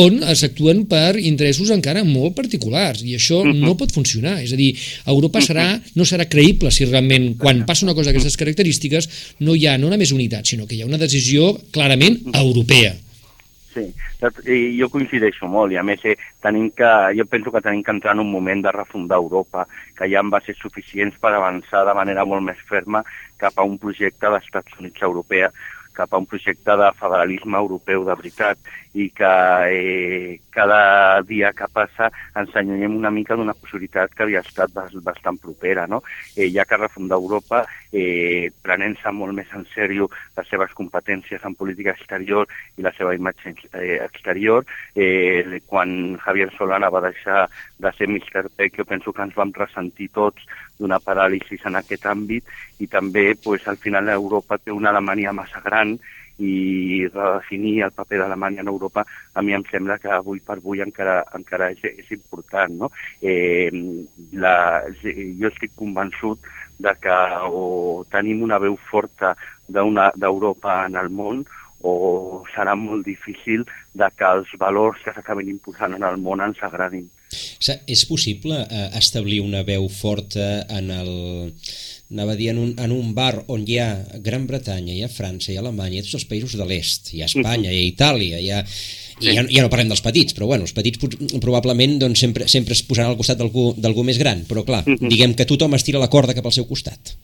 on 0.00 0.20
s'actuen 0.34 0.84
per 0.90 1.16
interessos 1.20 1.70
encara 1.74 2.04
molt 2.06 2.36
particulars, 2.38 3.04
i 3.06 3.16
això 3.18 3.42
no 3.46 3.76
pot 3.78 3.94
funcionar, 3.94 4.38
és 4.44 4.54
a 4.54 4.58
dir, 4.58 4.72
Europa 5.06 5.42
serà, 5.44 5.66
no 5.94 6.06
serà 6.08 6.26
creïble 6.30 6.72
si 6.74 6.88
realment 6.88 7.34
quan 7.40 7.64
passa 7.68 7.86
una 7.86 7.94
cosa 7.96 8.10
d'aquestes 8.10 8.38
característiques 8.40 9.08
no 9.46 9.54
hi 9.54 9.66
ha 9.66 9.76
no 9.80 9.90
només 9.92 10.12
unitat, 10.14 10.46
sinó 10.48 10.66
que 10.66 10.76
hi 10.76 10.82
ha 10.82 10.88
una 10.88 10.95
decisió 11.00 11.54
clarament 11.74 12.22
europea. 12.34 12.94
Sí, 13.76 13.90
i 14.48 14.58
jo 14.78 14.88
coincideixo 14.88 15.48
molt 15.52 15.74
i 15.74 15.76
a 15.76 15.84
més 15.84 16.00
eh, 16.08 16.14
tenim 16.40 16.70
que, 16.72 16.90
jo 17.18 17.26
penso 17.28 17.52
que 17.52 17.60
tenim 17.60 17.82
que 17.84 17.92
entrar 17.92 18.14
en 18.16 18.22
un 18.24 18.30
moment 18.32 18.62
de 18.64 18.72
refundar 18.72 19.18
Europa, 19.20 19.66
que 19.98 20.08
ja 20.08 20.22
va 20.32 20.40
ser 20.46 20.56
suficients 20.56 21.18
per 21.20 21.34
avançar 21.36 21.84
de 21.84 21.94
manera 21.98 22.24
molt 22.24 22.46
més 22.46 22.62
ferma 22.70 23.04
cap 23.36 23.58
a 23.60 23.66
un 23.68 23.76
projecte 23.82 24.30
d'Estats 24.32 24.80
Units 24.80 25.04
europea, 25.04 25.52
cap 25.96 26.12
a 26.12 26.20
un 26.20 26.28
projecte 26.28 26.76
de 26.80 26.88
federalisme 27.00 27.58
europeu 27.58 28.04
de 28.08 28.16
veritat 28.22 28.58
i 28.96 29.10
que 29.10 29.28
eh, 29.68 30.40
cada 30.50 31.20
dia 31.28 31.52
que 31.52 31.68
passa 31.68 32.08
ens 32.34 32.54
allunyem 32.56 32.94
una 32.96 33.10
mica 33.12 33.36
d'una 33.36 33.52
possibilitat 33.52 34.14
que 34.16 34.24
havia 34.24 34.40
estat 34.40 34.72
bastant 35.04 35.36
propera. 35.42 35.84
No? 35.86 36.00
Eh, 36.34 36.48
ja 36.54 36.64
que 36.64 36.78
refundar 36.80 37.18
Europa, 37.20 37.66
eh, 37.92 38.48
prenent-se 38.64 39.12
molt 39.12 39.36
més 39.36 39.52
en 39.52 39.66
sèrio 39.74 40.08
les 40.38 40.48
seves 40.48 40.72
competències 40.78 41.44
en 41.44 41.54
política 41.60 41.92
exterior 41.92 42.48
i 42.80 42.86
la 42.86 42.94
seva 42.96 43.12
imatge 43.14 43.52
eh, 43.74 44.00
exterior, 44.00 44.64
eh, 44.94 45.60
quan 45.68 46.16
Javier 46.24 46.48
Solana 46.56 46.88
va 46.88 47.04
deixar 47.04 47.46
de 47.78 47.92
ser 47.98 48.08
Mr. 48.08 48.48
Peck, 48.56 48.80
jo 48.80 48.88
penso 48.88 49.12
que 49.12 49.28
ens 49.28 49.36
vam 49.36 49.52
ressentir 49.52 50.08
tots 50.16 50.48
d'una 50.80 51.00
paràlisi 51.04 51.60
en 51.68 51.76
aquest 51.76 52.08
àmbit 52.08 52.48
i 52.80 52.88
també 52.88 53.34
pues, 53.44 53.68
al 53.68 53.76
final 53.76 54.08
Europa 54.08 54.56
té 54.56 54.72
una 54.72 54.92
Alemanya 54.92 55.36
massa 55.36 55.60
gran 55.64 55.98
i 56.38 57.06
redefinir 57.08 57.82
el 57.86 57.94
paper 57.96 58.18
d'Alemanya 58.20 58.60
en 58.60 58.68
Europa 58.68 59.06
a 59.32 59.42
mi 59.42 59.54
em 59.56 59.64
sembla 59.70 59.98
que 59.98 60.10
avui 60.12 60.40
per 60.40 60.58
avui 60.58 60.82
encara, 60.84 61.22
encara 61.38 61.70
és, 61.72 61.82
és 61.84 62.10
important. 62.12 62.76
No? 62.84 62.90
Eh, 63.22 63.70
la, 64.32 64.84
jo 65.02 65.48
estic 65.48 65.76
convençut 65.76 66.40
de 66.78 66.92
que 67.00 67.18
o 67.48 68.04
tenim 68.12 68.42
una 68.44 68.58
veu 68.60 68.76
forta 68.90 69.34
d'Europa 69.68 70.82
en 70.86 71.00
el 71.00 71.08
món 71.08 71.44
o 71.86 72.44
serà 72.54 72.74
molt 72.76 73.04
difícil 73.06 73.64
de 73.94 74.08
que 74.16 74.28
els 74.38 74.52
valors 74.60 75.02
que 75.04 75.14
s'acaben 75.14 75.48
imposant 75.48 75.96
en 75.96 76.04
el 76.04 76.20
món 76.20 76.42
ens 76.44 76.62
agradin. 76.62 77.08
És 77.86 78.04
possible 78.06 78.60
eh, 78.62 78.88
establir 78.98 79.40
una 79.42 79.64
veu 79.66 79.88
forta 79.90 80.64
en 80.70 80.92
el 80.94 81.10
anava 82.12 82.36
a 82.36 82.38
dir, 82.38 82.50
en 82.52 82.58
un, 82.62 82.74
en 82.78 82.92
un 82.94 83.14
bar 83.16 83.34
on 83.50 83.64
hi 83.66 83.80
ha 83.82 83.88
Gran 84.22 84.46
Bretanya, 84.46 84.94
hi 84.94 85.02
ha 85.02 85.10
França, 85.10 85.50
hi 85.50 85.56
ha 85.58 85.64
Alemanya, 85.64 85.96
hi 85.96 86.04
ha 86.04 86.06
tots 86.06 86.20
els 86.20 86.28
països 86.30 86.54
de 86.54 86.66
l'est, 86.68 87.10
hi 87.12 87.24
ha 87.24 87.26
Espanya, 87.26 87.72
hi 87.72 87.80
ha 87.80 87.90
Itàlia, 87.90 88.38
hi 88.38 88.52
ha... 88.54 88.62
I 89.16 89.32
ja, 89.32 89.42
ja 89.48 89.62
no 89.64 89.70
parlem 89.72 89.88
dels 89.88 90.04
petits, 90.04 90.34
però 90.36 90.44
bueno, 90.50 90.66
els 90.68 90.74
petits 90.76 91.00
probablement 91.40 91.94
doncs, 92.02 92.20
sempre, 92.20 92.46
sempre 92.52 92.76
es 92.76 92.82
posaran 92.84 93.14
al 93.14 93.16
costat 93.16 93.40
d'algú 93.40 94.04
més 94.04 94.20
gran, 94.20 94.44
però 94.44 94.60
clar, 94.66 94.82
diguem 94.84 95.32
que 95.34 95.48
tothom 95.48 95.74
estira 95.74 96.02
la 96.02 96.10
corda 96.12 96.36
cap 96.36 96.44
al 96.44 96.54
seu 96.54 96.68
costat. 96.68 97.16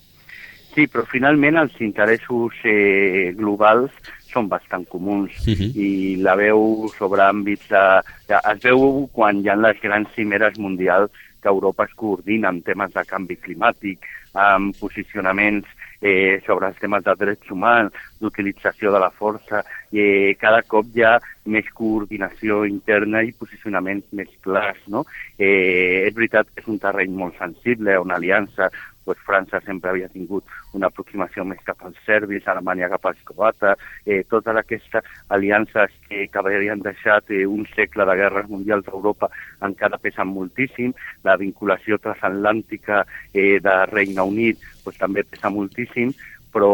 Sí, 0.72 0.86
però 0.88 1.04
finalment 1.04 1.60
els 1.60 1.76
interessos 1.84 2.56
eh, 2.64 3.34
globals 3.36 3.92
són 4.32 4.48
bastant 4.48 4.86
comuns 4.88 5.30
uh 5.46 5.52
-huh. 5.54 5.70
i 5.76 6.16
la 6.16 6.34
veu 6.36 6.88
sobre 6.98 7.22
àmbits 7.22 7.68
de, 7.68 7.84
de, 8.28 8.40
es 8.52 8.62
veu 8.62 9.08
quan 9.12 9.40
hi 9.40 9.48
ha 9.48 9.56
les 9.56 9.80
grans 9.80 10.08
cimeres 10.14 10.58
mundials 10.58 11.10
que 11.42 11.48
Europa 11.48 11.84
es 11.84 11.94
coordina 11.94 12.48
en 12.48 12.62
temes 12.62 12.92
de 12.94 13.04
canvi 13.04 13.36
climàtic, 13.36 13.98
amb 14.32 14.76
posicionaments 14.78 15.66
eh, 16.00 16.40
sobre 16.46 16.68
els 16.70 16.78
temes 16.78 17.04
de 17.04 17.14
drets 17.18 17.50
humans, 17.50 17.92
d'utilització 18.20 18.92
de 18.94 19.00
la 19.02 19.10
força, 19.10 19.62
i 19.90 20.00
eh, 20.00 20.34
cada 20.40 20.62
cop 20.62 20.86
hi 20.94 21.04
ha 21.06 21.16
més 21.44 21.68
coordinació 21.74 22.62
interna 22.64 23.22
i 23.22 23.34
posicionaments 23.38 24.06
més 24.12 24.30
clars. 24.40 24.80
No? 24.86 25.04
Eh, 25.38 26.06
és 26.06 26.14
veritat 26.14 26.50
que 26.50 26.62
és 26.62 26.70
un 26.70 26.80
terreny 26.82 27.14
molt 27.18 27.38
sensible, 27.38 27.98
una 27.98 28.18
aliança 28.18 28.70
pues, 29.04 29.18
França 29.26 29.60
sempre 29.64 29.90
havia 29.90 30.08
tingut 30.08 30.44
una 30.72 30.88
aproximació 30.88 31.44
més 31.44 31.62
cap 31.66 31.82
als 31.84 31.98
serbis, 32.06 32.46
Alemanya 32.48 32.90
cap 32.92 33.06
als 33.10 33.22
croates, 33.28 33.80
eh, 34.06 34.22
totes 34.30 34.56
aquestes 34.56 35.08
aliances 35.28 35.94
que, 36.08 36.26
que 36.28 36.42
havien 36.42 36.82
deixat 36.82 37.30
eh, 37.30 37.44
un 37.46 37.66
segle 37.74 38.06
de 38.08 38.18
guerres 38.22 38.48
mundials 38.48 38.88
a 38.88 38.96
Europa 38.96 39.30
encara 39.62 40.00
pesen 40.02 40.30
moltíssim, 40.32 40.94
la 41.24 41.36
vinculació 41.40 41.98
transatlàntica 42.02 43.04
eh, 43.32 43.58
de 43.62 43.76
Regne 43.92 44.22
Unit 44.22 44.62
pues, 44.84 44.98
també 44.98 45.24
pesa 45.24 45.50
moltíssim, 45.50 46.14
però 46.52 46.72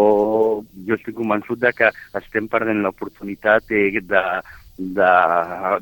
jo 0.86 0.96
estic 0.96 1.14
convençut 1.14 1.60
de 1.62 1.70
que 1.76 1.90
estem 2.18 2.48
perdent 2.50 2.82
l'oportunitat 2.82 3.70
eh, 3.70 4.00
de, 4.00 4.24
de, 4.78 5.12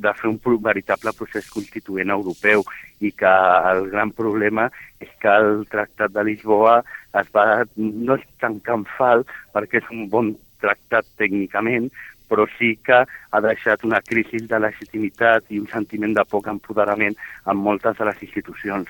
de 0.01 0.13
fer 0.17 0.31
un 0.31 0.41
veritable 0.65 1.13
procés 1.19 1.49
constituent 1.53 2.11
europeu 2.11 2.65
i 3.05 3.13
que 3.13 3.33
el 3.71 3.91
gran 3.93 4.11
problema 4.17 4.71
és 5.05 5.13
que 5.21 5.29
el 5.29 5.67
Tractat 5.69 6.15
de 6.17 6.25
Lisboa 6.25 6.81
es 7.21 7.29
va, 7.37 7.65
no 7.77 8.17
és 8.17 8.25
tancar 8.41 8.81
en 8.81 8.87
fal 8.97 9.27
perquè 9.53 9.83
és 9.83 9.91
un 9.93 10.09
bon 10.09 10.33
tractat 10.65 11.05
tècnicament, 11.21 11.91
però 12.27 12.47
sí 12.57 12.73
que 12.83 13.05
ha 13.05 13.41
deixat 13.45 13.85
una 13.85 14.01
crisi 14.01 14.41
de 14.51 14.59
legitimitat 14.65 15.53
i 15.53 15.61
un 15.61 15.69
sentiment 15.71 16.17
de 16.17 16.25
poc 16.25 16.49
empoderament 16.51 17.15
en 17.47 17.61
moltes 17.61 18.01
de 18.01 18.09
les 18.09 18.23
institucions 18.25 18.89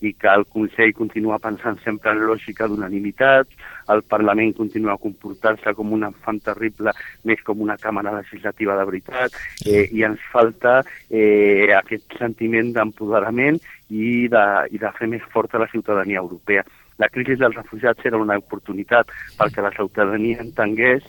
i 0.00 0.12
que 0.14 0.28
el 0.28 0.46
Consell 0.52 0.92
continua 0.96 1.38
pensant 1.42 1.78
sempre 1.84 2.12
en 2.12 2.22
lògica 2.28 2.68
d'unanimitat, 2.68 3.52
el 3.94 4.02
Parlament 4.02 4.52
continua 4.58 4.94
a 4.96 5.00
comportar-se 5.02 5.74
com 5.78 5.92
un 5.96 6.06
enfant 6.08 6.40
terrible, 6.44 6.92
més 7.24 7.42
com 7.46 7.62
una 7.64 7.78
càmera 7.80 8.14
legislativa 8.18 8.76
de 8.78 8.86
veritat, 8.90 9.36
eh, 9.64 9.86
i 9.92 10.02
ens 10.06 10.22
falta 10.32 10.80
eh, 11.08 11.72
aquest 11.78 12.18
sentiment 12.18 12.72
d'empoderament 12.74 13.60
i, 13.88 14.26
de, 14.32 14.46
i 14.72 14.82
de 14.82 14.90
fer 14.98 15.08
més 15.12 15.24
forta 15.32 15.62
la 15.62 15.70
ciutadania 15.72 16.20
europea. 16.24 16.66
La 16.98 17.10
crisi 17.12 17.36
dels 17.36 17.56
refugiats 17.56 18.06
era 18.08 18.16
una 18.16 18.38
oportunitat 18.40 19.10
perquè 19.36 19.62
la 19.62 19.74
ciutadania 19.74 20.40
entengués 20.40 21.04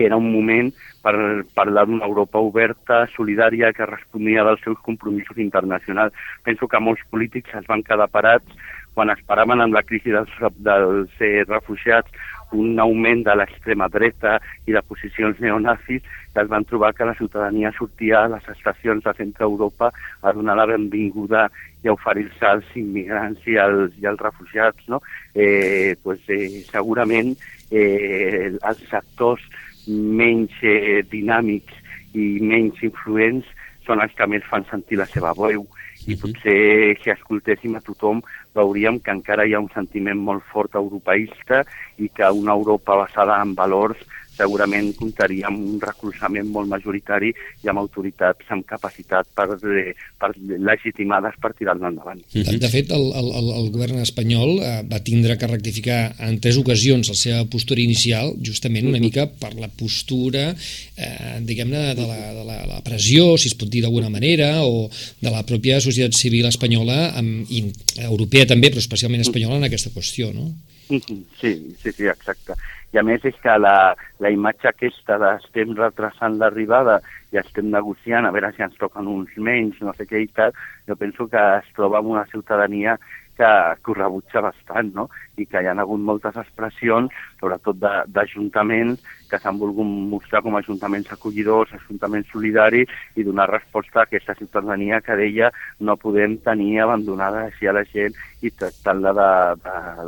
que 0.00 0.06
era 0.06 0.16
un 0.16 0.30
moment 0.32 0.70
per 1.04 1.12
parlar 1.52 1.84
d'una 1.84 2.06
Europa 2.08 2.40
oberta, 2.40 3.02
solidària, 3.12 3.68
que 3.76 3.84
responia 3.84 4.46
dels 4.48 4.62
seus 4.64 4.78
compromisos 4.80 5.36
internacionals. 5.36 6.16
Penso 6.42 6.68
que 6.72 6.80
molts 6.80 7.04
polítics 7.12 7.52
es 7.60 7.68
van 7.68 7.84
quedar 7.84 8.08
parats 8.08 8.48
quan 8.96 9.12
esperaven 9.12 9.60
amb 9.60 9.76
la 9.76 9.84
crisi 9.84 10.08
dels, 10.14 10.32
dels 10.64 11.20
eh, 11.20 11.44
refugiats 11.44 12.08
un 12.56 12.80
augment 12.80 13.20
de 13.28 13.36
l'extrema 13.36 13.90
dreta 13.92 14.38
i 14.66 14.72
de 14.72 14.80
posicions 14.88 15.38
neonazis, 15.38 16.00
que 16.32 16.40
es 16.42 16.48
van 16.48 16.64
trobar 16.64 16.94
que 16.96 17.04
la 17.04 17.14
ciutadania 17.20 17.70
sortia 17.76 18.24
a 18.24 18.32
les 18.32 18.48
estacions 18.56 19.04
de 19.04 19.14
centre 19.20 19.44
Europa 19.44 19.92
a 20.22 20.32
donar 20.32 20.56
la 20.56 20.66
benvinguda 20.72 21.46
i 21.84 21.92
a 21.92 21.94
oferir-se 21.94 22.48
als 22.48 22.72
immigrants 22.74 23.46
i 23.46 23.60
als, 23.60 23.92
i 24.00 24.08
als 24.08 24.24
refugiats. 24.24 24.88
No? 24.88 25.04
Eh, 25.34 25.94
pues, 26.02 26.24
eh, 26.28 26.64
segurament 26.72 27.36
eh, 27.70 28.56
els 28.56 28.86
sectors 28.90 29.44
menys 29.90 30.54
eh, 30.62 31.00
dinàmics 31.10 31.76
i 32.14 32.38
menys 32.42 32.80
influents 32.86 33.46
són 33.86 34.02
els 34.04 34.14
que 34.16 34.26
més 34.30 34.46
fan 34.50 34.66
sentir 34.70 34.98
la 35.00 35.08
seva 35.10 35.34
veu. 35.36 35.66
I 36.08 36.16
potser 36.16 36.96
si 37.02 37.12
escoltéssim 37.12 37.74
a 37.76 37.82
tothom 37.84 38.22
veuríem 38.54 39.00
que 39.00 39.14
encara 39.14 39.46
hi 39.46 39.54
ha 39.54 39.62
un 39.62 39.70
sentiment 39.74 40.18
molt 40.18 40.46
fort 40.52 40.74
europeista 40.74 41.64
i 41.98 42.08
que 42.08 42.30
una 42.30 42.56
Europa 42.56 42.96
basada 43.04 43.40
en 43.42 43.54
valors 43.54 44.00
segurament 44.40 44.90
comptaria 44.98 45.48
amb 45.50 45.60
un 45.74 45.78
recolzament 45.82 46.48
molt 46.54 46.70
majoritari 46.70 47.32
i 47.64 47.70
amb 47.70 47.82
autoritats 47.82 48.48
amb 48.54 48.66
capacitat 48.68 49.28
per, 49.36 49.46
eh, 49.68 49.92
per 50.20 50.32
legitimades 50.70 51.36
per 51.42 51.52
tirar-ne 51.58 51.90
endavant. 51.90 52.22
De, 52.32 52.56
de 52.62 52.70
fet, 52.72 52.92
el, 52.94 53.06
el, 53.20 53.50
el 53.60 53.70
govern 53.74 54.00
espanyol 54.04 54.56
eh, 54.58 54.72
va 54.90 55.02
tindre 55.04 55.36
que 55.40 55.50
rectificar 55.50 56.00
en 56.26 56.38
tres 56.42 56.60
ocasions 56.60 57.12
la 57.12 57.18
seva 57.18 57.44
postura 57.50 57.82
inicial, 57.84 58.34
justament 58.46 58.88
una 58.90 59.02
mica 59.02 59.26
per 59.40 59.52
la 59.58 59.68
postura, 59.68 60.50
eh, 60.96 61.36
diguem-ne, 61.46 61.84
de, 61.98 62.06
la, 62.06 62.20
de 62.38 62.46
la, 62.46 62.58
la 62.74 62.80
pressió, 62.86 63.34
si 63.36 63.50
es 63.50 63.58
pot 63.58 63.70
dir 63.72 63.84
d'alguna 63.84 64.12
manera, 64.12 64.52
o 64.64 64.88
de 64.90 65.32
la 65.32 65.44
pròpia 65.46 65.80
societat 65.82 66.16
civil 66.16 66.48
espanyola, 66.48 67.10
amb, 67.20 67.50
i 67.50 67.64
europea 68.00 68.39
també, 68.48 68.70
però 68.70 68.82
especialment 68.82 69.24
espanyola 69.24 69.60
en 69.60 69.68
aquesta 69.68 69.92
qüestió, 69.94 70.30
no? 70.34 70.50
Sí, 70.90 71.00
sí, 71.40 71.92
sí, 71.92 72.06
exacte 72.10 72.56
i 72.92 72.98
a 72.98 73.04
més 73.06 73.24
és 73.26 73.36
que 73.42 73.54
la, 73.58 73.94
la 74.22 74.32
imatge 74.34 74.70
aquesta 74.70 75.18
d'estem 75.22 75.74
retrasant 75.78 76.38
l'arribada 76.40 76.98
i 77.30 77.38
estem 77.38 77.70
negociant 77.70 78.26
a 78.26 78.32
veure 78.34 78.50
si 78.56 78.64
ens 78.66 78.76
toquen 78.80 79.08
uns 79.10 79.36
menys, 79.38 79.78
no 79.84 79.94
sé 79.94 80.08
què 80.10 80.24
i 80.24 80.28
tal, 80.34 80.54
jo 80.88 80.96
penso 80.98 81.28
que 81.30 81.42
es 81.60 81.68
troba 81.76 82.00
amb 82.00 82.10
una 82.16 82.26
ciutadania 82.32 82.96
que, 83.38 83.50
que 83.80 83.92
ho 83.92 83.96
rebutja 83.96 84.42
bastant, 84.44 84.90
no? 84.96 85.06
I 85.38 85.46
que 85.46 85.62
hi 85.62 85.70
ha 85.70 85.76
hagut 85.78 86.02
moltes 86.02 86.36
expressions, 86.42 87.14
sobretot 87.40 87.80
d'ajuntaments, 87.80 89.00
que 89.30 89.38
s'han 89.38 89.58
volgut 89.60 89.86
mostrar 89.86 90.42
com 90.42 90.56
ajuntaments 90.58 91.12
acollidors, 91.14 91.70
ajuntaments 91.78 92.28
solidaris 92.32 92.90
i 93.16 93.24
donar 93.24 93.48
resposta 93.50 94.02
a 94.02 94.06
aquesta 94.08 94.34
ciutadania 94.34 95.00
que 95.00 95.16
deia 95.16 95.52
no 95.78 95.96
podem 95.96 96.36
tenir 96.42 96.80
abandonada 96.82 97.46
així 97.46 97.70
a 97.70 97.76
la 97.76 97.84
gent 97.86 98.16
i 98.42 98.50
tractant-la 98.50 99.12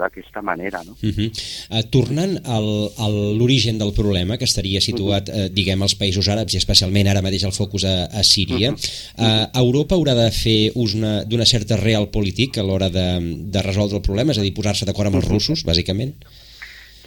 d'aquesta 0.01 0.43
manera. 0.43 0.83
No? 0.87 0.97
Uh 0.99 1.13
-huh. 1.13 1.29
uh, 1.71 1.83
tornant 1.91 2.35
al, 2.45 2.69
a 2.99 3.09
l'origen 3.39 3.79
del 3.79 3.93
problema, 3.93 4.39
que 4.39 4.45
estaria 4.45 4.81
situat, 4.81 5.29
uh 5.29 5.35
-huh. 5.35 5.47
uh, 5.47 5.55
diguem, 5.55 5.83
als 5.83 5.95
països 5.95 6.29
àrabs 6.29 6.55
i 6.55 6.57
especialment 6.57 7.09
ara 7.09 7.23
mateix 7.23 7.45
el 7.45 7.53
focus 7.53 7.85
a, 7.85 8.05
a 8.07 8.23
Síria, 8.23 8.71
uh 8.71 8.77
-huh. 8.77 9.45
uh, 9.53 9.61
Europa 9.61 9.95
haurà 9.95 10.15
de 10.15 10.31
fer 10.31 10.73
ús 10.75 10.93
d'una 11.29 11.47
certa 11.47 11.77
real 11.77 12.09
polític 12.09 12.59
a 12.59 12.63
l'hora 12.63 12.89
de, 12.89 13.09
de 13.55 13.63
resoldre 13.63 13.97
el 13.97 14.03
problema, 14.03 14.33
és 14.33 14.39
a 14.39 14.43
dir, 14.43 14.55
posar-se 14.55 14.85
d'acord 14.85 15.07
amb 15.07 15.17
els 15.17 15.29
russos, 15.29 15.65
bàsicament? 15.65 16.15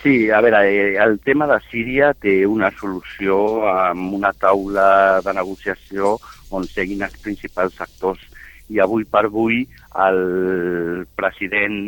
Sí, 0.05 0.29
a 0.29 0.39
veure, 0.39 0.59
eh, 0.69 0.97
el 1.01 1.19
tema 1.19 1.47
de 1.49 1.55
Síria 1.65 2.11
té 2.13 2.33
una 2.45 2.67
solució 2.77 3.37
amb 3.65 4.13
una 4.13 4.29
taula 4.37 5.17
de 5.25 5.33
negociació 5.33 6.11
on 6.53 6.67
seguin 6.69 7.01
els 7.07 7.15
principals 7.23 7.79
actors. 7.81 8.21
I 8.69 8.83
avui 8.85 9.07
per 9.09 9.23
avui 9.25 9.63
el 10.05 11.07
president 11.17 11.79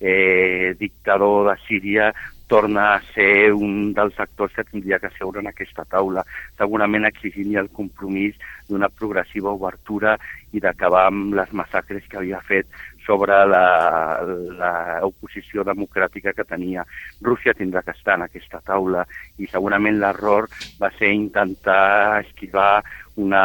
eh, 0.00 0.72
dictador 0.80 1.50
de 1.50 1.58
Síria 1.66 2.08
torna 2.46 2.94
a 2.94 3.02
ser 3.12 3.52
un 3.52 3.92
dels 3.92 4.18
actors 4.24 4.54
que 4.56 4.64
tindria 4.64 5.00
que 5.02 5.10
seure 5.18 5.42
en 5.42 5.50
aquesta 5.50 5.84
taula, 5.84 6.24
segurament 6.56 7.04
exigint 7.04 7.56
el 7.60 7.68
compromís 7.76 8.40
d'una 8.70 8.88
progressiva 8.88 9.52
obertura 9.52 10.16
i 10.54 10.62
d'acabar 10.64 11.08
amb 11.10 11.34
les 11.36 11.52
massacres 11.52 12.06
que 12.08 12.22
havia 12.22 12.40
fet 12.46 12.70
sobre 13.06 13.38
l'oposició 13.46 15.62
democràtica 15.64 16.34
que 16.34 16.44
tenia. 16.44 16.84
Rússia 17.22 17.54
tindrà 17.54 17.82
que 17.86 17.94
estar 17.94 18.14
en 18.18 18.26
aquesta 18.26 18.60
taula 18.66 19.06
i 19.38 19.46
segurament 19.52 20.00
l'error 20.00 20.48
va 20.82 20.90
ser 20.98 21.12
intentar 21.14 22.24
esquivar 22.24 22.82
una 23.16 23.44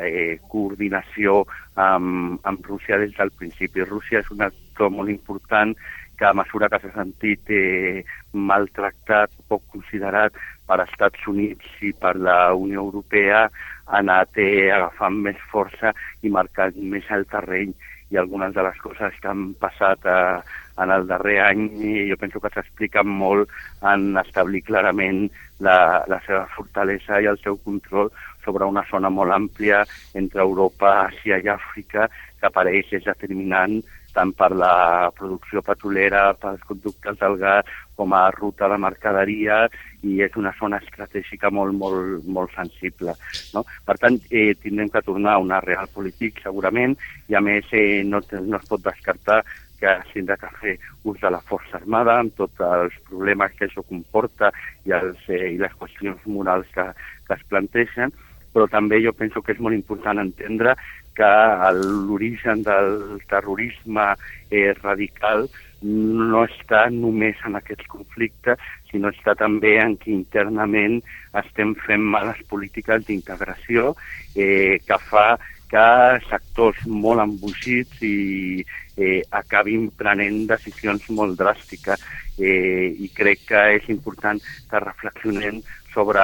eh, 0.00 0.38
coordinació 0.48 1.42
amb, 1.74 2.38
amb 2.48 2.66
Rússia 2.66 2.98
des 3.02 3.12
del 3.18 3.34
principi. 3.36 3.84
Rússia 3.84 4.22
és 4.22 4.30
un 4.32 4.46
actor 4.46 4.88
molt 4.94 5.10
important 5.12 5.74
que 6.18 6.26
a 6.28 6.34
mesura 6.38 6.68
que 6.70 6.78
s'ha 6.78 6.94
sentit 6.94 7.50
eh, 7.50 8.04
maltractat, 8.32 9.34
poc 9.50 9.62
considerat 9.74 10.32
per 10.68 10.78
Estats 10.84 11.26
Units 11.28 11.82
i 11.82 11.92
per 11.92 12.14
la 12.16 12.54
Unió 12.54 12.84
Europea, 12.84 13.48
ha 13.86 14.00
anat 14.00 14.38
eh, 14.40 14.70
agafant 14.72 15.18
més 15.26 15.38
força 15.52 15.92
i 16.22 16.32
marcant 16.32 16.76
més 16.76 17.08
el 17.10 17.26
terreny. 17.30 17.74
I 18.12 18.18
algunes 18.20 18.52
de 18.52 18.62
les 18.66 18.76
coses 18.82 19.14
que 19.20 19.30
han 19.30 19.54
passat 19.60 20.04
eh, 20.04 20.40
en 20.82 20.90
el 20.90 21.06
darrer 21.08 21.38
any 21.44 21.64
jo 22.08 22.16
penso 22.20 22.40
que 22.40 22.50
s'expliquen 22.52 23.08
molt 23.08 23.50
en 23.88 24.16
establir 24.20 24.62
clarament 24.68 25.26
la, 25.64 26.04
la 26.08 26.20
seva 26.26 26.44
fortalesa 26.56 27.20
i 27.20 27.28
el 27.30 27.40
seu 27.40 27.58
control 27.64 28.10
sobre 28.44 28.66
una 28.66 28.84
zona 28.90 29.10
molt 29.10 29.32
àmplia 29.32 29.82
entre 30.18 30.42
Europa, 30.42 31.08
Àsia 31.08 31.38
i 31.42 31.50
Àfrica 31.52 32.08
que 32.40 32.50
per 32.50 32.66
ells 32.68 32.92
és 32.98 33.04
determinant 33.06 33.80
tant 34.14 34.32
per 34.36 34.50
la 34.56 35.10
producció 35.16 35.62
petrolera, 35.66 36.32
pels 36.40 36.62
conductes 36.68 37.18
del 37.20 37.38
gas, 37.40 37.72
com 37.96 38.14
a 38.16 38.22
ruta 38.34 38.68
de 38.72 38.78
mercaderia, 38.80 39.66
i 40.02 40.20
és 40.24 40.36
una 40.40 40.52
zona 40.58 40.80
estratègica 40.82 41.50
molt, 41.50 41.76
molt, 41.78 42.24
molt 42.26 42.54
sensible. 42.56 43.14
No? 43.54 43.64
Per 43.86 43.98
tant, 44.00 44.18
eh, 44.30 44.52
tindrem 44.62 44.90
que 44.92 45.04
tornar 45.06 45.36
a 45.36 45.42
una 45.42 45.60
real 45.64 45.90
polític, 45.94 46.42
segurament, 46.42 46.96
i 47.28 47.38
a 47.38 47.44
més 47.44 47.68
eh, 47.72 48.02
no, 48.04 48.22
no 48.40 48.58
es 48.58 48.68
pot 48.68 48.82
descartar 48.84 49.42
que 49.82 49.92
s'haurà 50.12 50.36
que 50.38 50.50
fer 50.60 50.74
ús 51.10 51.18
de 51.20 51.30
la 51.34 51.40
força 51.48 51.80
armada 51.80 52.14
amb 52.22 52.34
tots 52.38 52.60
els 52.62 52.94
problemes 53.08 53.54
que 53.58 53.66
això 53.66 53.82
comporta 53.88 54.52
i, 54.86 54.92
els, 54.94 55.18
eh, 55.26 55.48
i 55.54 55.58
les 55.58 55.74
qüestions 55.80 56.22
morals 56.30 56.68
que, 56.74 56.86
que 57.26 57.34
es 57.38 57.42
plantegen, 57.50 58.14
però 58.52 58.68
també 58.68 59.00
jo 59.04 59.12
penso 59.16 59.42
que 59.42 59.54
és 59.56 59.60
molt 59.60 59.76
important 59.76 60.20
entendre 60.22 60.76
que 61.16 61.32
l'origen 61.76 62.62
del 62.64 63.20
terrorisme 63.28 64.14
eh, 64.50 64.72
radical 64.80 65.48
no 65.82 66.44
està 66.46 66.86
només 66.94 67.40
en 67.44 67.58
aquest 67.58 67.82
conflicte, 67.90 68.56
sinó 68.90 69.10
està 69.10 69.34
també 69.34 69.76
en 69.82 69.96
que 69.98 70.12
internament 70.14 71.00
estem 71.42 71.74
fent 71.86 72.04
males 72.14 72.38
polítiques 72.48 73.04
d'integració 73.08 73.96
eh, 74.36 74.78
que 74.86 75.00
fa 75.08 75.26
que 75.72 75.84
sectors 76.28 76.82
molt 76.84 77.22
embogits 77.24 78.02
i 78.04 78.60
eh, 78.96 79.22
acabin 79.32 79.88
prenent 79.96 80.42
decisions 80.50 81.06
molt 81.16 81.38
dràstiques. 81.40 82.02
Eh, 82.36 82.92
i 83.04 83.08
crec 83.16 83.46
que 83.48 83.62
és 83.78 83.88
important 83.92 84.40
que 84.68 84.84
reflexionem 84.84 85.62
sobre 85.94 86.20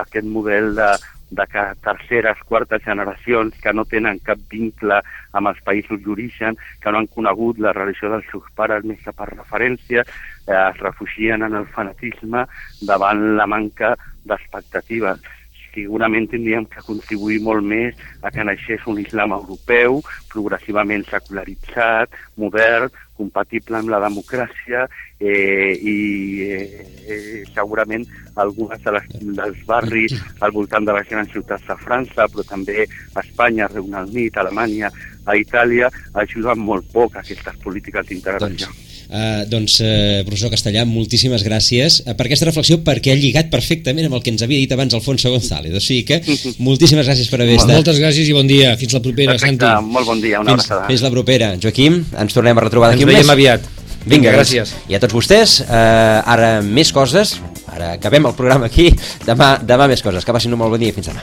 aquest 0.00 0.26
model 0.28 0.74
de 0.76 0.88
de 1.30 1.46
que 1.50 1.62
terceres, 1.82 2.42
quartes 2.46 2.82
generacions 2.84 3.54
que 3.62 3.72
no 3.72 3.84
tenen 3.84 4.20
cap 4.26 4.38
vincle 4.50 5.00
amb 5.32 5.50
els 5.50 5.62
països 5.66 6.02
d'origen, 6.04 6.58
que 6.80 6.92
no 6.92 7.02
han 7.02 7.10
conegut 7.10 7.58
la 7.58 7.74
religió 7.76 8.10
dels 8.12 8.28
seus 8.30 8.46
pares 8.54 8.84
més 8.84 9.00
que 9.04 9.14
per 9.16 9.30
referència, 9.32 10.04
eh, 10.46 10.60
es 10.60 10.78
refugien 10.82 11.42
en 11.42 11.54
el 11.54 11.66
fanatisme 11.66 12.46
davant 12.82 13.24
la 13.36 13.46
manca 13.50 13.96
d'expectatives 14.26 15.20
segurament 15.76 16.28
tindríem 16.32 16.66
que 16.72 16.84
contribuir 16.86 17.40
molt 17.44 17.64
més 17.64 17.96
a 18.24 18.32
que 18.32 18.44
naixés 18.44 18.84
un 18.90 19.00
islam 19.02 19.34
europeu, 19.36 20.00
progressivament 20.32 21.04
secularitzat, 21.10 22.16
modern, 22.40 22.92
compatible 23.16 23.78
amb 23.78 23.92
la 23.92 24.00
democràcia 24.04 24.84
eh, 25.20 25.72
i 25.80 25.96
eh, 26.44 26.84
eh, 27.08 27.42
segurament 27.54 28.04
algunes 28.36 28.82
de 28.84 28.92
les, 28.96 29.08
dels 29.38 29.62
barris 29.68 30.16
al 30.44 30.52
voltant 30.56 30.84
de 30.84 30.96
les 30.98 31.08
grans 31.08 31.32
ciutats 31.32 31.64
de 31.68 31.78
França, 31.80 32.28
però 32.32 32.44
també 32.48 32.84
a 32.84 33.24
Espanya, 33.24 33.70
Regne 33.72 34.04
Unit, 34.10 34.36
Alemanya, 34.36 34.92
a 35.26 35.36
Itàlia, 35.36 35.90
ajuden 36.14 36.58
molt 36.62 36.86
poc 36.92 37.16
a 37.16 37.20
aquestes 37.24 37.54
polítiques 37.62 38.06
d'integració. 38.08 38.66
Doncs 38.66 38.84
Uh, 39.06 39.44
doncs, 39.46 39.76
uh, 39.86 40.24
professor 40.26 40.50
Castellà, 40.50 40.80
moltíssimes 40.84 41.44
gràcies 41.46 42.00
uh, 42.02 42.16
per 42.18 42.24
aquesta 42.26 42.48
reflexió, 42.48 42.80
perquè 42.82 43.12
ha 43.12 43.14
lligat 43.14 43.52
perfectament 43.52 44.08
amb 44.08 44.16
el 44.18 44.22
que 44.24 44.32
ens 44.34 44.42
havia 44.42 44.58
dit 44.58 44.72
abans 44.74 44.96
Alfonso 44.98 45.30
González. 45.30 45.70
O 45.78 45.78
sigui 45.78 46.02
que 46.08 46.18
moltíssimes 46.58 47.06
gràcies 47.06 47.30
per 47.30 47.38
haver 47.38 47.54
estat. 47.54 47.70
Moltes 47.76 48.00
gràcies 48.02 48.26
i 48.26 48.34
bon 48.34 48.50
dia. 48.50 48.72
Fins 48.80 48.96
la 48.98 49.02
propera, 49.04 49.36
Perfecte, 49.38 49.62
Santi. 49.62 49.92
molt 49.94 50.10
bon 50.10 50.20
dia, 50.20 50.40
una 50.42 50.56
Fins, 50.56 50.66
abraçada. 50.66 50.88
fins 50.90 51.04
la 51.06 51.12
propera. 51.14 51.52
Joaquim, 51.62 52.00
ens 52.18 52.34
tornem 52.34 52.58
a 52.58 52.66
retrobar 52.66 52.90
Ens 52.90 52.96
d'aquí 52.98 53.06
un 53.06 53.12
veiem 53.14 53.26
mes. 53.30 53.34
aviat. 53.36 53.68
Vinga, 54.10 54.32
gràcies. 54.34 54.74
I 54.90 54.98
a 54.98 55.02
tots 55.06 55.14
vostès, 55.14 55.60
uh, 55.62 56.26
ara 56.26 56.50
més 56.66 56.90
coses. 56.90 57.36
Ara 57.70 57.92
acabem 58.00 58.26
el 58.26 58.34
programa 58.34 58.66
aquí. 58.66 58.90
Demà, 59.24 59.60
demà 59.62 59.86
més 59.86 60.02
coses. 60.02 60.26
Que 60.26 60.34
passin 60.34 60.50
un 60.50 60.58
molt 60.58 60.74
bon 60.74 60.82
dia 60.82 60.90
i 60.90 60.98
fins 60.98 61.12
demà. 61.14 61.22